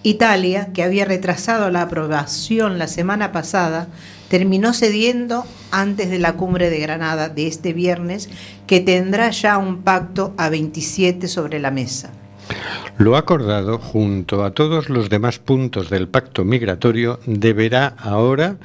Italia, 0.02 0.68
que 0.74 0.82
había 0.82 1.06
retrasado 1.06 1.70
la 1.70 1.82
aprobación 1.82 2.78
la 2.78 2.88
semana 2.88 3.32
pasada, 3.32 3.86
terminó 4.34 4.74
cediendo 4.74 5.46
antes 5.70 6.10
de 6.10 6.18
la 6.18 6.32
cumbre 6.32 6.68
de 6.68 6.80
Granada 6.80 7.28
de 7.28 7.46
este 7.46 7.72
viernes, 7.72 8.28
que 8.66 8.80
tendrá 8.80 9.30
ya 9.30 9.58
un 9.58 9.82
pacto 9.82 10.34
a 10.36 10.48
27 10.48 11.28
sobre 11.28 11.60
la 11.60 11.70
mesa. 11.70 12.10
Lo 12.98 13.16
acordado 13.16 13.78
junto 13.78 14.42
a 14.42 14.50
todos 14.50 14.90
los 14.90 15.08
demás 15.08 15.38
puntos 15.38 15.88
del 15.88 16.08
pacto 16.08 16.44
migratorio 16.44 17.20
deberá 17.26 17.86
ahora 17.96 18.56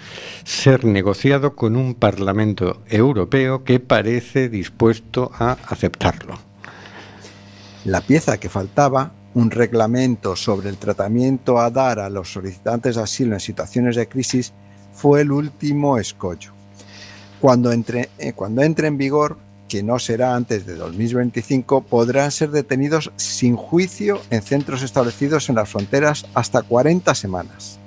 ser 0.44 0.86
negociado 0.86 1.56
con 1.56 1.76
un 1.76 1.94
Parlamento 1.94 2.82
Europeo 2.88 3.64
que 3.64 3.80
parece 3.80 4.50
dispuesto 4.50 5.30
a 5.38 5.52
aceptarlo. 5.68 6.34
La 7.86 8.02
pieza 8.02 8.40
que 8.40 8.50
faltaba, 8.50 9.12
un 9.36 9.52
reglamento 9.52 10.36
sobre 10.36 10.70
el 10.70 10.78
tratamiento 10.78 11.60
a 11.60 11.70
dar 11.70 12.00
a 12.00 12.10
los 12.10 12.34
solicitantes 12.34 12.96
de 12.96 13.04
asilo 13.04 13.36
en 13.36 13.40
situaciones 13.40 13.96
de 13.96 14.10
crisis, 14.10 14.52
fue 15.00 15.22
el 15.22 15.32
último 15.32 15.98
escollo. 15.98 16.52
Cuando 17.40 17.72
entre, 17.72 18.10
eh, 18.18 18.34
cuando 18.34 18.62
entre 18.64 18.88
en 18.88 18.98
vigor, 18.98 19.38
que 19.70 19.82
no 19.82 19.98
será 19.98 20.36
antes 20.36 20.66
de 20.66 20.76
2025, 20.76 21.84
podrán 21.84 22.32
ser 22.32 22.52
detenidos 22.52 23.12
sin 23.16 23.56
juicio 23.56 24.20
en 24.30 24.42
centros 24.42 24.82
establecidos 24.82 25.48
en 25.48 25.56
las 25.56 25.70
fronteras 25.70 26.26
hasta 26.34 26.64
40 26.64 27.16
semanas. 27.16 27.80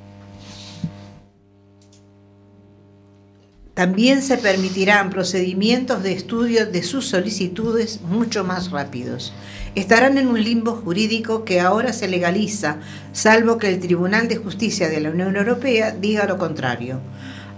También 3.74 4.22
se 4.22 4.38
permitirán 4.38 5.10
procedimientos 5.10 6.02
de 6.02 6.12
estudio 6.12 6.66
de 6.66 6.82
sus 6.82 7.08
solicitudes 7.08 8.00
mucho 8.02 8.44
más 8.44 8.70
rápidos. 8.70 9.34
Estarán 9.74 10.18
en 10.18 10.28
un 10.28 10.44
limbo 10.44 10.72
jurídico 10.72 11.44
que 11.44 11.58
ahora 11.58 11.94
se 11.94 12.06
legaliza, 12.06 12.76
salvo 13.12 13.56
que 13.56 13.68
el 13.68 13.80
Tribunal 13.80 14.28
de 14.28 14.36
Justicia 14.36 14.90
de 14.90 15.00
la 15.00 15.08
Unión 15.08 15.34
Europea 15.34 15.92
diga 15.92 16.26
lo 16.26 16.36
contrario. 16.36 17.00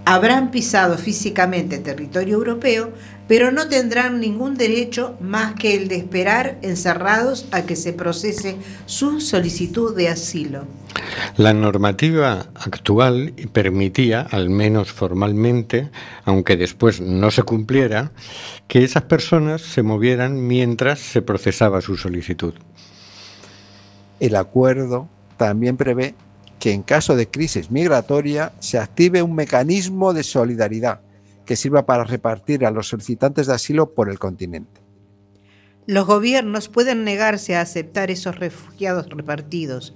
Habrán 0.05 0.49
pisado 0.49 0.97
físicamente 0.97 1.77
territorio 1.79 2.35
europeo, 2.35 2.93
pero 3.27 3.51
no 3.51 3.67
tendrán 3.67 4.21
ningún 4.21 4.55
derecho 4.55 5.17
más 5.19 5.55
que 5.55 5.75
el 5.75 5.89
de 5.89 5.97
esperar 5.97 6.57
encerrados 6.61 7.47
a 7.51 7.63
que 7.63 7.75
se 7.75 7.91
procese 7.91 8.55
su 8.85 9.19
solicitud 9.19 9.93
de 9.93 10.07
asilo. 10.07 10.67
La 11.37 11.53
normativa 11.53 12.47
actual 12.55 13.33
permitía, 13.51 14.21
al 14.21 14.49
menos 14.49 14.91
formalmente, 14.91 15.89
aunque 16.23 16.57
después 16.57 17.01
no 17.01 17.31
se 17.31 17.43
cumpliera, 17.43 18.11
que 18.67 18.83
esas 18.83 19.03
personas 19.03 19.61
se 19.61 19.83
movieran 19.83 20.47
mientras 20.47 20.99
se 20.99 21.21
procesaba 21.21 21.81
su 21.81 21.97
solicitud. 21.97 22.53
El 24.19 24.35
acuerdo 24.35 25.09
también 25.37 25.75
prevé 25.75 26.15
que 26.59 26.71
en 26.71 26.83
caso 26.83 27.15
de 27.15 27.27
crisis 27.27 27.69
migratoria 27.69 28.53
se 28.59 28.79
active 28.79 29.21
un 29.21 29.35
mecanismo 29.35 30.13
de 30.13 30.23
solidaridad 30.23 31.01
que 31.45 31.55
sirva 31.55 31.85
para 31.85 32.05
repartir 32.05 32.65
a 32.65 32.71
los 32.71 32.87
solicitantes 32.87 33.47
de 33.47 33.53
asilo 33.53 33.93
por 33.93 34.09
el 34.09 34.19
continente. 34.19 34.81
Los 35.85 36.07
gobiernos 36.07 36.67
pueden 36.67 37.03
negarse 37.03 37.55
a 37.55 37.61
aceptar 37.61 38.09
esos 38.09 38.39
refugiados 38.39 39.07
repartidos, 39.09 39.93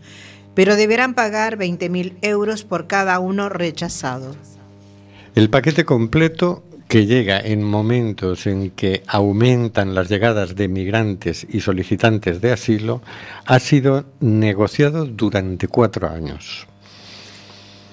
pero 0.55 0.75
deberán 0.75 1.13
pagar 1.13 1.57
20.000 1.57 2.17
euros 2.21 2.63
por 2.63 2.87
cada 2.87 3.19
uno 3.19 3.49
rechazado. 3.49 4.35
El 5.35 5.49
paquete 5.49 5.85
completo 5.85 6.63
que 6.89 7.05
llega 7.05 7.39
en 7.39 7.63
momentos 7.63 8.47
en 8.47 8.71
que 8.71 9.03
aumentan 9.05 9.93
las 9.93 10.09
llegadas 10.09 10.55
de 10.55 10.67
migrantes 10.67 11.45
y 11.47 11.61
solicitantes 11.61 12.41
de 12.41 12.51
asilo 12.51 13.03
ha 13.45 13.59
sido 13.59 14.05
negociado 14.19 15.05
durante 15.05 15.67
cuatro 15.67 16.09
años. 16.09 16.67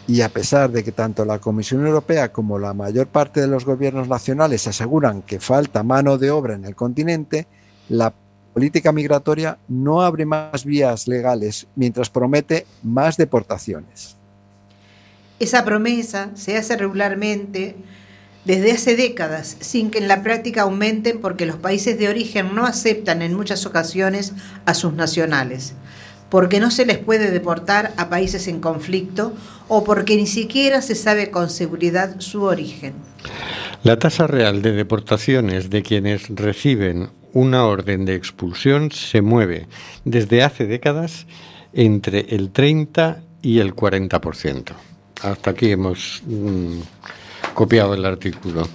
Y 0.08 0.22
a 0.22 0.30
pesar 0.30 0.70
de 0.70 0.82
que 0.82 0.92
tanto 0.92 1.26
la 1.26 1.40
Comisión 1.40 1.84
Europea 1.84 2.32
como 2.32 2.58
la 2.58 2.72
mayor 2.72 3.08
parte 3.08 3.40
de 3.40 3.48
los 3.48 3.66
gobiernos 3.66 4.08
nacionales 4.08 4.66
aseguran 4.66 5.20
que 5.20 5.40
falta 5.40 5.82
mano 5.82 6.16
de 6.16 6.30
obra 6.30 6.54
en 6.54 6.64
el 6.64 6.74
continente, 6.74 7.46
la 7.90 8.14
política 8.56 8.90
migratoria 8.90 9.58
no 9.68 10.00
abre 10.00 10.24
más 10.24 10.64
vías 10.64 11.06
legales 11.06 11.66
mientras 11.76 12.08
promete 12.08 12.66
más 12.82 13.18
deportaciones. 13.18 14.16
Esa 15.38 15.62
promesa 15.62 16.30
se 16.32 16.56
hace 16.56 16.74
regularmente 16.78 17.76
desde 18.46 18.72
hace 18.72 18.96
décadas, 18.96 19.58
sin 19.60 19.90
que 19.90 19.98
en 19.98 20.08
la 20.08 20.22
práctica 20.22 20.62
aumenten 20.62 21.20
porque 21.20 21.44
los 21.44 21.56
países 21.56 21.98
de 21.98 22.08
origen 22.08 22.54
no 22.54 22.64
aceptan 22.64 23.20
en 23.20 23.34
muchas 23.34 23.66
ocasiones 23.66 24.32
a 24.64 24.72
sus 24.72 24.94
nacionales, 24.94 25.74
porque 26.30 26.58
no 26.58 26.70
se 26.70 26.86
les 26.86 26.96
puede 26.96 27.30
deportar 27.30 27.92
a 27.98 28.08
países 28.08 28.48
en 28.48 28.60
conflicto 28.60 29.34
o 29.68 29.84
porque 29.84 30.16
ni 30.16 30.26
siquiera 30.26 30.80
se 30.80 30.94
sabe 30.94 31.30
con 31.30 31.50
seguridad 31.50 32.20
su 32.20 32.44
origen. 32.44 32.94
La 33.82 33.98
tasa 33.98 34.26
real 34.26 34.62
de 34.62 34.72
deportaciones 34.72 35.68
de 35.68 35.82
quienes 35.82 36.30
reciben 36.30 37.10
una 37.36 37.66
orden 37.66 38.06
de 38.06 38.14
expulsión 38.14 38.90
se 38.90 39.20
mueve 39.20 39.66
desde 40.04 40.42
hace 40.42 40.66
décadas 40.66 41.26
entre 41.74 42.34
el 42.34 42.50
30 42.50 43.20
y 43.42 43.58
el 43.58 43.76
40%. 43.76 44.72
Hasta 45.22 45.50
aquí 45.50 45.70
hemos 45.70 46.22
mm, 46.24 46.80
copiado 47.52 47.92
el 47.92 48.06
artículo. 48.06 48.66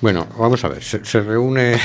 Bueno, 0.00 0.28
vamos 0.38 0.64
a 0.64 0.68
ver, 0.68 0.84
se, 0.84 1.04
se 1.04 1.20
reúne 1.20 1.76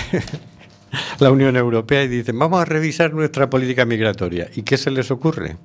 la 1.20 1.32
Unión 1.32 1.58
Europea 1.58 2.04
y 2.04 2.10
dicen, 2.10 2.38
vamos 2.38 2.62
a 2.62 2.66
revisar 2.66 3.16
nuestra 3.16 3.50
política 3.50 3.84
migratoria. 3.84 4.52
¿Y 4.54 4.62
qué 4.62 4.78
se 4.78 4.92
les 4.92 5.10
ocurre? 5.10 5.58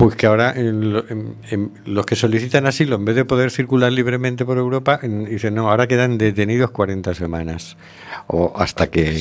Pues 0.00 0.16
que 0.16 0.26
ahora 0.26 0.54
en 0.56 0.82
en- 1.10 1.34
en 1.50 1.72
los 1.84 2.06
que 2.06 2.16
solicitan 2.16 2.66
asilo, 2.66 2.96
en 2.96 3.04
vez 3.04 3.14
de 3.16 3.26
poder 3.26 3.50
circular 3.50 3.92
libremente 3.92 4.46
por 4.46 4.56
Europa, 4.56 4.98
en- 5.02 5.26
dicen, 5.26 5.54
no, 5.54 5.68
ahora 5.70 5.86
quedan 5.86 6.16
detenidos 6.16 6.70
40 6.70 7.12
semanas. 7.14 7.76
O 8.26 8.50
hasta 8.56 8.86
que, 8.86 9.18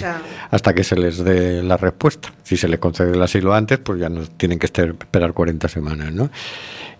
hasta 0.51 0.73
que 0.73 0.85
se 0.85 0.95
les 0.95 1.17
dé 1.17 1.61
la 1.63 1.75
respuesta. 1.75 2.31
Si 2.43 2.55
se 2.55 2.69
les 2.69 2.79
concede 2.79 3.11
el 3.11 3.21
asilo 3.21 3.53
antes, 3.53 3.77
pues 3.79 3.99
ya 3.99 4.07
no 4.07 4.25
tienen 4.25 4.57
que 4.57 4.67
esperar 4.67 5.33
40 5.33 5.67
semanas, 5.67 6.13
¿no? 6.13 6.29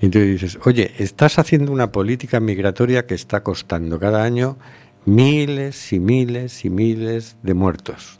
Y 0.01 0.07
entonces 0.07 0.29
dices, 0.29 0.59
oye, 0.65 0.91
estás 0.97 1.39
haciendo 1.39 1.71
una 1.71 1.89
política 1.91 2.41
migratoria 2.41 3.05
que 3.05 3.15
está 3.15 3.43
costando 3.43 3.97
cada 3.97 4.23
año 4.23 4.57
miles 5.05 5.93
y 5.93 5.99
miles 6.01 6.65
y 6.65 6.69
miles 6.69 7.37
de 7.43 7.53
muertos. 7.53 8.18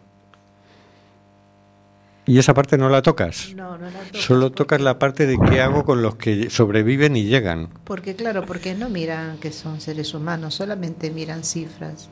Y 2.29 2.37
esa 2.37 2.53
parte 2.53 2.77
no 2.77 2.89
la 2.89 3.01
tocas. 3.01 3.53
No, 3.55 3.75
no 3.75 3.89
la 3.89 3.99
tocas 3.99 4.21
Solo 4.21 4.51
tocas 4.51 4.79
la 4.81 4.99
parte 4.99 5.25
de 5.25 5.39
qué 5.49 5.61
hago 5.61 5.83
con 5.83 6.03
los 6.03 6.15
que 6.15 6.51
sobreviven 6.51 7.15
y 7.15 7.23
llegan. 7.23 7.69
Porque 7.85 8.15
claro, 8.15 8.45
porque 8.45 8.75
no 8.75 8.87
miran 8.87 9.39
que 9.39 9.51
son 9.51 9.81
seres 9.81 10.13
humanos, 10.13 10.53
solamente 10.53 11.09
miran 11.09 11.43
cifras. 11.43 12.07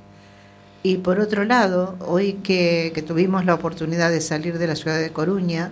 Y 0.82 0.98
por 0.98 1.20
otro 1.20 1.46
lado, 1.46 1.98
hoy 2.00 2.34
que, 2.42 2.92
que 2.96 3.04
tuvimos 3.04 3.46
la 3.46 3.54
oportunidad 3.54 4.10
de 4.10 4.22
salir 4.22 4.58
de 4.58 4.66
la 4.66 4.76
ciudad 4.76 5.00
de 5.00 5.12
Coruña 5.12 5.70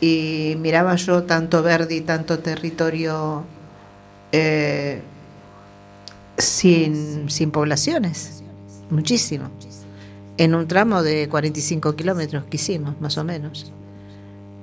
y 0.00 0.56
miraba 0.58 0.96
yo 0.96 1.22
tanto 1.22 1.62
verde 1.62 1.94
y 1.94 2.00
tanto 2.00 2.40
territorio 2.40 3.44
eh, 4.32 5.02
sin, 6.36 7.30
sin 7.30 7.52
poblaciones, 7.52 8.42
muchísimo, 8.90 9.50
en 10.38 10.54
un 10.54 10.66
tramo 10.66 11.02
de 11.02 11.28
45 11.28 11.94
kilómetros 11.96 12.44
que 12.44 12.56
hicimos, 12.56 12.98
más 13.00 13.18
o 13.18 13.24
menos 13.24 13.72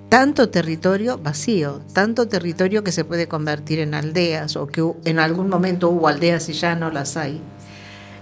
tanto 0.07 0.49
territorio 0.49 1.17
vacío, 1.17 1.81
tanto 1.91 2.27
territorio 2.27 2.83
que 2.83 2.91
se 2.91 3.03
puede 3.03 3.27
convertir 3.27 3.79
en 3.79 3.93
aldeas 3.93 4.55
o 4.55 4.67
que 4.67 4.85
en 5.03 5.19
algún 5.19 5.49
momento 5.49 5.89
hubo 5.89 6.07
aldeas 6.07 6.47
y 6.47 6.53
ya 6.53 6.75
no 6.75 6.91
las 6.91 7.17
hay. 7.17 7.41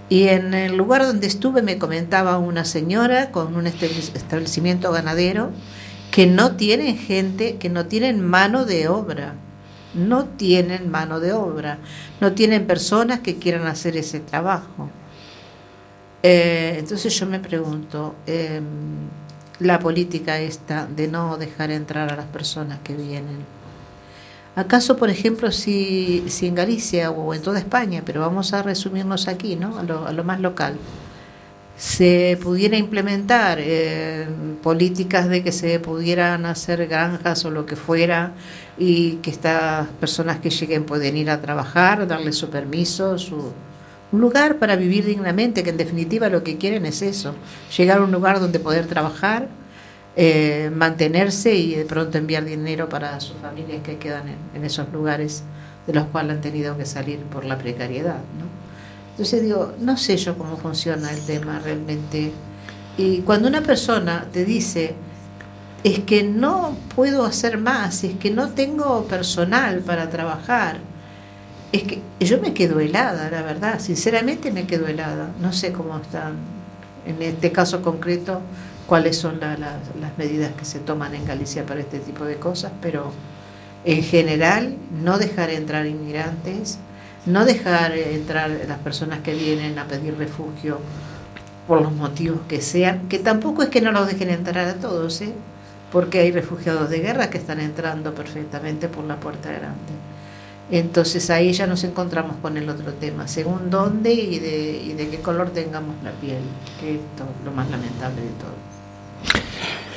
Y 0.08 0.28
en 0.28 0.54
el 0.54 0.76
lugar 0.76 1.06
donde 1.06 1.26
estuve 1.26 1.62
me 1.62 1.78
comentaba 1.78 2.38
una 2.38 2.64
señora 2.64 3.30
con 3.30 3.54
un 3.54 3.66
establec- 3.66 4.16
establecimiento 4.16 4.90
ganadero 4.92 5.50
que 6.10 6.26
no 6.26 6.56
tienen 6.56 6.96
gente, 6.96 7.56
que 7.58 7.68
no 7.68 7.86
tienen 7.86 8.20
mano 8.20 8.64
de 8.64 8.88
obra, 8.88 9.34
no 9.94 10.24
tienen 10.24 10.90
mano 10.90 11.20
de 11.20 11.32
obra, 11.32 11.78
no 12.20 12.32
tienen 12.32 12.66
personas 12.66 13.20
que 13.20 13.36
quieran 13.36 13.66
hacer 13.66 13.96
ese 13.96 14.20
trabajo. 14.20 14.88
Eh, 16.26 16.76
entonces 16.78 17.14
yo 17.20 17.26
me 17.26 17.38
pregunto, 17.38 18.14
em, 18.26 18.64
la 19.60 19.78
política 19.78 20.40
esta 20.40 20.86
de 20.86 21.06
no 21.06 21.36
dejar 21.36 21.70
entrar 21.70 22.10
a 22.10 22.16
las 22.16 22.24
personas 22.26 22.78
que 22.82 22.94
vienen. 22.94 23.44
¿Acaso, 24.56 24.96
por 24.96 25.10
ejemplo, 25.10 25.52
si, 25.52 26.24
si 26.28 26.46
en 26.46 26.54
Galicia 26.54 27.10
o 27.10 27.34
en 27.34 27.42
toda 27.42 27.58
España, 27.58 28.02
pero 28.06 28.20
vamos 28.22 28.54
a 28.54 28.62
resumirnos 28.62 29.28
aquí, 29.28 29.56
¿no? 29.56 29.78
a, 29.78 29.82
lo, 30.12 30.24
más 30.24 30.40
local, 30.40 30.76
se 31.76 32.38
pudiera 32.42 32.78
implementar 32.78 33.58
eh, 33.60 34.26
políticas 34.62 35.28
de 35.28 35.42
que 35.42 35.52
se 35.52 35.78
pudieran 35.80 36.46
hacer 36.46 36.86
granjas 36.86 37.44
o 37.44 37.50
lo 37.50 37.66
que 37.66 37.76
fuera 37.76 38.32
y 38.78 39.16
que 39.16 39.30
estas 39.30 39.88
personas 40.00 40.38
que 40.38 40.50
lleguen 40.50 40.84
pueden 40.84 41.16
ir 41.18 41.30
a 41.30 41.40
trabajar, 41.42 42.06
darles 42.06 42.36
su 42.36 42.48
permiso, 42.48 43.18
su, 43.18 43.52
un 44.14 44.20
lugar 44.20 44.58
para 44.58 44.76
vivir 44.76 45.04
dignamente, 45.04 45.64
que 45.64 45.70
en 45.70 45.76
definitiva 45.76 46.28
lo 46.28 46.44
que 46.44 46.56
quieren 46.56 46.86
es 46.86 47.02
eso, 47.02 47.34
llegar 47.76 47.98
a 47.98 48.04
un 48.04 48.12
lugar 48.12 48.38
donde 48.38 48.60
poder 48.60 48.86
trabajar, 48.86 49.48
eh, 50.14 50.70
mantenerse 50.72 51.54
y 51.56 51.74
de 51.74 51.84
pronto 51.84 52.16
enviar 52.16 52.44
dinero 52.44 52.88
para 52.88 53.18
sus 53.18 53.36
familias 53.38 53.82
que 53.82 53.98
quedan 53.98 54.28
en, 54.28 54.36
en 54.54 54.64
esos 54.64 54.92
lugares 54.92 55.42
de 55.88 55.94
los 55.94 56.06
cuales 56.06 56.36
han 56.36 56.40
tenido 56.40 56.78
que 56.78 56.86
salir 56.86 57.18
por 57.24 57.44
la 57.44 57.58
precariedad. 57.58 58.18
¿no? 58.38 58.46
Entonces 59.10 59.42
digo, 59.42 59.74
no 59.80 59.96
sé 59.96 60.16
yo 60.16 60.38
cómo 60.38 60.56
funciona 60.56 61.12
el 61.12 61.20
tema 61.26 61.58
realmente. 61.58 62.32
Y 62.96 63.18
cuando 63.22 63.48
una 63.48 63.62
persona 63.62 64.28
te 64.32 64.44
dice, 64.44 64.94
es 65.82 65.98
que 66.00 66.22
no 66.22 66.76
puedo 66.94 67.24
hacer 67.24 67.58
más, 67.58 68.04
es 68.04 68.16
que 68.16 68.30
no 68.30 68.50
tengo 68.50 69.06
personal 69.06 69.80
para 69.80 70.08
trabajar, 70.08 70.78
es 71.76 71.82
que 71.84 72.00
yo 72.20 72.40
me 72.40 72.54
quedo 72.54 72.80
helada, 72.80 73.30
la 73.30 73.42
verdad, 73.42 73.80
sinceramente 73.80 74.50
me 74.52 74.66
quedo 74.66 74.86
helada. 74.86 75.30
No 75.40 75.52
sé 75.52 75.72
cómo 75.72 75.96
están, 75.98 76.34
en 77.06 77.20
este 77.22 77.52
caso 77.52 77.82
concreto, 77.82 78.40
cuáles 78.86 79.16
son 79.18 79.40
la- 79.40 79.56
la- 79.56 79.78
las 80.00 80.16
medidas 80.18 80.52
que 80.58 80.64
se 80.64 80.78
toman 80.78 81.14
en 81.14 81.24
Galicia 81.26 81.64
para 81.66 81.80
este 81.80 81.98
tipo 81.98 82.24
de 82.24 82.36
cosas, 82.36 82.72
pero 82.80 83.12
en 83.84 84.02
general 84.02 84.76
no 85.02 85.18
dejar 85.18 85.50
entrar 85.50 85.86
inmigrantes, 85.86 86.78
no 87.26 87.44
dejar 87.44 87.92
entrar 87.96 88.50
las 88.68 88.78
personas 88.78 89.20
que 89.20 89.34
vienen 89.34 89.78
a 89.78 89.84
pedir 89.86 90.16
refugio 90.16 90.78
por 91.66 91.80
los 91.82 91.92
motivos 91.92 92.40
que 92.48 92.60
sean, 92.60 93.08
que 93.08 93.18
tampoco 93.18 93.62
es 93.62 93.68
que 93.70 93.80
no 93.80 93.90
los 93.92 94.06
dejen 94.06 94.30
entrar 94.30 94.68
a 94.68 94.74
todos, 94.74 95.20
¿eh? 95.22 95.32
porque 95.90 96.18
hay 96.20 96.30
refugiados 96.32 96.90
de 96.90 96.98
guerra 97.00 97.30
que 97.30 97.38
están 97.38 97.60
entrando 97.60 98.14
perfectamente 98.14 98.88
por 98.88 99.04
la 99.04 99.16
puerta 99.16 99.48
grande. 99.50 99.92
Entonces 100.70 101.28
ahí 101.30 101.52
ya 101.52 101.66
nos 101.66 101.84
encontramos 101.84 102.36
con 102.36 102.56
el 102.56 102.68
otro 102.68 102.92
tema, 102.94 103.28
según 103.28 103.70
dónde 103.70 104.12
y 104.12 104.38
de, 104.38 104.82
y 104.82 104.92
de 104.94 105.08
qué 105.08 105.18
color 105.18 105.50
tengamos 105.50 105.94
la 106.02 106.12
piel, 106.12 106.42
que 106.80 106.94
es 106.94 107.00
lo 107.44 107.52
más 107.52 107.70
lamentable 107.70 108.22
de 108.22 108.28
todo. 108.28 108.54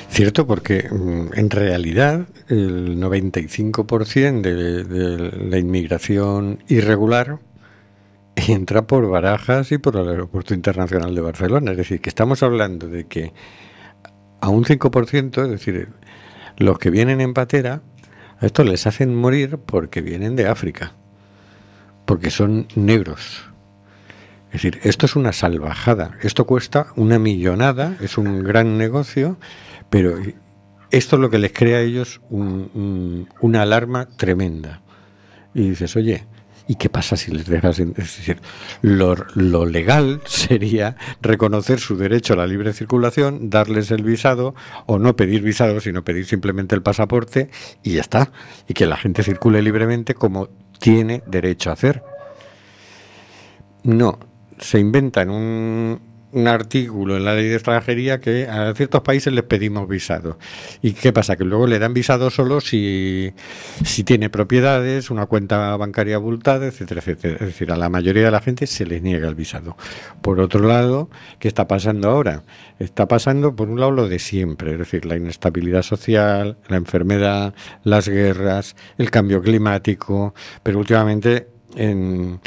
Cierto, 0.10 0.46
porque 0.46 0.90
mm, 0.90 1.38
en 1.38 1.50
realidad 1.50 2.28
el 2.50 3.00
95% 3.00 4.42
de, 4.42 4.84
de 4.84 5.50
la 5.50 5.58
inmigración 5.58 6.64
irregular 6.68 7.40
entra 8.36 8.86
por 8.86 9.08
Barajas 9.10 9.72
y 9.72 9.78
por 9.78 9.96
el 9.96 10.08
Aeropuerto 10.10 10.54
Internacional 10.54 11.16
de 11.16 11.22
Barcelona. 11.22 11.72
Es 11.72 11.78
decir, 11.78 12.02
que 12.02 12.10
estamos 12.10 12.44
hablando 12.44 12.88
de 12.88 13.06
que 13.06 13.34
a 14.42 14.50
un 14.50 14.64
5%, 14.64 15.44
es 15.44 15.50
decir, 15.50 15.90
los 16.58 16.80
que 16.80 16.90
vienen 16.90 17.22
en 17.22 17.34
patera, 17.34 17.82
a 18.40 18.46
estos 18.46 18.66
les 18.66 18.86
hacen 18.88 19.16
morir 19.16 19.58
porque 19.58 20.02
vienen 20.02 20.36
de 20.36 20.48
África, 20.48 20.94
porque 22.06 22.30
son 22.30 22.68
negros. 22.76 23.44
Es 24.48 24.54
decir, 24.64 24.80
esto 24.84 25.06
es 25.06 25.16
una 25.16 25.34
salvajada. 25.34 26.12
Esto 26.22 26.46
cuesta 26.46 26.88
una 26.96 27.20
millonada, 27.20 27.98
es 28.02 28.18
un 28.18 28.44
gran 28.44 28.78
negocio, 28.78 29.38
pero 29.90 30.16
esto 30.90 31.16
es 31.18 31.22
lo 31.22 31.30
que 31.30 31.38
les 31.40 31.52
crea 31.52 31.78
a 31.80 31.82
ellos 31.82 32.22
un- 32.30 32.72
un- 32.74 33.30
una 33.42 33.62
alarma 33.64 34.08
tremenda. 34.08 34.82
Y 35.54 35.70
dices, 35.70 35.96
oye, 35.96 36.26
¿Y 36.68 36.76
qué 36.76 36.90
pasa 36.90 37.16
si 37.16 37.32
les 37.32 37.48
dejas? 37.48 37.80
Es 37.80 37.96
decir, 37.96 38.42
lo, 38.82 39.16
legal 39.66 40.22
sería 40.26 40.98
reconocer 41.22 41.80
su 41.80 41.96
derecho 41.96 42.34
a 42.34 42.38
la 42.38 42.46
libre 42.46 42.74
circulación, 42.74 43.50
darles 43.50 43.90
el 43.92 44.04
visado 44.04 44.54
o 44.86 45.00
no 45.00 45.16
pedir 45.16 45.42
visado, 45.42 45.80
sino 45.80 46.04
pedir 46.04 46.26
simplemente 46.26 46.76
el 46.76 46.82
pasaporte 46.82 47.50
y 47.84 47.94
ya 47.94 48.02
está. 48.02 48.32
Y 48.68 48.74
que 48.74 48.86
la 48.86 48.98
gente 48.98 49.24
circule 49.24 49.62
libremente 49.62 50.14
como 50.14 50.50
tiene 50.80 51.24
derecho 51.26 51.70
a 51.70 51.74
hacer. 51.74 52.04
No, 53.84 54.20
se 54.60 54.80
inventan 54.80 55.30
un, 55.30 56.00
un 56.32 56.48
artículo 56.48 57.16
en 57.16 57.26
la 57.26 57.36
ley 57.36 57.48
de 57.48 57.56
extranjería 57.56 58.20
que 58.20 58.48
a 58.48 58.74
ciertos 58.76 59.02
países 59.02 59.32
les 59.34 59.44
pedimos 59.44 59.88
visado. 59.88 60.38
¿Y 60.82 60.94
qué 60.94 61.14
pasa? 61.14 61.38
Que 61.38 61.46
luego 61.46 61.68
le 61.68 61.80
dan 61.80 61.94
visado 61.94 62.30
solo 62.30 62.60
si, 62.60 63.34
si 63.86 64.04
tiene 64.04 64.30
propiedades, 64.30 65.10
una 65.10 65.26
cuenta 65.26 65.76
bancaria 65.78 66.16
abultada, 66.16 66.68
etcétera, 66.68 67.00
etcétera. 67.02 67.36
Es 67.36 67.48
decir, 67.48 67.72
a 67.72 67.78
la 67.78 67.90
mayoría 67.90 68.26
de 68.26 68.32
la 68.32 68.42
gente 68.42 68.68
se 68.68 68.86
les 68.86 69.02
niega 69.02 69.28
el 69.28 69.36
visado. 69.36 69.78
Por 70.22 70.40
otro 70.40 70.68
lado, 70.68 71.10
¿qué 71.40 71.48
está 71.48 71.68
pasando 71.68 72.10
ahora? 72.10 72.44
Está 72.80 73.08
pasando, 73.08 73.56
por 73.56 73.70
un 73.70 73.80
lado, 73.80 73.92
lo 73.92 74.10
de 74.10 74.20
siempre, 74.20 74.74
es 74.74 74.80
decir, 74.80 75.06
la 75.06 75.16
inestabilidad 75.16 75.82
social, 75.82 76.58
la 76.68 76.78
enfermedad, 76.78 77.54
las 77.84 78.10
guerras, 78.10 78.76
el 78.98 79.10
cambio 79.12 79.42
climático, 79.42 80.34
pero 80.62 80.80
últimamente 80.80 81.48
en, 81.76 82.40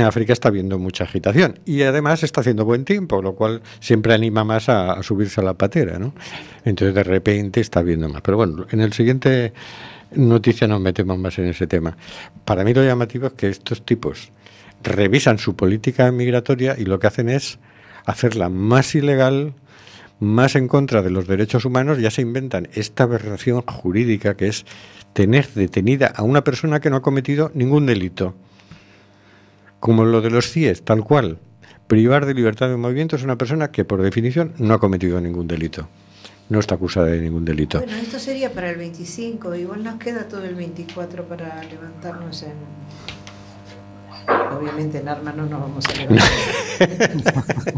África 0.00 0.32
está 0.32 0.48
habiendo 0.48 0.78
mucha 0.78 1.04
agitación 1.04 1.58
y 1.64 1.82
además 1.82 2.22
está 2.22 2.40
haciendo 2.40 2.64
buen 2.64 2.84
tiempo, 2.84 3.22
lo 3.22 3.34
cual 3.34 3.62
siempre 3.80 4.14
anima 4.14 4.44
más 4.44 4.68
a, 4.68 4.92
a, 4.92 5.02
subirse 5.02 5.40
a 5.40 5.44
la 5.44 5.54
patera, 5.54 5.98
¿no? 5.98 6.14
Entonces 6.64 6.94
de 6.94 7.04
repente 7.04 7.60
está 7.60 7.80
habiendo 7.80 8.08
más. 8.08 8.22
Pero 8.22 8.36
bueno, 8.36 8.66
en 8.70 8.80
el 8.80 8.92
siguiente 8.92 9.52
noticia 10.16 10.66
nos 10.66 10.80
metemos 10.80 11.18
más 11.18 11.38
en 11.38 11.46
ese 11.46 11.66
tema. 11.66 11.96
Para 12.44 12.64
mí 12.64 12.74
lo 12.74 12.84
llamativo 12.84 13.26
es 13.28 13.32
que 13.34 13.48
estos 13.48 13.84
tipos 13.84 14.30
revisan 14.82 15.38
su 15.38 15.56
política 15.56 16.10
migratoria 16.12 16.76
y 16.78 16.84
lo 16.84 16.98
que 16.98 17.06
hacen 17.06 17.28
es 17.28 17.58
hacerla 18.06 18.48
más 18.48 18.94
ilegal, 18.94 19.54
más 20.20 20.56
en 20.56 20.68
contra 20.68 21.02
de 21.02 21.10
los 21.10 21.26
derechos 21.26 21.64
humanos, 21.64 21.98
ya 21.98 22.10
se 22.10 22.22
inventan 22.22 22.68
esta 22.74 23.04
aberración 23.04 23.62
jurídica 23.62 24.36
que 24.36 24.48
es 24.48 24.64
tener 25.12 25.48
detenida 25.54 26.08
a 26.08 26.22
una 26.22 26.44
persona 26.44 26.80
que 26.80 26.90
no 26.90 26.96
ha 26.96 27.02
cometido 27.02 27.50
ningún 27.54 27.86
delito 27.86 28.34
como 29.80 30.04
lo 30.04 30.20
de 30.20 30.30
los 30.30 30.50
CIES, 30.50 30.82
tal 30.82 31.04
cual. 31.04 31.38
Privar 31.86 32.24
de 32.24 32.34
libertad 32.34 32.68
de 32.68 32.76
movimiento 32.76 33.16
es 33.16 33.22
una 33.22 33.36
persona 33.36 33.70
que, 33.70 33.84
por 33.84 34.02
definición, 34.02 34.54
no 34.58 34.74
ha 34.74 34.80
cometido 34.80 35.20
ningún 35.20 35.46
delito. 35.46 35.88
No 36.48 36.58
está 36.58 36.76
acusada 36.76 37.06
de 37.06 37.20
ningún 37.20 37.44
delito. 37.44 37.78
Bueno, 37.78 37.96
esto 37.96 38.18
sería 38.18 38.52
para 38.52 38.70
el 38.70 38.76
25, 38.76 39.54
igual 39.54 39.84
nos 39.84 39.96
queda 39.96 40.28
todo 40.28 40.44
el 40.44 40.54
24 40.54 41.24
para 41.24 41.62
levantarnos 41.64 42.42
en... 42.42 42.52
Obviamente 44.26 44.98
en 44.98 45.08
armas 45.08 45.36
no 45.36 45.44
nos 45.44 45.60
vamos 45.60 45.84
a 45.86 45.92
levantar. 45.92 46.28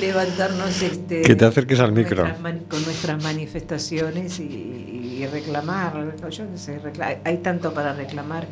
levantarnos 0.00 0.82
este, 0.82 1.22
que 1.22 1.36
te 1.36 1.44
acerques 1.44 1.78
al 1.78 1.92
micro. 1.92 2.24
Nuestras 2.24 2.56
con 2.68 2.82
nuestras 2.82 3.22
manifestaciones 3.22 4.40
y, 4.40 5.22
y 5.22 5.26
reclamar. 5.26 6.16
Yo 6.28 6.44
no 6.44 6.58
sé, 6.58 6.80
recla 6.80 7.18
hay 7.22 7.36
tanto 7.38 7.72
para 7.72 7.92
reclamar 7.92 8.48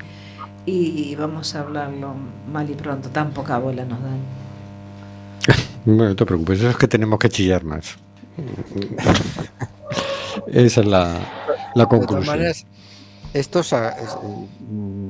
y 0.66 1.14
vamos 1.16 1.54
a 1.54 1.60
hablarlo 1.60 2.14
mal 2.52 2.70
y 2.70 2.74
pronto, 2.74 3.08
tan 3.10 3.32
poca 3.32 3.58
bola 3.58 3.84
nos 3.84 4.00
dan. 4.02 4.20
Bueno, 5.84 6.10
no 6.10 6.16
te 6.16 6.26
preocupes, 6.26 6.58
eso 6.58 6.68
es 6.68 6.76
que 6.76 6.86
tenemos 6.86 7.18
que 7.18 7.30
chillar 7.30 7.64
más. 7.64 7.96
Esa 10.46 10.80
es 10.80 10.86
la, 10.86 11.20
la 11.74 11.86
conclusión. 11.86 12.26
Maneras, 12.26 12.66
estos 13.32 13.74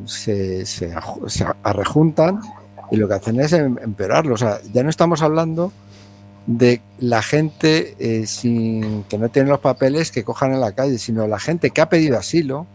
se, 0.06 0.66
se, 0.66 0.94
se, 1.28 1.46
arrejuntan 1.62 2.40
y 2.90 2.96
lo 2.96 3.08
que 3.08 3.14
hacen 3.14 3.40
es 3.40 3.52
em, 3.52 3.76
empeorarlo. 3.82 4.34
O 4.34 4.38
sea, 4.38 4.60
ya 4.72 4.82
no 4.82 4.90
estamos 4.90 5.22
hablando 5.22 5.72
de 6.46 6.80
la 6.98 7.22
gente 7.22 7.94
eh, 7.98 8.26
sin 8.26 9.04
que 9.04 9.18
no 9.18 9.28
tiene 9.28 9.48
los 9.48 9.60
papeles 9.60 10.10
que 10.10 10.24
cojan 10.24 10.52
en 10.52 10.60
la 10.60 10.72
calle, 10.72 10.98
sino 10.98 11.26
la 11.26 11.38
gente 11.38 11.70
que 11.70 11.80
ha 11.80 11.88
pedido 11.88 12.18
asilo, 12.18 12.66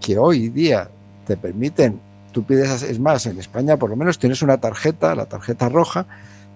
que 0.00 0.18
hoy 0.18 0.48
día 0.48 0.88
te 1.26 1.36
permiten 1.36 2.00
tú 2.32 2.44
pides, 2.44 2.82
es 2.82 2.98
más, 2.98 3.26
en 3.26 3.38
España 3.38 3.76
por 3.76 3.90
lo 3.90 3.96
menos 3.96 4.18
tienes 4.18 4.42
una 4.42 4.58
tarjeta, 4.58 5.14
la 5.14 5.26
tarjeta 5.26 5.68
roja, 5.68 6.06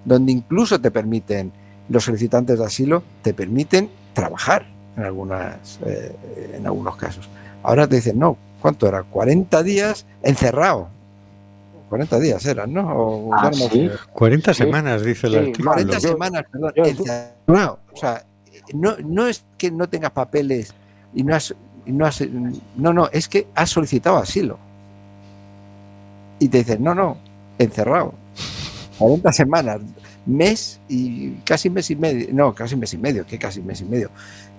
donde 0.04 0.32
incluso 0.32 0.80
te 0.80 0.90
permiten, 0.90 1.52
los 1.88 2.04
solicitantes 2.04 2.58
de 2.58 2.64
asilo, 2.64 3.02
te 3.22 3.34
permiten 3.34 3.90
trabajar 4.12 4.66
en, 4.96 5.04
algunas, 5.04 5.78
eh, 5.84 6.14
en 6.54 6.66
algunos 6.66 6.96
casos. 6.96 7.28
Ahora 7.62 7.86
te 7.86 7.96
dicen, 7.96 8.18
no, 8.18 8.36
¿cuánto 8.60 8.86
era? 8.86 9.02
40 9.02 9.62
días 9.62 10.06
encerrado. 10.22 10.88
40 11.88 12.18
días 12.18 12.44
eran, 12.46 12.72
¿no? 12.72 12.90
O, 12.90 13.34
ah, 13.34 13.50
¿sí? 13.52 13.90
40 14.12 14.54
semanas, 14.54 15.04
dice 15.04 15.26
el 15.26 15.32
sí, 15.32 15.38
artículo. 15.38 15.72
40 15.72 16.00
semanas, 16.00 16.44
perdón, 16.50 16.72
yo, 16.74 16.84
encerrado. 16.84 17.78
O 17.92 17.96
sea, 17.96 18.24
no, 18.72 18.96
no 19.04 19.26
es 19.26 19.44
que 19.58 19.70
no 19.70 19.88
tengas 19.88 20.10
papeles 20.10 20.74
y 21.14 21.22
no 21.22 21.34
has, 21.34 21.54
y 21.84 21.92
no 21.92 22.06
has... 22.06 22.22
No, 22.76 22.92
no, 22.92 23.08
es 23.12 23.28
que 23.28 23.46
has 23.54 23.70
solicitado 23.70 24.16
asilo 24.16 24.58
y 26.38 26.48
te 26.48 26.58
dicen, 26.58 26.82
no, 26.82 26.94
no, 26.94 27.16
encerrado. 27.58 28.14
40 28.98 29.32
semanas, 29.32 29.80
mes 30.26 30.80
y 30.88 31.32
casi 31.44 31.68
mes 31.68 31.90
y 31.90 31.96
medio, 31.96 32.28
no, 32.32 32.54
casi 32.54 32.76
mes 32.76 32.94
y 32.94 32.98
medio, 32.98 33.26
que 33.26 33.38
casi 33.38 33.60
mes 33.60 33.80
y 33.80 33.84
medio, 33.84 34.10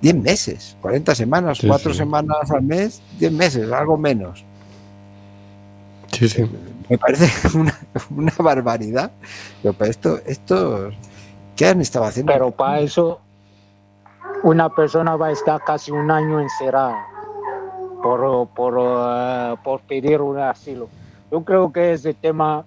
10 0.01 0.15
meses, 0.15 0.77
40 0.81 1.15
semanas, 1.15 1.57
sí, 1.59 1.67
4 1.67 1.91
sí. 1.91 1.97
semanas 1.97 2.51
al 2.51 2.61
mes, 2.61 3.01
10 3.19 3.31
meses, 3.31 3.71
algo 3.71 3.97
menos. 3.97 4.43
Sí, 6.11 6.29
sí. 6.29 6.45
Me 6.89 6.97
parece 6.97 7.29
una, 7.57 7.77
una 8.09 8.33
barbaridad. 8.37 9.11
Pero 9.61 9.75
esto, 9.85 10.19
esto, 10.25 10.91
¿qué 11.55 11.67
han 11.67 11.81
estado 11.81 12.05
haciendo? 12.05 12.31
Pero 12.31 12.51
para 12.51 12.79
eso, 12.79 13.19
una 14.43 14.69
persona 14.69 15.15
va 15.15 15.27
a 15.27 15.31
estar 15.31 15.63
casi 15.63 15.91
un 15.91 16.11
año 16.11 16.39
encerrada 16.39 17.05
por, 18.03 18.47
por, 18.49 18.77
uh, 18.77 19.57
por 19.63 19.81
pedir 19.81 20.21
un 20.21 20.37
asilo. 20.37 20.87
Yo 21.31 21.43
creo 21.43 21.71
que 21.71 21.93
ese 21.93 22.13
tema, 22.13 22.65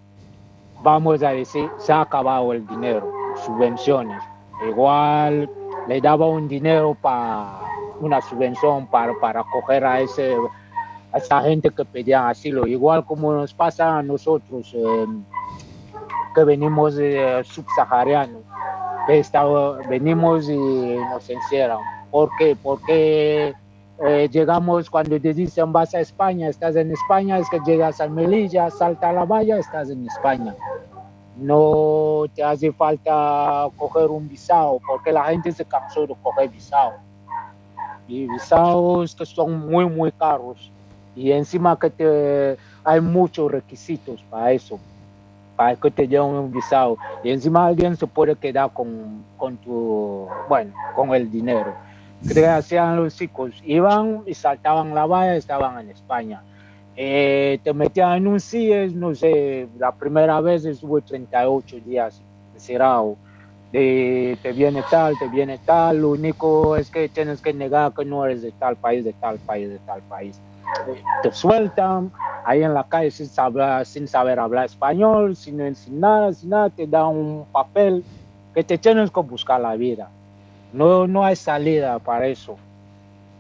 vamos 0.83 1.23
a 1.23 1.31
decir, 1.31 1.71
se 1.79 1.93
ha 1.93 2.03
acabado 2.03 2.53
el 2.53 2.67
dinero, 2.67 3.11
subvenciones. 3.47 4.23
Igual 4.69 5.49
le 5.87 6.01
daba 6.01 6.27
un 6.27 6.49
dinero 6.49 6.97
para 7.01 7.61
una 8.01 8.21
subvención 8.21 8.87
para, 8.87 9.13
para 9.21 9.41
acoger 9.41 9.85
a, 9.85 10.01
ese, 10.01 10.37
a 11.13 11.19
esa 11.19 11.43
gente 11.43 11.71
que 11.71 11.85
pedía 11.85 12.29
asilo, 12.29 12.67
igual 12.67 13.05
como 13.05 13.33
nos 13.33 13.55
pasa 13.55 13.99
a 13.99 14.03
nosotros 14.03 14.73
eh, 14.75 15.07
que 16.35 16.45
venimos 16.45 16.97
de 16.97 17.43
subsaharianos, 17.45 18.43
estado, 19.09 19.79
venimos 19.89 20.49
y 20.49 20.57
nos 20.57 21.29
encierran. 21.31 21.79
¿Por 22.11 22.31
qué? 22.39 22.57
Porque 22.63 23.55
eh, 24.01 24.29
llegamos 24.31 24.89
cuando 24.89 25.21
te 25.21 25.35
dicen 25.35 25.73
vas 25.73 25.93
a 25.93 26.01
España, 26.01 26.49
estás 26.49 26.77
en 26.77 26.93
España, 26.93 27.39
es 27.39 27.51
que 27.51 27.59
llegas 27.67 28.01
a 28.01 28.07
Melilla, 28.07 28.71
salta 28.71 29.11
a 29.11 29.13
la 29.13 29.25
valla, 29.25 29.59
estás 29.59 29.91
en 29.91 30.07
España. 30.07 30.55
No 31.37 32.25
te 32.35 32.43
hace 32.45 32.73
falta 32.73 33.69
coger 33.77 34.07
un 34.07 34.29
visado, 34.29 34.81
porque 34.87 35.13
la 35.13 35.25
gente 35.25 35.51
se 35.51 35.65
cansó 35.65 36.07
de 36.07 36.15
coger 36.23 36.49
visado. 36.49 36.95
Y 38.07 38.29
visados 38.29 39.15
que 39.17 39.27
son 39.27 39.69
muy, 39.69 39.85
muy 39.87 40.13
caros. 40.13 40.71
Y 41.17 41.33
encima 41.33 41.77
que 41.77 41.91
te, 41.91 42.57
hay 42.85 43.01
muchos 43.01 43.51
requisitos 43.51 44.23
para 44.31 44.53
eso, 44.53 44.79
para 45.57 45.75
que 45.75 45.91
te 45.91 46.07
den 46.07 46.23
un 46.23 46.53
visado. 46.53 46.97
Y 47.25 47.31
encima 47.31 47.67
alguien 47.67 47.97
se 47.97 48.07
puede 48.07 48.37
quedar 48.37 48.73
con, 48.73 49.25
con 49.37 49.57
tu, 49.57 50.29
bueno, 50.49 50.73
con 50.95 51.13
el 51.15 51.29
dinero 51.29 51.88
hacían 52.49 52.97
los 52.97 53.17
chicos, 53.17 53.53
iban 53.65 54.23
y 54.27 54.35
saltaban 54.35 54.95
la 54.95 55.07
valla, 55.07 55.37
estaban 55.37 55.79
en 55.79 55.91
España. 55.91 56.43
Eh, 56.97 57.61
te 57.63 57.73
metían 57.73 58.17
en 58.17 58.27
un 58.27 58.41
CIES, 58.41 58.93
no 58.93 59.15
sé, 59.15 59.69
la 59.79 59.93
primera 59.93 60.41
vez 60.41 60.65
estuve 60.65 61.03
38 61.03 61.77
días 61.87 62.21
encerrado. 62.55 63.17
De, 63.73 64.39
te 64.43 64.53
viene 64.53 64.83
tal, 64.91 65.15
te 65.19 65.29
viene 65.29 65.59
tal, 65.59 66.01
lo 66.01 66.11
único 66.11 66.75
es 66.77 66.91
que 66.91 67.09
tienes 67.09 67.43
que 67.43 67.53
negar 67.53 67.93
que 67.93 68.05
no 68.05 68.25
eres 68.25 68.41
de 68.41 68.51
tal 68.53 68.77
país, 68.77 69.05
de 69.05 69.13
tal 69.13 69.39
país, 69.39 69.69
de 69.69 69.79
tal 69.81 70.01
país. 70.03 70.41
Te 71.23 71.31
sueltan 71.31 72.11
ahí 72.45 72.63
en 72.63 72.73
la 72.73 72.85
calle 72.85 73.11
sin 73.11 73.27
saber, 73.27 73.85
sin 73.85 74.09
saber 74.09 74.41
hablar 74.41 74.65
español, 74.65 75.37
sin, 75.37 75.75
sin 75.77 76.01
nada, 76.01 76.33
sin 76.33 76.51
nada, 76.51 76.71
te 76.71 76.87
dan 76.87 77.09
un 77.09 77.47
papel 77.53 78.03
que 78.55 78.65
te 78.65 78.79
tienes 78.79 79.11
que 79.11 79.21
buscar 79.21 79.61
la 79.61 79.77
vida 79.77 80.09
no, 80.73 81.07
no 81.07 81.25
hay 81.25 81.37
salida 81.37 81.99
para 81.99 82.27
eso. 82.27 82.57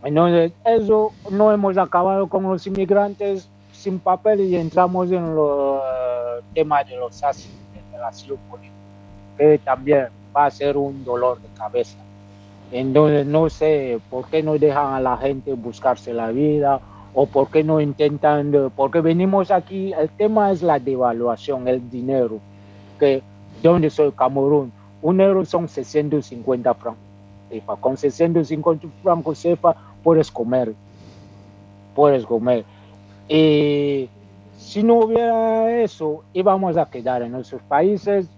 Entonces, 0.02 0.52
eso 0.64 1.12
no 1.30 1.52
hemos 1.52 1.76
acabado 1.76 2.28
con 2.28 2.44
los 2.44 2.66
inmigrantes 2.66 3.48
sin 3.72 3.98
papel 3.98 4.40
y 4.40 4.56
entramos 4.56 5.10
en 5.10 5.34
los 5.34 5.80
uh, 5.80 6.42
temas 6.54 6.88
de 6.88 6.96
los 6.96 7.22
asilos, 7.22 8.38
que 9.36 9.58
también 9.58 10.08
va 10.36 10.46
a 10.46 10.50
ser 10.50 10.76
un 10.76 11.04
dolor 11.04 11.40
de 11.40 11.48
cabeza. 11.56 11.98
Entonces, 12.70 13.26
no 13.26 13.48
sé 13.48 14.00
por 14.10 14.28
qué 14.28 14.42
no 14.42 14.58
dejan 14.58 14.94
a 14.94 15.00
la 15.00 15.16
gente 15.16 15.52
buscarse 15.54 16.12
la 16.12 16.28
vida 16.28 16.80
o 17.14 17.26
por 17.26 17.50
qué 17.50 17.64
no 17.64 17.80
intentan, 17.80 18.54
eh, 18.54 18.68
porque 18.76 19.00
venimos 19.00 19.50
aquí, 19.50 19.92
el 19.92 20.10
tema 20.10 20.52
es 20.52 20.62
la 20.62 20.78
devaluación, 20.78 21.66
el 21.66 21.88
dinero, 21.90 22.38
que 22.98 23.22
donde 23.62 23.90
soy 23.90 24.12
Camerún, 24.12 24.70
un 25.02 25.20
euro 25.20 25.44
son 25.44 25.68
650 25.68 26.74
francos. 26.74 27.07
Cefa. 27.48 27.76
Con 27.76 27.96
650 27.96 28.88
francos 29.02 29.38
cefa 29.38 29.74
puedes 30.02 30.30
comer, 30.30 30.74
puedes 31.94 32.24
comer. 32.24 32.64
Y 33.28 34.08
si 34.56 34.82
no 34.82 34.94
hubiera 35.00 35.82
eso, 35.82 36.24
íbamos 36.32 36.76
a 36.76 36.88
quedar 36.88 37.22
en 37.22 37.32
nuestros 37.32 37.62
países, 37.62 38.28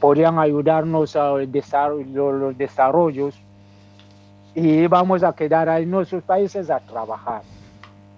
podrían 0.00 0.38
ayudarnos 0.38 1.16
a 1.16 1.34
desarrollo, 1.36 2.32
los 2.32 2.58
desarrollos 2.58 3.34
y 4.54 4.86
vamos 4.86 5.22
a 5.22 5.32
quedar 5.32 5.68
en 5.80 5.90
nuestros 5.90 6.22
países 6.22 6.70
a 6.70 6.80
trabajar. 6.80 7.42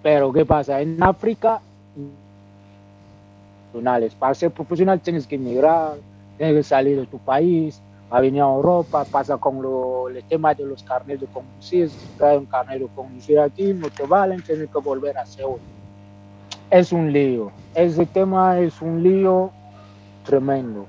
Pero 0.01 0.31
¿qué 0.33 0.45
pasa? 0.45 0.81
En 0.81 1.01
África, 1.01 1.61
para 4.19 4.33
ser 4.33 4.51
profesional 4.51 4.99
tienes 4.99 5.27
que 5.27 5.35
emigrar, 5.35 5.95
tienes 6.37 6.55
que 6.55 6.63
salir 6.63 6.99
de 6.99 7.05
tu 7.05 7.17
país, 7.19 7.81
a 8.13 8.21
venir 8.21 8.43
a 8.43 8.45
Europa, 8.45 9.03
pasa 9.05 9.37
con 9.37 9.59
lo, 9.59 10.07
el 10.07 10.23
tema 10.25 10.53
de 10.53 10.63
los 10.63 10.83
carnes 10.83 11.19
de 11.19 11.25
conducir, 11.25 11.89
si 11.89 12.05
traes 12.15 12.37
un 12.37 12.45
carnet 12.45 12.79
de 12.79 12.87
conducir 12.93 13.39
aquí, 13.39 13.73
no 13.73 13.89
te 13.89 14.03
valen, 14.03 14.39
tienes 14.43 14.69
que 14.69 14.79
volver 14.79 15.17
a 15.17 15.25
Seúl. 15.25 15.57
Es 16.69 16.91
un 16.91 17.11
lío, 17.11 17.51
ese 17.73 18.05
tema 18.05 18.59
es 18.59 18.79
un 18.83 19.01
lío 19.01 19.49
tremendo. 20.25 20.85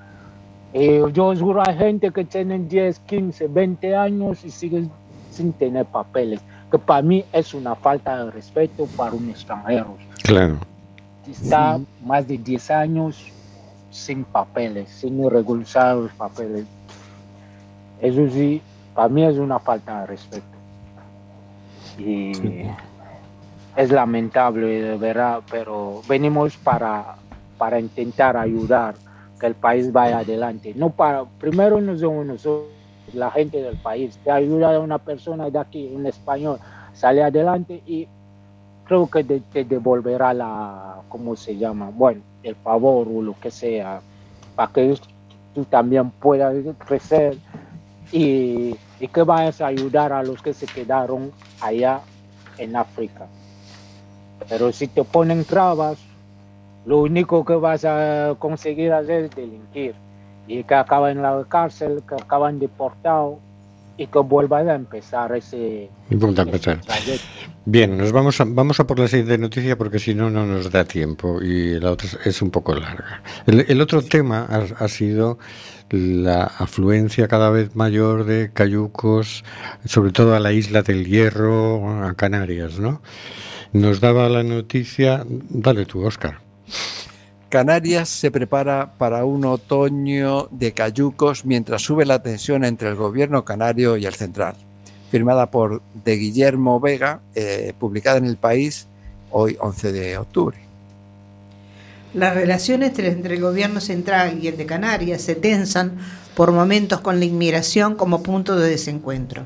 Y 0.75 1.01
yo 1.13 1.35
seguro 1.35 1.63
hay 1.67 1.75
gente 1.79 2.11
que 2.11 2.27
tienen 2.27 2.69
10, 2.69 2.99
15, 2.99 3.49
20 3.49 3.97
años 3.97 4.45
y 4.45 4.51
siguen 4.51 4.91
sin 5.31 5.55
tener 5.55 5.87
papeles, 5.87 6.43
que 6.71 6.79
para 6.79 7.01
mí 7.01 7.25
es 7.33 7.55
una 7.55 7.75
falta 7.75 8.23
de 8.23 8.33
respeto 8.33 8.87
para 8.99 9.13
un 9.13 9.31
extranjero. 9.31 9.97
Claro. 10.25 10.59
Está 11.27 11.81
más 12.05 12.29
de 12.29 12.37
10 12.37 12.71
años 12.71 13.33
sin 13.91 14.25
papeles, 14.25 14.91
sin 14.91 15.31
regularizar 15.31 15.97
los 15.97 16.13
papeles. 16.13 16.67
Eso 18.05 18.29
sí, 18.29 18.61
para 18.95 19.09
mí 19.09 19.25
es 19.25 19.39
una 19.39 19.59
falta 19.59 20.03
de 20.03 20.07
respeto. 20.09 20.45
Y 21.99 22.33
es 23.75 23.91
lamentable, 23.91 24.83
de 24.83 24.99
verdad, 24.99 25.41
pero 25.51 26.03
venimos 26.07 26.55
para, 26.59 27.17
para 27.57 27.81
intentar 27.81 28.37
ayudar 28.37 28.95
que 29.41 29.47
el 29.47 29.55
país 29.55 29.91
vaya 29.91 30.19
adelante. 30.19 30.75
No 30.77 30.91
para, 30.91 31.25
primero 31.41 31.81
no 31.81 31.97
somos 31.97 32.27
nosotros, 32.27 32.69
la 33.15 33.31
gente 33.31 33.63
del 33.63 33.79
país, 33.79 34.19
te 34.23 34.31
ayuda 34.31 34.77
a 34.77 34.81
una 34.81 34.99
persona 34.99 35.49
de 35.49 35.59
aquí, 35.59 35.91
un 35.91 36.05
español, 36.05 36.59
sale 36.93 37.23
adelante 37.23 37.83
y 37.87 38.07
creo 38.85 39.09
que 39.09 39.25
te, 39.25 39.41
te 39.41 39.65
devolverá 39.65 40.35
la, 40.35 40.97
¿cómo 41.09 41.37
se 41.37 41.57
llama? 41.57 41.91
Bueno, 41.91 42.21
el 42.43 42.55
favor 42.55 43.09
o 43.09 43.23
lo 43.23 43.35
que 43.41 43.51
sea, 43.51 44.03
para 44.55 44.71
que 44.71 44.95
tú 45.55 45.65
también 45.65 46.11
puedas 46.11 46.55
crecer 46.87 47.39
y, 48.13 48.75
y 49.01 49.09
que 49.09 49.23
vayas 49.23 49.61
a 49.61 49.67
ayudar 49.67 50.13
a 50.13 50.23
los 50.23 50.41
que 50.43 50.53
se 50.55 50.67
quedaron 50.67 51.33
allá 51.61 52.01
en 52.59 52.77
África. 52.77 53.27
Pero 54.49 54.73
si 54.73 54.89
te 54.89 55.05
ponen 55.05 55.45
trabas, 55.45 55.99
lo 56.87 56.99
único 56.99 57.45
que 57.45 57.55
vas 57.55 57.85
a 57.85 58.35
conseguir 58.39 58.93
hacer 58.93 59.25
es 59.25 59.31
delinquir 59.35 59.95
y 60.47 60.63
que 60.65 60.75
acaban 60.75 61.13
en 61.17 61.23
la 61.23 61.45
cárcel, 61.49 62.03
que 62.07 62.15
acaban 62.15 62.59
deportados 62.59 63.39
y 63.97 64.07
que 64.09 64.19
vuelvan 64.19 64.69
a 64.69 64.75
empezar 64.75 65.35
ese, 65.35 65.89
Y 66.11 66.15
a 66.25 66.43
empezar. 66.43 66.81
Bien, 67.65 67.97
nos 67.97 68.13
vamos 68.13 68.39
a, 68.41 68.45
vamos 68.47 68.79
a 68.81 68.87
por 68.87 68.99
la 68.99 69.09
siguiente 69.09 69.39
noticia 69.39 69.79
porque 69.79 69.99
si 69.99 70.15
no, 70.15 70.29
no 70.29 70.45
nos 70.45 70.71
da 70.71 70.85
tiempo 70.85 71.41
y 71.41 71.81
la 71.81 71.93
otra 71.93 72.09
es- 72.09 72.19
es 72.27 72.43
un 72.43 72.51
poco 72.51 72.75
larga. 72.75 73.23
El, 73.47 73.65
el 73.67 73.81
otro 73.81 74.03
tema 74.03 74.47
ha, 74.51 74.85
ha 74.85 74.89
sido 74.89 75.39
la 75.91 76.45
afluencia 76.45 77.29
cada 77.29 77.51
vez 77.51 77.77
mayor 77.77 78.25
de 78.25 78.51
cayucos, 78.53 79.45
sobre 79.85 80.13
todo 80.13 80.35
a 80.35 80.41
la 80.41 80.53
isla 80.53 80.83
del 80.83 81.07
Hierro, 81.07 82.05
a 82.05 82.15
Canarias, 82.15 82.79
¿no? 82.79 83.01
Nos 83.73 84.01
daba 84.01 84.29
la 84.29 84.43
noticia, 84.43 85.25
dale 85.27 85.85
tú, 85.87 86.05
Oscar. 86.05 86.39
Canarias 87.49 88.09
se 88.09 88.31
prepara 88.31 88.95
para 88.99 89.25
un 89.25 89.45
otoño 89.45 90.49
de 90.51 90.73
cayucos 90.73 91.45
mientras 91.45 91.83
sube 91.83 92.05
la 92.05 92.21
tensión 92.21 92.65
entre 92.65 92.89
el 92.89 92.97
gobierno 92.97 93.45
canario 93.45 93.97
y 93.97 94.07
el 94.07 94.15
central. 94.15 94.57
Firmada 95.11 95.51
por 95.51 95.81
de 96.05 96.17
Guillermo 96.17 96.81
Vega, 96.81 97.21
eh, 97.37 97.73
publicada 97.79 98.19
en 98.19 98.27
el 98.27 98.37
país 98.37 98.89
hoy 99.31 99.57
11 99.61 99.93
de 99.93 100.19
octubre. 100.19 100.64
Las 102.15 102.37
relaciones 102.37 102.97
entre, 102.97 103.35
el 103.35 103.41
gobierno 103.41 103.81
central 103.81 104.39
y 104.41 104.47
el 104.47 104.57
de 104.57 104.67
Canarias 104.67 105.21
se 105.21 105.35
tensan 105.35 105.99
por 106.37 106.53
momentos 106.53 107.01
con 107.01 107.19
la 107.19 107.25
inmigración 107.25 107.97
como 107.97 108.23
punto 108.23 108.55
de 108.55 108.71
desencuentro. 108.71 109.43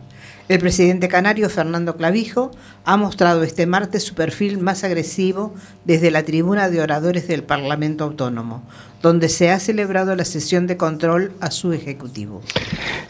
El 0.51 0.59
presidente 0.59 1.09
canario 1.09 1.49
Fernando 1.49 1.97
Clavijo 1.97 2.51
ha 2.85 2.99
mostrado 2.99 3.43
este 3.43 3.64
martes 3.64 4.03
su 4.03 4.14
perfil 4.14 4.59
más 4.59 4.85
agresivo 4.85 5.55
desde 5.87 6.11
la 6.11 6.25
tribuna 6.25 6.69
de 6.69 6.83
oradores 6.83 7.27
del 7.27 7.43
Parlamento 7.43 8.05
Autónomo, 8.05 8.62
donde 9.03 9.28
se 9.28 9.51
ha 9.51 9.61
celebrado 9.61 10.14
la 10.16 10.24
sesión 10.24 10.66
de 10.66 10.76
control 10.76 11.32
a 11.40 11.51
su 11.51 11.72
ejecutivo. 11.72 12.42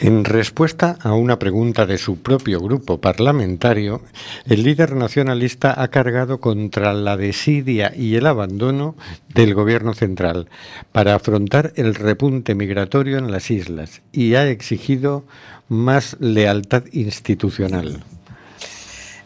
En 0.00 0.24
respuesta 0.24 0.96
a 1.00 1.14
una 1.14 1.38
pregunta 1.38 1.86
de 1.86 1.98
su 1.98 2.22
propio 2.22 2.60
grupo 2.60 3.00
parlamentario, 3.00 4.02
el 4.46 4.62
líder 4.62 4.94
nacionalista 4.94 5.80
ha 5.80 5.88
cargado 5.88 6.40
contra 6.40 6.92
la 6.92 7.16
desidia 7.16 7.92
y 7.96 8.14
el 8.14 8.26
abandono 8.26 8.96
del 9.34 9.54
gobierno 9.54 9.94
central 9.94 10.48
para 10.92 11.14
afrontar 11.14 11.72
el 11.76 11.94
repunte 11.94 12.54
migratorio 12.54 13.18
en 13.18 13.30
las 13.30 13.50
islas 13.50 14.02
y 14.12 14.34
ha 14.34 14.48
exigido 14.48 15.24
más 15.68 16.16
lealtad 16.20 16.84
institucional. 16.92 18.02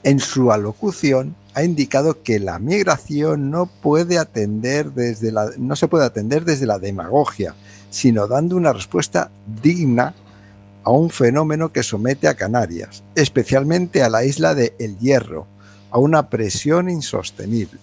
En 0.05 0.19
su 0.19 0.51
alocución 0.51 1.37
ha 1.55 1.63
indicado 1.63 2.23
que 2.23 2.41
la 2.41 2.59
migración 2.59 3.51
no 3.51 3.67
puede 3.67 4.19
atender 4.19 4.93
desde 4.93 5.31
la, 5.31 5.51
no 5.59 5.77
se 5.77 5.87
puede 5.87 6.05
atender 6.05 6.45
desde 6.45 6.67
la 6.67 6.79
demagogia, 6.79 7.55
sino 7.91 8.27
dando 8.27 8.57
una 8.57 8.73
respuesta 8.73 9.31
digna 9.63 10.15
a 10.83 10.91
un 10.91 11.11
fenómeno 11.11 11.73
que 11.73 11.83
somete 11.83 12.27
a 12.27 12.35
Canarias, 12.35 13.05
especialmente 13.15 14.03
a 14.03 14.09
la 14.09 14.25
isla 14.25 14.55
de 14.55 14.75
El 14.81 14.99
Hierro, 14.99 15.47
a 15.91 15.99
una 15.99 16.29
presión 16.31 16.89
insostenible. 16.89 17.79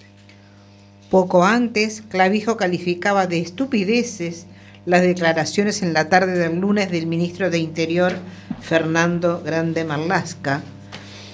Poco 1.09 1.45
antes, 1.45 2.03
Clavijo 2.09 2.57
calificaba 2.57 3.27
de 3.27 3.39
estupideces 3.39 4.45
las 4.85 5.01
declaraciones 5.01 5.81
en 5.81 5.93
la 5.93 6.09
tarde 6.09 6.33
del 6.33 6.59
lunes 6.59 6.91
del 6.91 7.07
ministro 7.07 7.49
de 7.49 7.59
Interior, 7.59 8.17
Fernando 8.61 9.41
Grande 9.43 9.85
Marlasca, 9.85 10.61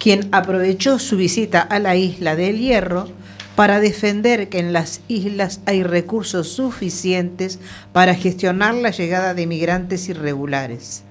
quien 0.02 0.28
aprovechó 0.32 0.98
su 0.98 1.16
visita 1.16 1.60
a 1.60 1.78
la 1.78 1.96
isla 1.96 2.36
del 2.36 2.58
Hierro 2.58 3.08
para 3.56 3.80
defender 3.80 4.48
que 4.48 4.58
en 4.58 4.72
las 4.72 5.00
islas 5.08 5.60
hay 5.64 5.82
recursos 5.82 6.48
suficientes 6.48 7.58
para 7.92 8.14
gestionar 8.14 8.74
la 8.74 8.90
llegada 8.90 9.32
de 9.32 9.46
migrantes 9.46 10.08
irregulares. 10.08 11.05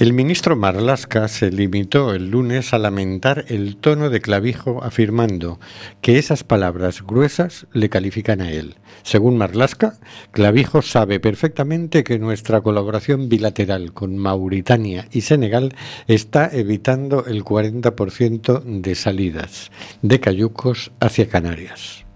El 0.00 0.14
ministro 0.14 0.56
Marlasca 0.56 1.28
se 1.28 1.50
limitó 1.50 2.14
el 2.14 2.30
lunes 2.30 2.72
a 2.72 2.78
lamentar 2.78 3.44
el 3.48 3.76
tono 3.76 4.08
de 4.08 4.22
Clavijo 4.22 4.82
afirmando 4.82 5.60
que 6.00 6.18
esas 6.18 6.42
palabras 6.42 7.02
gruesas 7.02 7.66
le 7.74 7.90
califican 7.90 8.40
a 8.40 8.50
él. 8.50 8.76
Según 9.02 9.36
Marlasca, 9.36 9.98
Clavijo 10.30 10.80
sabe 10.80 11.20
perfectamente 11.20 12.02
que 12.02 12.18
nuestra 12.18 12.62
colaboración 12.62 13.28
bilateral 13.28 13.92
con 13.92 14.16
Mauritania 14.16 15.06
y 15.12 15.20
Senegal 15.20 15.74
está 16.08 16.48
evitando 16.50 17.26
el 17.26 17.44
40% 17.44 18.62
de 18.64 18.94
salidas 18.94 19.70
de 20.00 20.18
cayucos 20.18 20.92
hacia 20.98 21.28
Canarias. 21.28 22.06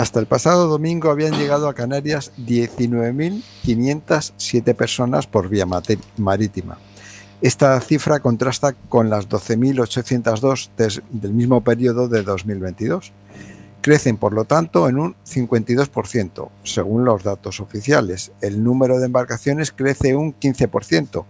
Hasta 0.00 0.18
el 0.18 0.24
pasado 0.24 0.66
domingo 0.66 1.10
habían 1.10 1.34
llegado 1.34 1.68
a 1.68 1.74
Canarias 1.74 2.32
19.507 2.38 4.74
personas 4.74 5.26
por 5.26 5.50
vía 5.50 5.66
marítima. 6.16 6.78
Esta 7.42 7.78
cifra 7.82 8.20
contrasta 8.20 8.72
con 8.88 9.10
las 9.10 9.28
12.802 9.28 10.70
des- 10.74 11.02
del 11.10 11.34
mismo 11.34 11.62
periodo 11.62 12.08
de 12.08 12.22
2022. 12.22 13.12
Crecen, 13.82 14.16
por 14.16 14.32
lo 14.32 14.46
tanto, 14.46 14.88
en 14.88 14.98
un 14.98 15.16
52%, 15.26 16.48
según 16.64 17.04
los 17.04 17.22
datos 17.22 17.60
oficiales. 17.60 18.32
El 18.40 18.64
número 18.64 19.00
de 19.00 19.04
embarcaciones 19.04 19.70
crece 19.70 20.16
un 20.16 20.32
15%, 20.32 21.26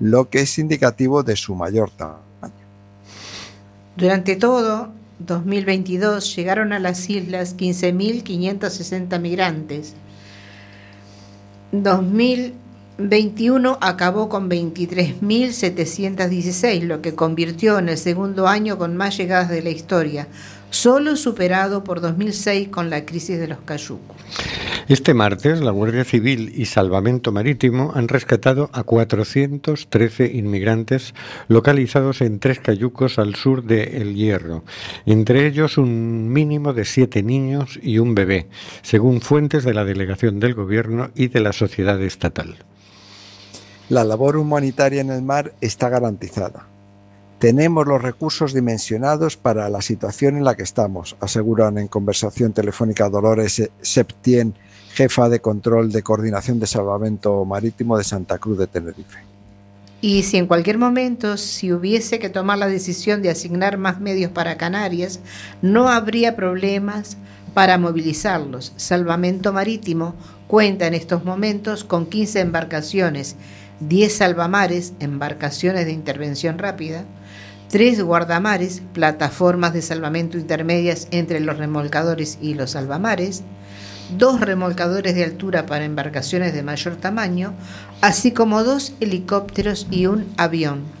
lo 0.00 0.28
que 0.28 0.40
es 0.40 0.58
indicativo 0.58 1.22
de 1.22 1.36
su 1.36 1.54
mayor 1.54 1.92
tamaño. 1.92 2.18
Durante 3.96 4.34
todo 4.34 4.97
2022 5.18 6.36
llegaron 6.36 6.72
a 6.72 6.78
las 6.78 7.10
islas 7.10 7.56
15.560 7.56 9.20
migrantes. 9.20 9.94
2.000 11.72 12.52
2021 12.98 13.78
acabó 13.80 14.28
con 14.28 14.50
23.716, 14.50 16.82
lo 16.82 17.00
que 17.00 17.14
convirtió 17.14 17.78
en 17.78 17.90
el 17.90 17.96
segundo 17.96 18.48
año 18.48 18.76
con 18.76 18.96
más 18.96 19.16
llegadas 19.16 19.50
de 19.50 19.62
la 19.62 19.70
historia, 19.70 20.26
solo 20.70 21.14
superado 21.14 21.84
por 21.84 22.00
2006 22.00 22.70
con 22.70 22.90
la 22.90 23.06
crisis 23.06 23.38
de 23.38 23.46
los 23.46 23.60
cayucos. 23.60 24.16
Este 24.88 25.12
martes, 25.12 25.60
la 25.60 25.70
Guardia 25.70 26.02
Civil 26.02 26.50
y 26.56 26.64
Salvamento 26.64 27.30
Marítimo 27.30 27.92
han 27.94 28.08
rescatado 28.08 28.70
a 28.72 28.84
413 28.84 30.32
inmigrantes 30.32 31.12
localizados 31.46 32.22
en 32.22 32.40
tres 32.40 32.58
cayucos 32.58 33.18
al 33.18 33.34
sur 33.34 33.64
de 33.64 33.98
El 33.98 34.14
Hierro, 34.14 34.64
entre 35.04 35.46
ellos 35.46 35.76
un 35.76 36.32
mínimo 36.32 36.72
de 36.72 36.86
siete 36.86 37.22
niños 37.22 37.78
y 37.82 37.98
un 37.98 38.14
bebé, 38.14 38.48
según 38.80 39.20
fuentes 39.20 39.62
de 39.62 39.74
la 39.74 39.84
delegación 39.84 40.40
del 40.40 40.54
Gobierno 40.54 41.10
y 41.14 41.28
de 41.28 41.40
la 41.40 41.52
sociedad 41.52 42.00
estatal. 42.00 42.56
La 43.90 44.04
labor 44.04 44.38
humanitaria 44.38 45.02
en 45.02 45.10
el 45.10 45.20
mar 45.20 45.52
está 45.60 45.90
garantizada. 45.90 46.66
Tenemos 47.38 47.86
los 47.86 48.00
recursos 48.00 48.54
dimensionados 48.54 49.36
para 49.36 49.68
la 49.68 49.82
situación 49.82 50.38
en 50.38 50.44
la 50.44 50.56
que 50.56 50.62
estamos, 50.62 51.14
aseguran 51.20 51.76
en 51.76 51.88
conversación 51.88 52.54
telefónica 52.54 53.10
Dolores 53.10 53.70
Septien, 53.82 54.54
jefa 54.94 55.28
de 55.28 55.40
control 55.40 55.92
de 55.92 56.02
coordinación 56.02 56.60
de 56.60 56.66
salvamento 56.66 57.44
marítimo 57.44 57.96
de 57.96 58.04
Santa 58.04 58.38
Cruz 58.38 58.58
de 58.58 58.66
Tenerife. 58.66 59.18
Y 60.00 60.22
si 60.22 60.36
en 60.36 60.46
cualquier 60.46 60.78
momento, 60.78 61.36
si 61.36 61.72
hubiese 61.72 62.20
que 62.20 62.30
tomar 62.30 62.58
la 62.58 62.68
decisión 62.68 63.20
de 63.20 63.30
asignar 63.30 63.78
más 63.78 64.00
medios 64.00 64.30
para 64.30 64.56
Canarias, 64.56 65.20
no 65.60 65.88
habría 65.88 66.36
problemas 66.36 67.16
para 67.52 67.78
movilizarlos. 67.78 68.72
Salvamento 68.76 69.52
Marítimo 69.52 70.14
cuenta 70.46 70.86
en 70.86 70.94
estos 70.94 71.24
momentos 71.24 71.82
con 71.82 72.06
15 72.06 72.40
embarcaciones, 72.40 73.34
10 73.80 74.12
salvamares, 74.12 74.92
embarcaciones 75.00 75.84
de 75.86 75.92
intervención 75.92 76.58
rápida, 76.58 77.04
3 77.70 78.00
guardamares, 78.02 78.82
plataformas 78.92 79.72
de 79.72 79.82
salvamento 79.82 80.38
intermedias 80.38 81.08
entre 81.10 81.40
los 81.40 81.58
remolcadores 81.58 82.38
y 82.40 82.54
los 82.54 82.70
salvamares, 82.70 83.42
dos 84.16 84.40
remolcadores 84.40 85.14
de 85.14 85.24
altura 85.24 85.66
para 85.66 85.84
embarcaciones 85.84 86.52
de 86.54 86.62
mayor 86.62 86.96
tamaño, 86.96 87.54
así 88.00 88.32
como 88.32 88.64
dos 88.64 88.92
helicópteros 89.00 89.86
y 89.90 90.06
un 90.06 90.26
avión. 90.36 90.98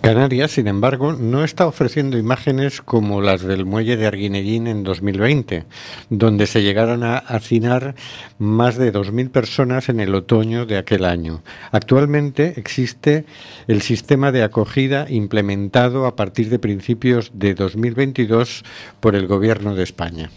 Canarias, 0.00 0.52
sin 0.52 0.66
embargo, 0.66 1.12
no 1.12 1.44
está 1.44 1.66
ofreciendo 1.66 2.18
imágenes 2.18 2.82
como 2.82 3.20
las 3.20 3.42
del 3.42 3.64
muelle 3.64 3.96
de 3.96 4.06
Arguinellín 4.06 4.66
en 4.66 4.82
2020, 4.82 5.64
donde 6.10 6.46
se 6.46 6.62
llegaron 6.62 7.04
a 7.04 7.18
hacinar 7.18 7.94
más 8.38 8.76
de 8.76 8.92
2.000 8.92 9.30
personas 9.30 9.88
en 9.88 10.00
el 10.00 10.14
otoño 10.14 10.66
de 10.66 10.78
aquel 10.78 11.04
año. 11.04 11.42
Actualmente 11.70 12.54
existe 12.56 13.24
el 13.68 13.82
sistema 13.82 14.32
de 14.32 14.42
acogida 14.42 15.06
implementado 15.08 16.06
a 16.06 16.16
partir 16.16 16.48
de 16.48 16.58
principios 16.58 17.30
de 17.34 17.54
2022 17.54 18.64
por 19.00 19.14
el 19.14 19.26
Gobierno 19.26 19.74
de 19.74 19.84
España. 19.84 20.30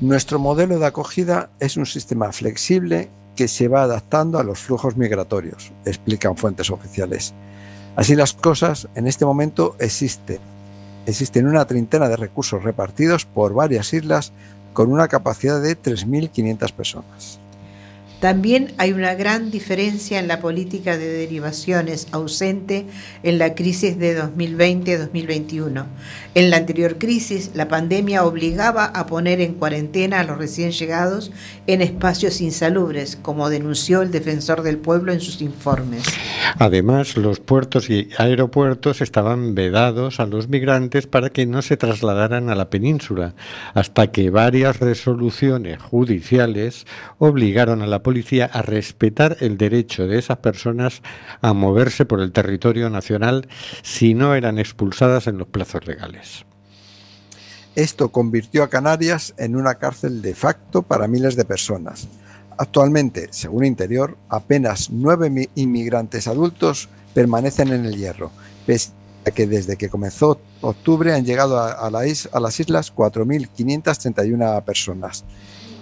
Nuestro 0.00 0.38
modelo 0.38 0.78
de 0.78 0.84
acogida 0.84 1.48
es 1.58 1.78
un 1.78 1.86
sistema 1.86 2.30
flexible 2.30 3.08
que 3.34 3.48
se 3.48 3.66
va 3.66 3.82
adaptando 3.82 4.38
a 4.38 4.44
los 4.44 4.58
flujos 4.58 4.98
migratorios, 4.98 5.72
explican 5.86 6.36
fuentes 6.36 6.70
oficiales. 6.70 7.32
Así 7.96 8.14
las 8.14 8.34
cosas, 8.34 8.88
en 8.94 9.06
este 9.06 9.24
momento 9.24 9.74
existe, 9.78 10.38
existen 11.06 11.46
una 11.46 11.66
treintena 11.66 12.10
de 12.10 12.16
recursos 12.16 12.62
repartidos 12.62 13.24
por 13.24 13.54
varias 13.54 13.94
islas 13.94 14.34
con 14.74 14.92
una 14.92 15.08
capacidad 15.08 15.62
de 15.62 15.80
3.500 15.80 16.72
personas. 16.72 17.40
También 18.20 18.72
hay 18.78 18.92
una 18.92 19.14
gran 19.14 19.50
diferencia 19.50 20.18
en 20.18 20.26
la 20.26 20.40
política 20.40 20.96
de 20.96 21.06
derivaciones 21.06 22.08
ausente 22.12 22.86
en 23.22 23.38
la 23.38 23.54
crisis 23.54 23.98
de 23.98 24.18
2020-2021. 24.18 25.84
En 26.34 26.50
la 26.50 26.56
anterior 26.56 26.96
crisis, 26.96 27.50
la 27.54 27.68
pandemia 27.68 28.24
obligaba 28.24 28.86
a 28.86 29.06
poner 29.06 29.42
en 29.42 29.54
cuarentena 29.54 30.20
a 30.20 30.24
los 30.24 30.38
recién 30.38 30.70
llegados 30.70 31.30
en 31.66 31.82
espacios 31.82 32.40
insalubres, 32.40 33.16
como 33.16 33.50
denunció 33.50 34.00
el 34.00 34.10
defensor 34.10 34.62
del 34.62 34.78
pueblo 34.78 35.12
en 35.12 35.20
sus 35.20 35.42
informes. 35.42 36.04
Además, 36.58 37.18
los 37.18 37.40
puertos 37.40 37.90
y 37.90 38.08
aeropuertos 38.16 39.02
estaban 39.02 39.54
vedados 39.54 40.20
a 40.20 40.26
los 40.26 40.48
migrantes 40.48 41.06
para 41.06 41.28
que 41.28 41.44
no 41.44 41.60
se 41.60 41.76
trasladaran 41.76 42.48
a 42.48 42.54
la 42.54 42.70
península, 42.70 43.34
hasta 43.74 44.10
que 44.10 44.30
varias 44.30 44.80
resoluciones 44.80 45.82
judiciales 45.82 46.86
obligaron 47.18 47.82
a 47.82 47.86
la 47.86 48.02
policía 48.06 48.44
a 48.52 48.62
respetar 48.62 49.36
el 49.40 49.58
derecho 49.58 50.06
de 50.06 50.20
esas 50.20 50.38
personas 50.38 51.02
a 51.42 51.52
moverse 51.52 52.04
por 52.04 52.20
el 52.20 52.30
territorio 52.30 52.88
nacional 52.88 53.48
si 53.82 54.14
no 54.14 54.36
eran 54.36 54.60
expulsadas 54.60 55.26
en 55.26 55.38
los 55.38 55.48
plazos 55.48 55.88
legales. 55.88 56.46
Esto 57.74 58.10
convirtió 58.10 58.62
a 58.62 58.70
Canarias 58.70 59.34
en 59.38 59.56
una 59.56 59.74
cárcel 59.74 60.22
de 60.22 60.36
facto 60.36 60.82
para 60.82 61.08
miles 61.08 61.34
de 61.34 61.46
personas. 61.46 62.06
Actualmente, 62.56 63.26
según 63.32 63.64
Interior, 63.64 64.16
apenas 64.28 64.88
nueve 64.88 65.50
inmigrantes 65.56 66.28
adultos 66.28 66.88
permanecen 67.12 67.72
en 67.72 67.86
el 67.86 67.96
hierro, 67.96 68.30
pese 68.66 68.92
a 69.26 69.32
que 69.32 69.48
desde 69.48 69.76
que 69.76 69.88
comenzó 69.88 70.40
octubre 70.60 71.12
han 71.12 71.24
llegado 71.24 71.58
a, 71.58 72.06
is, 72.06 72.28
a 72.32 72.38
las 72.38 72.60
islas 72.60 72.94
4.531 72.94 74.62
personas 74.62 75.24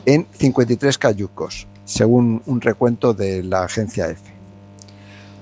en 0.07 0.27
53 0.33 0.97
cayucos, 0.97 1.67
según 1.85 2.43
un 2.47 2.61
recuento 2.61 3.15
de 3.15 3.43
la 3.43 3.65
agencia 3.65 4.07
EFE. 4.07 4.35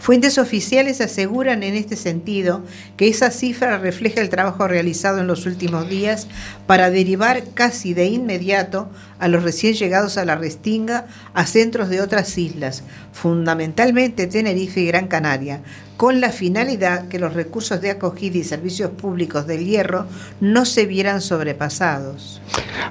Fuentes 0.03 0.37
oficiales 0.37 1.01
aseguran 1.01 1.63
en 1.63 1.77
este 1.77 1.95
sentido 1.95 2.63
que 2.97 3.07
esa 3.07 3.31
cifra 3.31 3.79
refleja 3.79 4.21
el 4.21 4.31
trabajo 4.31 4.67
realizado 4.67 5.21
en 5.21 5.29
los 5.29 5.47
últimos 5.47 5.89
días 5.89 6.27
para 6.67 6.91
derivar 6.91 7.45
casi 7.55 7.95
de 7.95 8.07
inmediato 8.07 8.91
a 9.23 9.29
los 9.29 9.45
recién 9.45 9.75
llegados 9.75 10.19
a 10.19 10.25
la 10.25 10.35
Restinga 10.35 11.07
a 11.33 11.47
centros 11.47 11.89
de 11.89 12.01
otras 12.01 12.37
islas, 12.37 12.83
fundamentalmente 13.13 14.27
Tenerife 14.27 14.81
y 14.81 14.87
Gran 14.87 15.07
Canaria, 15.07 15.63
con 15.97 16.21
la 16.21 16.31
finalidad 16.31 17.07
que 17.07 17.21
los 17.21 17.33
recursos 17.33 17.81
de 17.81 17.93
acogida 17.93 18.39
y 18.39 18.43
servicios 18.43 18.91
públicos 18.91 19.47
del 19.47 19.65
hierro 19.65 20.07
no 20.41 20.65
se 20.65 20.87
vieran 20.87 21.21
sobrepasados. 21.21 22.43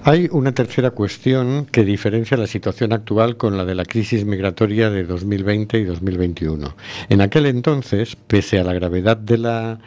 Hay 0.03 0.29
una 0.31 0.53
tercera 0.53 0.91
cuestión 0.91 1.65
que 1.65 1.83
diferencia 1.83 2.37
la 2.37 2.47
situación 2.47 2.93
actual 2.93 3.35
con 3.35 3.57
la 3.57 3.65
de 3.65 3.75
la 3.75 3.83
crisis 3.83 4.23
migratoria 4.23 4.89
de 4.89 5.03
2020 5.03 5.79
y 5.79 5.83
2021. 5.83 6.73
En 7.09 7.19
aquel 7.19 7.47
entonces, 7.47 8.15
pese 8.15 8.57
a 8.57 8.63
la 8.63 8.71
gravedad 8.71 9.17
de 9.17 9.37
la 9.37 9.79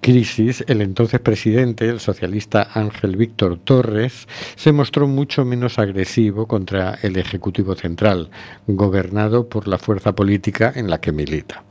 crisis, 0.00 0.64
el 0.68 0.82
entonces 0.82 1.20
presidente, 1.20 1.88
el 1.88 2.00
socialista 2.00 2.68
Ángel 2.74 3.16
Víctor 3.16 3.58
Torres, 3.58 4.28
se 4.54 4.72
mostró 4.72 5.08
mucho 5.08 5.44
menos 5.44 5.78
agresivo 5.78 6.46
contra 6.46 6.98
el 7.02 7.16
Ejecutivo 7.16 7.74
Central, 7.74 8.30
gobernado 8.66 9.48
por 9.48 9.68
la 9.68 9.78
fuerza 9.78 10.14
política 10.14 10.72
en 10.74 10.90
la 10.90 11.00
que 11.00 11.12
milita. 11.12 11.62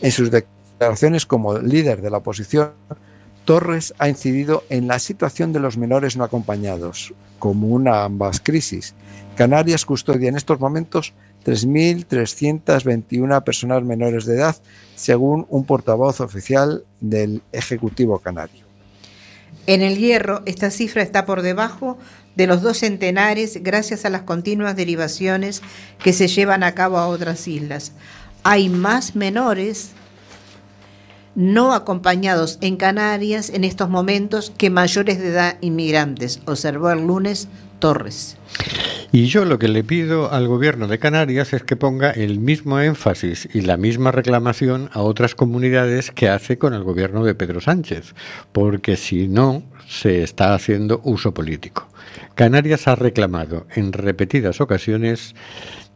En 0.00 0.12
sus 0.12 0.30
declaraciones 0.30 1.26
como 1.26 1.58
líder 1.58 2.00
de 2.00 2.10
la 2.10 2.18
oposición, 2.18 2.72
Torres 3.44 3.94
ha 3.98 4.08
incidido 4.08 4.64
en 4.68 4.88
la 4.88 4.98
situación 4.98 5.52
de 5.52 5.60
los 5.60 5.76
menores 5.76 6.16
no 6.16 6.24
acompañados, 6.24 7.14
como 7.38 7.68
una 7.68 8.04
ambas 8.04 8.40
crisis. 8.40 8.94
Canarias 9.36 9.86
custodia 9.86 10.28
en 10.28 10.36
estos 10.36 10.60
momentos 10.60 11.14
3.321 11.44 13.42
personas 13.44 13.82
menores 13.82 14.26
de 14.26 14.34
edad, 14.34 14.56
según 14.94 15.46
un 15.48 15.64
portavoz 15.64 16.20
oficial 16.20 16.84
del 17.00 17.42
Ejecutivo 17.52 18.18
Canario. 18.18 18.66
En 19.66 19.82
el 19.82 19.98
hierro, 19.98 20.42
esta 20.46 20.70
cifra 20.70 21.02
está 21.02 21.26
por 21.26 21.42
debajo 21.42 21.98
de 22.36 22.46
los 22.46 22.62
dos 22.62 22.78
centenares 22.78 23.62
gracias 23.62 24.04
a 24.04 24.10
las 24.10 24.22
continuas 24.22 24.76
derivaciones 24.76 25.60
que 26.02 26.12
se 26.12 26.28
llevan 26.28 26.62
a 26.62 26.74
cabo 26.74 26.98
a 26.98 27.08
otras 27.08 27.46
islas. 27.48 27.92
Hay 28.44 28.68
más 28.68 29.14
menores 29.14 29.90
no 31.34 31.72
acompañados 31.72 32.58
en 32.62 32.76
Canarias 32.76 33.50
en 33.50 33.62
estos 33.62 33.88
momentos 33.88 34.52
que 34.56 34.70
mayores 34.70 35.18
de 35.18 35.28
edad 35.28 35.58
inmigrantes, 35.60 36.40
observó 36.46 36.90
el 36.90 37.06
lunes 37.06 37.48
Torres. 37.78 38.36
Y 39.10 39.26
yo 39.26 39.46
lo 39.46 39.58
que 39.58 39.68
le 39.68 39.84
pido 39.84 40.30
al 40.30 40.48
gobierno 40.48 40.86
de 40.86 40.98
Canarias 40.98 41.54
es 41.54 41.62
que 41.62 41.76
ponga 41.76 42.10
el 42.10 42.40
mismo 42.40 42.78
énfasis 42.78 43.48
y 43.54 43.62
la 43.62 43.78
misma 43.78 44.12
reclamación 44.12 44.90
a 44.92 45.00
otras 45.00 45.34
comunidades 45.34 46.10
que 46.10 46.28
hace 46.28 46.58
con 46.58 46.74
el 46.74 46.82
gobierno 46.82 47.24
de 47.24 47.34
Pedro 47.34 47.62
Sánchez, 47.62 48.14
porque 48.52 48.98
si 48.98 49.26
no, 49.26 49.62
se 49.88 50.22
está 50.22 50.54
haciendo 50.54 51.00
uso 51.04 51.32
político. 51.32 51.88
Canarias 52.34 52.86
ha 52.86 52.96
reclamado 52.96 53.66
en 53.74 53.94
repetidas 53.94 54.60
ocasiones 54.60 55.34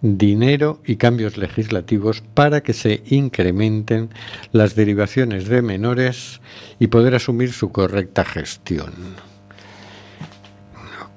dinero 0.00 0.80
y 0.86 0.96
cambios 0.96 1.36
legislativos 1.36 2.22
para 2.34 2.62
que 2.62 2.72
se 2.72 3.02
incrementen 3.06 4.08
las 4.52 4.74
derivaciones 4.74 5.48
de 5.48 5.60
menores 5.60 6.40
y 6.78 6.86
poder 6.86 7.14
asumir 7.14 7.52
su 7.52 7.70
correcta 7.72 8.24
gestión. 8.24 9.31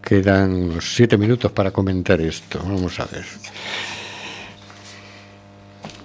Quedan 0.06 0.80
siete 0.82 1.18
minutos 1.18 1.51
para 1.51 1.72
comentar 1.72 2.22
esto. 2.22 2.60
Vamos 2.64 2.99
a 2.99 3.06
ver. 3.06 3.26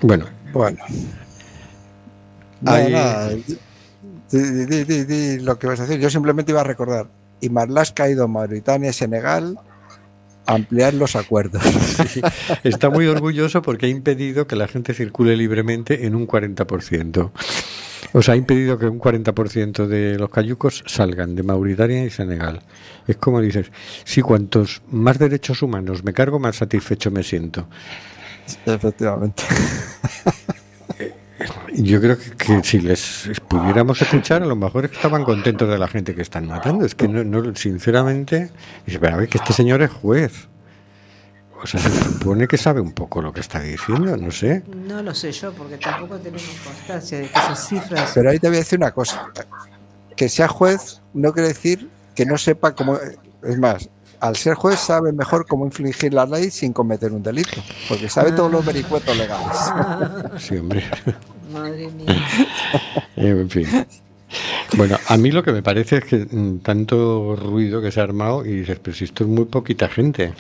Bueno, 0.01 0.27
Bueno. 0.53 0.79
Ahí- 2.67 2.93
Nada. 2.93 3.31
Di, 4.31 5.39
lo 5.41 5.59
que 5.59 5.67
vas 5.67 5.81
a 5.81 5.87
decir. 5.87 6.01
Yo 6.01 6.09
simplemente 6.11 6.53
iba 6.53 6.61
a 6.63 6.65
recordar. 6.65 7.09
Y 7.41 7.49
Marlaska 7.51 8.05
ha 8.05 8.09
ido 8.11 8.25
a 8.25 8.27
Mauritania 8.29 8.91
y 8.91 8.93
Senegal 8.93 9.59
a 10.47 10.55
ampliar 10.55 10.95
los 10.95 11.15
acuerdos. 11.17 11.63
está 12.65 12.91
muy 12.91 13.07
orgulloso 13.07 13.61
porque 13.63 13.87
ha 13.87 13.89
impedido 13.89 14.47
que 14.47 14.57
la 14.57 14.67
gente 14.69 14.95
circule 14.95 15.37
libremente 15.37 16.07
en 16.07 16.15
un 16.15 16.27
40%. 16.27 17.31
O 18.13 18.23
sea, 18.23 18.35
ha 18.35 18.37
impedido 18.37 18.79
que 18.79 18.87
un 18.87 18.99
40% 18.99 19.87
de 19.87 20.19
los 20.19 20.31
cayucos 20.31 20.83
salgan 20.87 21.37
de 21.37 21.43
Mauritania 21.43 22.05
y 22.05 22.11
Senegal. 22.11 22.61
Es 23.07 23.17
como 23.17 23.41
dices, 23.41 23.71
si 24.05 24.21
cuantos 24.21 24.83
más 24.91 25.19
derechos 25.19 25.63
humanos 25.63 26.03
me 26.05 26.13
cargo, 26.13 26.39
más 26.39 26.57
satisfecho 26.57 27.11
me 27.11 27.23
siento. 27.23 27.69
Efectivamente. 28.67 29.45
Yo 31.75 32.01
creo 32.01 32.19
que, 32.19 32.31
que 32.33 32.63
si 32.65 32.81
les 32.81 33.31
pudiéramos 33.49 34.03
escuchar, 34.03 34.43
a 34.43 34.47
lo 34.47 34.57
mejor 34.57 34.85
estaban 34.87 35.25
contentos 35.25 35.69
de 35.69 35.79
la 35.79 35.89
gente 35.89 36.15
que 36.15 36.23
están 36.23 36.47
matando. 36.47 36.85
Es 36.85 36.95
que, 36.95 37.09
no, 37.09 37.25
no, 37.25 37.55
sinceramente, 37.55 38.51
dice, 38.85 38.99
pero 38.99 39.15
a 39.15 39.19
ver, 39.19 39.29
que 39.29 39.39
este 39.39 39.53
señor 39.53 39.83
es 39.83 39.91
juez. 39.91 40.49
O 41.63 41.67
sea, 41.67 41.81
se 41.81 41.91
supone 41.91 42.49
que 42.49 42.57
sabe 42.57 42.81
un 42.81 42.93
poco 42.93 43.21
lo 43.21 43.33
que 43.33 43.41
está 43.41 43.61
diciendo, 43.61 44.17
no 44.17 44.31
sé. 44.31 44.63
No 44.87 45.03
lo 45.03 45.15
sé 45.15 45.31
yo, 45.33 45.53
porque 45.53 45.77
tampoco 45.77 46.17
tenemos 46.19 46.43
constancia 46.65 47.19
de 47.19 47.29
que 47.29 47.39
esas 47.39 47.69
cifras. 47.69 48.13
Pero 48.15 48.31
ahí 48.31 48.39
te 48.39 48.49
voy 48.49 48.57
a 48.57 48.61
decir 48.61 48.79
una 48.79 48.93
cosa. 48.93 49.31
Que 50.17 50.29
sea 50.29 50.49
juez 50.49 51.03
no 51.13 51.33
quiere 51.33 51.49
decir 51.49 51.89
que 52.15 52.25
no 52.25 52.39
sepa 52.39 52.75
cómo... 52.75 52.99
Es 53.43 53.59
más, 53.59 53.91
al 54.21 54.37
ser 54.37 54.55
juez 54.55 54.79
sabe 54.79 55.13
mejor 55.13 55.47
cómo 55.47 55.65
infligir 55.65 56.15
la 56.15 56.27
ley 56.27 56.51
sin 56.51 56.73
cometer 56.73 57.13
un 57.13 57.23
delito. 57.23 57.63
Porque 57.89 58.09
sabe 58.09 58.33
todos 58.33 58.51
los 58.51 58.65
vericuetos 58.65 59.17
legales. 59.17 59.57
Sí, 60.39 60.57
hombre. 60.57 60.85
Madre 61.53 61.91
mía. 61.91 62.07
En 63.17 63.51
fin. 63.51 63.67
Bueno, 64.77 64.97
a 65.09 65.17
mí 65.17 65.31
lo 65.31 65.43
que 65.43 65.53
me 65.53 65.63
parece 65.63 65.99
es 65.99 66.05
que 66.05 66.17
mm, 66.31 66.61
tanto 66.61 67.37
ruido 67.37 67.83
que 67.83 67.91
se 67.91 68.01
ha 68.01 68.05
armado 68.05 68.47
y 68.47 68.61
dices, 68.61 68.79
pero 68.81 68.97
si 68.97 69.05
esto 69.05 69.25
es 69.25 69.31
muy 69.31 69.47
poquita 69.47 69.89
gente. 69.89 70.33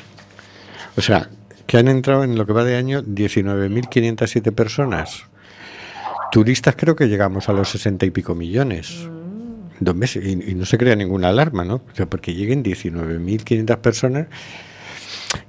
O 0.97 1.01
sea, 1.01 1.28
que 1.66 1.78
han 1.78 1.88
entrado 1.88 2.24
en 2.24 2.36
lo 2.36 2.47
que 2.47 2.53
va 2.53 2.64
de 2.64 2.76
año 2.76 3.03
19.507 3.03 4.53
personas. 4.53 5.24
Turistas 6.32 6.74
creo 6.76 6.95
que 6.97 7.09
llegamos 7.09 7.49
a 7.49 7.53
los 7.53 7.68
60 7.70 8.07
y 8.07 8.11
pico 8.11 8.34
millones. 8.34 9.09
Dos 9.80 9.95
meses. 9.97 10.24
Y, 10.24 10.51
y 10.51 10.55
no 10.55 10.64
se 10.66 10.78
crea 10.78 10.95
ninguna 10.97 11.28
alarma, 11.28 11.64
¿no? 11.64 11.76
O 11.76 11.95
sea, 11.95 12.07
porque 12.07 12.34
lleguen 12.34 12.62
19.500 12.62 13.76
personas. 13.78 14.26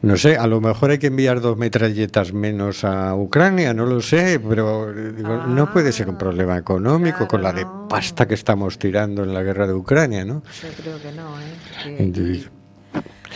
No 0.03 0.15
sé, 0.15 0.37
a 0.37 0.45
lo 0.47 0.61
mejor 0.61 0.91
hay 0.91 0.99
que 0.99 1.07
enviar 1.07 1.41
dos 1.41 1.57
metralletas 1.57 2.33
menos 2.33 2.83
a 2.83 3.15
Ucrania, 3.15 3.73
no 3.73 3.87
lo 3.87 3.99
sé, 4.01 4.39
pero 4.39 4.93
digo, 4.93 5.37
no 5.47 5.71
puede 5.73 5.91
ser 5.91 6.07
un 6.07 6.19
problema 6.19 6.55
económico 6.57 7.27
con 7.27 7.41
la 7.41 7.51
de 7.51 7.65
pasta 7.89 8.27
que 8.27 8.35
estamos 8.35 8.77
tirando 8.77 9.23
en 9.23 9.33
la 9.33 9.41
guerra 9.41 9.65
de 9.65 9.73
Ucrania, 9.73 10.23
¿no? 10.23 10.43
Yo 10.61 10.69
creo 10.83 11.01
que 11.01 11.11
no, 11.13 11.39
¿eh? 11.39 11.53
Que- 11.97 12.03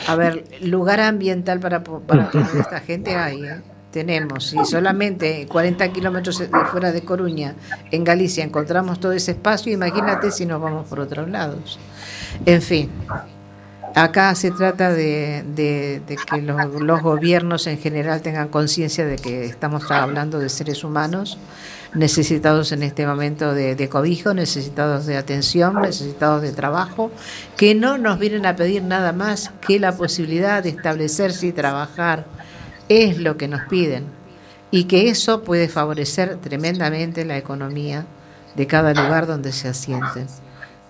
A 0.08 0.16
ver, 0.16 0.43
lugar 0.62 1.00
ambiental 1.00 1.60
para, 1.60 1.84
para 1.84 2.30
esta 2.60 2.80
gente 2.82 3.16
hay, 3.16 3.43
¿eh? 3.43 3.62
Tenemos, 3.91 4.54
y 4.54 4.66
solamente 4.66 5.48
40 5.48 5.88
kilómetros 5.93 6.39
de- 6.39 6.50
fuera 6.70 6.91
de 6.91 7.02
Coruña, 7.02 7.56
en 7.91 8.04
Galicia, 8.04 8.43
encontramos 8.43 9.00
todo 9.00 9.14
ese 9.14 9.32
espacio, 9.32 9.72
imagínate 9.72 10.32
si 10.32 10.46
nos 10.46 10.62
vamos 10.62 10.86
por 10.89 11.00
otros 11.00 11.30
lados. 11.30 11.80
En 12.46 12.62
fin, 12.62 12.89
acá 13.96 14.36
se 14.36 14.52
trata 14.52 14.91
de, 14.91 15.43
de- 15.56 16.02
de 16.06 16.16
que 16.18 16.41
los, 16.41 16.74
los 16.82 17.02
gobiernos 17.02 17.68
en 17.68 17.78
general 17.78 18.22
tengan 18.22 18.50
conciencia 18.50 19.06
de 19.06 19.16
que 19.16 19.46
estamos 19.46 19.89
hablando 19.89 20.39
de 20.39 20.50
seres 20.50 20.84
humanos 20.84 21.38
necesitados 21.96 22.72
en 22.72 22.84
este 22.84 23.08
momento 23.08 23.54
de, 23.54 23.89
cobijo, 23.89 24.34
necesitados 24.34 25.06
de 25.06 25.18
atención, 25.18 25.82
necesitados 25.82 26.41
de 26.41 26.52
trabajo, 26.52 27.12
que 27.58 27.74
no 27.74 27.98
nos 27.98 28.20
vienen 28.20 28.46
a 28.46 28.56
pedir 28.56 28.84
nada 28.84 29.14
más 29.14 29.52
que 29.62 29.80
la 29.80 29.96
posibilidad 29.96 30.62
de 30.62 30.70
establecerse 30.70 31.48
y 31.48 31.52
trabajar. 31.52 32.26
Es 32.89 33.18
lo 33.18 33.38
que 33.38 33.48
nos 33.48 33.62
piden. 33.64 34.06
Y 34.72 34.84
que 34.86 35.10
eso 35.10 35.41
puede 35.43 35.70
favorecer 35.70 36.38
tremendamente 36.38 37.24
la 37.24 37.38
economía 37.38 38.06
de 38.56 38.68
cada 38.68 38.93
lugar 38.93 39.26
donde 39.26 39.52
se 39.52 39.70
asienten. 39.70 40.28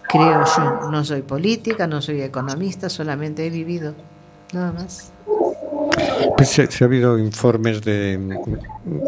Creo 0.09 0.43
yo, 0.57 0.89
no 0.91 1.03
soy 1.05 1.21
política, 1.21 1.87
no 1.87 2.01
soy 2.01 2.21
economista, 2.21 2.89
solamente 2.89 3.45
he 3.45 3.49
vivido. 3.49 3.93
Nada 4.53 4.71
más. 4.71 5.11
Pues 6.37 6.49
se, 6.49 6.69
se 6.71 6.83
ha 6.83 6.87
habido 6.87 7.17
informes 7.17 7.81
de, 7.83 8.19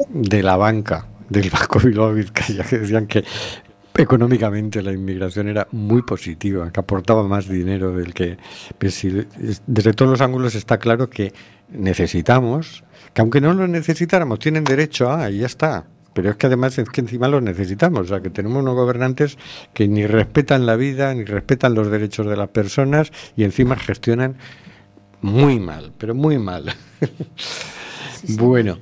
de 0.10 0.43
la 0.43 0.58
banca, 0.58 1.06
del 1.30 1.49
Banco 1.49 1.80
Bilbao 1.80 2.13
Vizcaya, 2.13 2.63
que 2.63 2.80
decían 2.80 3.07
que 3.07 3.23
económicamente 3.95 4.82
la 4.82 4.91
inmigración 4.91 5.47
era 5.47 5.67
muy 5.71 6.03
positiva, 6.03 6.71
que 6.71 6.80
aportaba 6.80 7.28
más 7.28 7.47
dinero 7.47 7.91
del 7.91 8.13
que... 8.13 8.38
pues 8.78 9.01
desde 9.65 9.93
todos 9.93 10.11
los 10.11 10.21
ángulos 10.21 10.55
está 10.55 10.78
claro 10.78 11.09
que 11.09 11.34
necesitamos, 11.69 12.84
que 13.13 13.21
aunque 13.21 13.41
no 13.41 13.53
lo 13.53 13.67
necesitáramos, 13.67 14.39
tienen 14.39 14.63
derecho 14.63 15.11
a, 15.11 15.30
y 15.30 15.39
ya 15.39 15.47
está. 15.47 15.86
Pero 16.13 16.32
es 16.32 16.36
que 16.36 16.47
además 16.47 16.78
es 16.80 16.89
que 16.89 17.01
encima 17.01 17.28
los 17.28 17.43
necesitamos, 17.43 18.01
o 18.01 18.05
sea 18.05 18.21
que 18.21 18.32
tenemos 18.32 18.63
unos 18.63 18.73
gobernantes 18.73 19.38
que 19.73 19.88
ni 19.88 20.07
respetan 20.07 20.65
la 20.65 20.75
vida, 20.75 21.13
ni 21.13 21.23
respetan 21.23 21.75
los 21.75 21.91
derechos 21.91 22.25
de 22.25 22.36
las 22.36 22.49
personas 22.49 23.11
y 23.36 23.43
encima 23.43 23.75
gestionan 23.75 24.36
muy 25.21 25.59
mal, 25.59 25.93
pero 25.97 26.15
muy 26.15 26.39
mal. 26.39 26.73
bueno, 28.30 28.80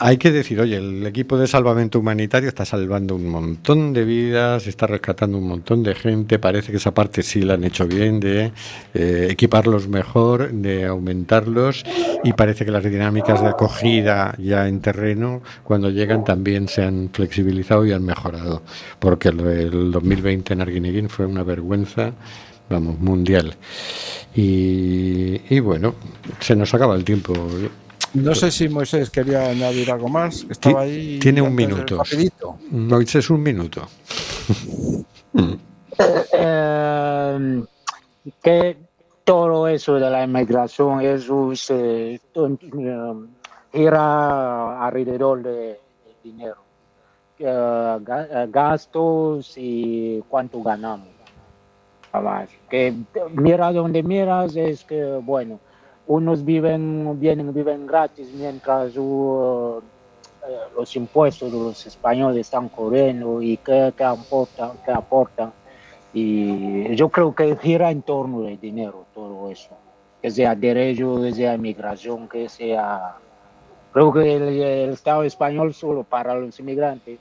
hay 0.00 0.16
que 0.16 0.30
decir, 0.30 0.60
oye, 0.60 0.76
el 0.76 1.06
equipo 1.06 1.36
de 1.36 1.46
salvamento 1.46 1.98
humanitario 1.98 2.48
está 2.48 2.64
salvando 2.64 3.16
un 3.16 3.28
montón 3.28 3.92
de 3.92 4.04
vidas, 4.04 4.66
está 4.66 4.86
rescatando 4.86 5.38
un 5.38 5.48
montón 5.48 5.82
de 5.82 5.94
gente, 5.94 6.38
parece 6.38 6.70
que 6.70 6.76
esa 6.76 6.94
parte 6.94 7.22
sí 7.22 7.42
la 7.42 7.54
han 7.54 7.64
hecho 7.64 7.86
bien, 7.86 8.20
de 8.20 8.52
eh, 8.94 9.28
equiparlos 9.30 9.88
mejor, 9.88 10.52
de 10.52 10.86
aumentarlos, 10.86 11.84
y 12.22 12.32
parece 12.32 12.64
que 12.64 12.70
las 12.70 12.84
dinámicas 12.84 13.40
de 13.40 13.48
acogida 13.48 14.34
ya 14.38 14.68
en 14.68 14.80
terreno, 14.80 15.42
cuando 15.64 15.90
llegan, 15.90 16.24
también 16.24 16.68
se 16.68 16.82
han 16.84 17.10
flexibilizado 17.12 17.84
y 17.84 17.92
han 17.92 18.04
mejorado, 18.04 18.62
porque 18.98 19.30
del 19.30 19.90
2020 19.90 20.52
en 20.52 20.60
Arguineguín 20.60 21.08
fue 21.08 21.26
una 21.26 21.42
vergüenza 21.42 22.12
vamos, 22.68 22.98
mundial. 23.00 23.56
Y, 24.34 25.40
y 25.48 25.60
bueno, 25.60 25.94
se 26.38 26.54
nos 26.54 26.72
acaba 26.74 26.94
el 26.94 27.04
tiempo. 27.04 27.32
No 28.22 28.34
sé 28.34 28.50
si 28.50 28.68
Moisés 28.68 29.10
quería 29.10 29.48
añadir 29.48 29.90
algo 29.90 30.08
más. 30.08 30.44
Estaba 30.50 30.82
ahí 30.82 31.18
Tiene 31.18 31.40
un 31.42 31.54
minuto. 31.54 32.02
Moisés, 32.70 33.30
un 33.30 33.42
minuto. 33.42 33.82
Eh, 36.32 37.62
que 38.42 38.76
todo 39.24 39.66
eso 39.68 39.94
de 39.94 40.08
la 40.10 40.24
inmigración, 40.24 41.00
eso 41.00 41.50
se 41.56 42.14
eh, 42.14 42.20
gira 43.72 44.86
alrededor 44.86 45.42
de, 45.42 45.50
de 45.52 45.78
dinero, 46.22 46.56
Eh, 47.40 47.44
ga- 47.44 48.50
gastos 48.50 49.54
y 49.56 50.22
cuánto 50.28 50.62
ganamos. 50.62 51.08
Además, 52.12 52.48
Que 52.70 52.94
mira 53.32 53.72
donde 53.72 54.02
miras 54.02 54.56
es 54.56 54.84
que, 54.84 55.02
bueno, 55.22 55.60
unos 56.08 56.42
viven, 56.44 57.20
vienen, 57.20 57.52
viven 57.52 57.86
gratis 57.86 58.28
mientras 58.32 58.96
uh, 58.96 59.78
eh, 60.48 60.56
los 60.74 60.96
impuestos 60.96 61.52
de 61.52 61.58
los 61.58 61.86
españoles 61.86 62.46
están 62.46 62.70
corriendo 62.70 63.42
y 63.42 63.58
que, 63.58 63.92
que 63.94 64.04
aportan, 64.04 64.70
que 64.84 64.90
aportan. 64.90 65.52
Y 66.14 66.96
yo 66.96 67.10
creo 67.10 67.34
que 67.34 67.54
gira 67.56 67.90
en 67.90 68.00
torno 68.00 68.40
del 68.40 68.58
dinero 68.58 69.04
todo 69.14 69.50
eso, 69.50 69.76
que 70.22 70.30
sea 70.30 70.54
derecho, 70.54 71.20
que 71.20 71.32
sea 71.32 71.56
migración, 71.58 72.26
que 72.26 72.48
sea... 72.48 73.16
Creo 73.92 74.10
que 74.12 74.36
el, 74.36 74.90
Estado 74.90 75.24
español 75.24 75.74
solo 75.74 76.04
para 76.04 76.34
los 76.34 76.58
inmigrantes 76.58 77.18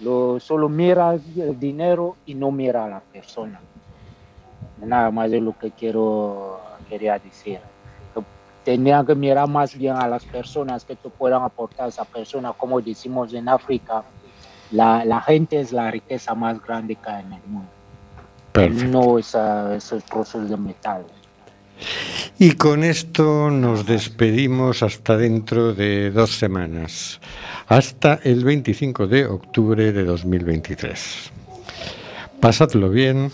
lo, 0.00 0.40
solo 0.40 0.68
mira 0.68 1.14
el 1.14 1.60
dinero 1.60 2.16
y 2.24 2.34
no 2.34 2.50
mira 2.50 2.86
a 2.86 2.88
la 2.88 3.00
persona. 3.00 3.60
Nada 4.82 5.10
más 5.10 5.30
es 5.30 5.42
lo 5.42 5.56
que 5.58 5.70
quiero 5.70 6.60
quería 6.88 7.18
decir. 7.18 7.60
Que 8.64 8.72
Tenía 8.72 9.04
que 9.04 9.14
mirar 9.14 9.48
más 9.48 9.76
bien 9.76 9.96
a 9.96 10.06
las 10.08 10.24
personas 10.24 10.84
que 10.84 10.94
te 10.96 11.08
puedan 11.08 11.42
aportar 11.42 11.86
a 11.86 11.88
esa 11.88 12.04
persona, 12.04 12.52
como 12.52 12.80
decimos 12.80 13.32
en 13.34 13.48
África, 13.48 14.04
la, 14.70 15.04
la 15.04 15.20
gente 15.20 15.60
es 15.60 15.72
la 15.72 15.90
riqueza 15.90 16.34
más 16.34 16.62
grande 16.62 16.94
que 16.96 17.10
hay 17.10 17.24
en 17.24 17.32
el 17.32 17.42
mundo, 17.46 17.68
Perfecto. 18.52 18.86
no 18.86 19.18
esa- 19.18 19.74
esos 19.74 20.04
trozos 20.04 20.48
de 20.48 20.56
metal. 20.56 21.04
Y 22.38 22.52
con 22.52 22.84
esto 22.84 23.50
nos 23.50 23.84
despedimos 23.86 24.82
hasta 24.82 25.16
dentro 25.16 25.74
de 25.74 26.10
dos 26.10 26.30
semanas, 26.38 27.20
hasta 27.66 28.20
el 28.22 28.44
25 28.44 29.06
de 29.08 29.26
octubre 29.26 29.92
de 29.92 30.04
2023. 30.04 31.32
Pasadlo 32.40 32.88
bien, 32.90 33.30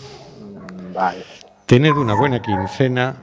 Vale. 0.93 1.23
tened 1.67 1.95
una 1.95 2.15
buena 2.15 2.41
quincena, 2.41 3.15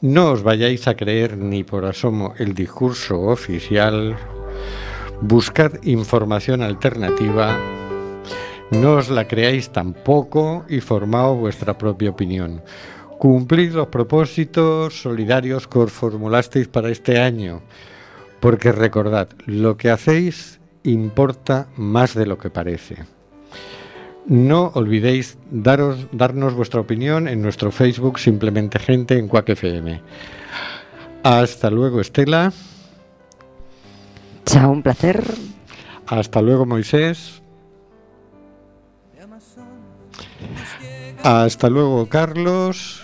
no 0.00 0.32
os 0.32 0.42
vayáis 0.42 0.88
a 0.88 0.96
creer 0.96 1.36
ni 1.36 1.64
por 1.64 1.84
asomo 1.84 2.34
el 2.38 2.54
discurso 2.54 3.20
oficial, 3.20 4.16
Buscad 5.20 5.82
información 5.84 6.60
alternativa, 6.60 7.56
no 8.70 8.94
os 8.94 9.08
la 9.08 9.28
creáis 9.28 9.70
tampoco 9.70 10.64
y 10.68 10.80
formaos 10.80 11.38
vuestra 11.38 11.78
propia 11.78 12.10
opinión. 12.10 12.62
Cumplid 13.18 13.72
los 13.72 13.88
propósitos 13.88 15.00
solidarios 15.00 15.68
que 15.68 15.78
os 15.78 15.92
formulasteis 15.92 16.68
para 16.68 16.90
este 16.90 17.20
año, 17.20 17.62
porque 18.40 18.72
recordad, 18.72 19.28
lo 19.46 19.76
que 19.76 19.90
hacéis 19.90 20.60
importa 20.82 21.68
más 21.76 22.14
de 22.14 22.26
lo 22.26 22.36
que 22.36 22.50
parece. 22.50 22.96
No 24.26 24.72
olvidéis 24.74 25.36
daros, 25.50 26.06
darnos 26.12 26.54
vuestra 26.54 26.80
opinión 26.80 27.28
en 27.28 27.42
nuestro 27.42 27.70
Facebook 27.70 28.18
Simplemente 28.18 28.78
Gente 28.78 29.18
en 29.18 29.28
Quack 29.28 29.50
FM. 29.50 30.00
Hasta 31.22 31.70
luego, 31.70 32.00
Estela. 32.00 32.52
Chao, 34.46 34.70
un 34.70 34.82
placer. 34.82 35.22
Hasta 36.06 36.40
luego, 36.40 36.64
Moisés. 36.66 37.42
Hasta 41.22 41.70
luego, 41.70 42.06
Carlos. 42.06 43.02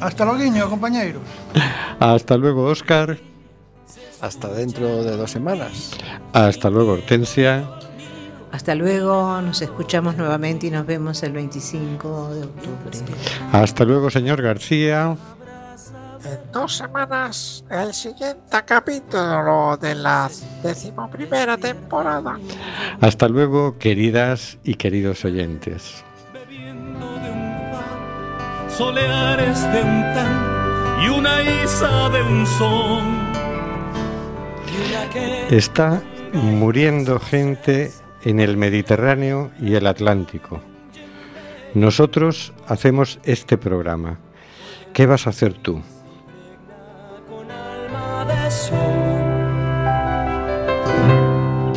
Hasta 0.00 0.24
luego, 0.24 0.70
compañeros. 0.70 1.22
Hasta 1.98 2.36
luego, 2.36 2.64
Oscar. 2.64 3.18
Hasta 4.20 4.48
dentro 4.48 5.02
de 5.02 5.16
dos 5.16 5.30
semanas. 5.30 5.96
Hasta 6.32 6.70
luego, 6.70 6.92
Hortensia. 6.92 7.68
Hasta 8.54 8.76
luego, 8.76 9.40
nos 9.42 9.60
escuchamos 9.62 10.16
nuevamente 10.16 10.68
y 10.68 10.70
nos 10.70 10.86
vemos 10.86 11.20
el 11.24 11.32
25 11.32 12.34
de 12.34 12.44
octubre. 12.44 12.98
Hasta 13.50 13.84
luego, 13.84 14.10
señor 14.10 14.40
García. 14.40 15.16
En 16.24 16.52
dos 16.52 16.76
semanas, 16.76 17.64
el 17.68 17.92
siguiente 17.92 18.56
capítulo 18.64 19.76
de 19.76 19.96
la 19.96 20.30
decimoprimera 20.62 21.58
temporada. 21.58 22.38
Hasta 23.00 23.26
luego, 23.26 23.76
queridas 23.76 24.56
y 24.62 24.76
queridos 24.76 25.24
oyentes. 25.24 26.04
soleares 28.68 29.62
de 29.72 29.82
un 29.82 30.02
tan 30.14 31.02
y 31.02 31.08
una 31.08 31.42
isa 31.42 32.08
de 32.08 32.22
un 32.22 32.46
son. 32.46 33.34
Está 35.50 36.00
muriendo 36.32 37.18
gente 37.18 37.92
en 38.24 38.40
el 38.40 38.56
Mediterráneo 38.56 39.50
y 39.60 39.74
el 39.74 39.86
Atlántico. 39.86 40.60
Nosotros 41.74 42.52
hacemos 42.66 43.20
este 43.24 43.58
programa. 43.58 44.18
¿Qué 44.92 45.06
vas 45.06 45.26
a 45.26 45.30
hacer 45.30 45.54
tú? 45.54 45.82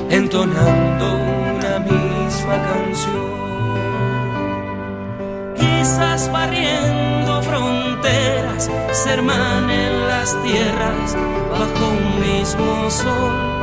entonando 0.10 1.16
una 1.16 1.80
misma 1.80 2.58
canción. 2.70 3.38
Quizás 5.56 6.32
barriendo 6.32 7.42
fronteras, 7.42 8.70
se 8.92 9.14
hermanen 9.14 10.08
las 10.08 10.36
tierras 10.44 11.16
bajo 11.52 11.90
un 11.90 12.20
mismo 12.20 12.90
sol. 12.90 13.57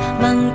Mang 0.00 0.54